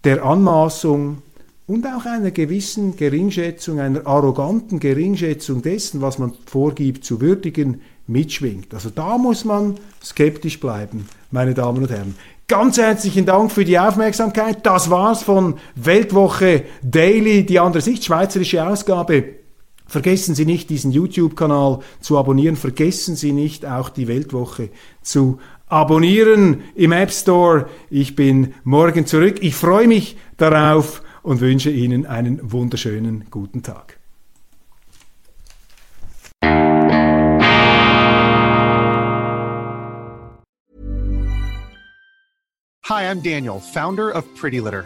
der 0.04 0.24
Anmaßung 0.24 1.22
und 1.66 1.88
auch 1.88 2.06
einer 2.06 2.32
gewissen 2.32 2.96
Geringschätzung, 2.98 3.80
einer 3.80 4.06
arroganten 4.06 4.80
Geringschätzung 4.80 5.62
dessen, 5.62 6.02
was 6.02 6.20
man 6.20 6.34
vorgibt 6.46 7.06
zu 7.06 7.22
würdigen, 7.22 7.82
mitschwingt. 8.06 8.74
Also 8.74 8.90
da 8.90 9.18
muss 9.18 9.46
man 9.46 9.76
skeptisch 10.04 10.60
bleiben, 10.60 11.08
meine 11.32 11.54
Damen 11.54 11.84
und 11.84 11.90
Herren. 11.90 12.16
Ganz 12.50 12.78
herzlichen 12.78 13.26
Dank 13.26 13.52
für 13.52 13.64
die 13.64 13.80
Aufmerksamkeit. 13.80 14.66
Das 14.66 14.90
war's 14.90 15.24
von 15.24 15.56
Weltwoche 15.76 16.66
Daily, 16.84 17.46
die 17.46 17.60
andere 17.60 17.82
Sicht, 17.82 18.04
schweizerische 18.04 18.68
Ausgabe. 18.68 19.24
Vergessen 19.86 20.36
Sie 20.36 20.46
nicht, 20.46 20.70
diesen 20.70 20.92
YouTube-Kanal 20.92 21.80
zu 22.02 22.18
abonnieren. 22.18 22.58
Vergessen 22.58 23.16
Sie 23.16 23.32
nicht, 23.32 23.66
auch 23.66 23.90
die 23.90 24.10
Weltwoche 24.10 24.70
zu 25.02 25.40
abonnieren 25.74 26.64
im 26.76 26.92
App 26.92 27.12
Store. 27.12 27.68
Ich 27.90 28.16
bin 28.16 28.54
morgen 28.64 29.08
zurück. 29.08 29.38
Ich 29.42 29.56
freue 29.56 29.88
mich 29.88 30.18
darauf 30.38 31.02
und 31.24 31.42
wünsche 31.42 31.72
Ihnen 31.72 32.06
einen 32.06 32.52
wunderschönen 32.52 33.26
guten 33.32 33.64
Tag. 33.64 33.98
Hi, 42.86 43.10
I'm 43.10 43.24
Daniel, 43.24 43.60
founder 43.60 44.12
of 44.12 44.26
Pretty 44.36 44.60
Litter. 44.60 44.86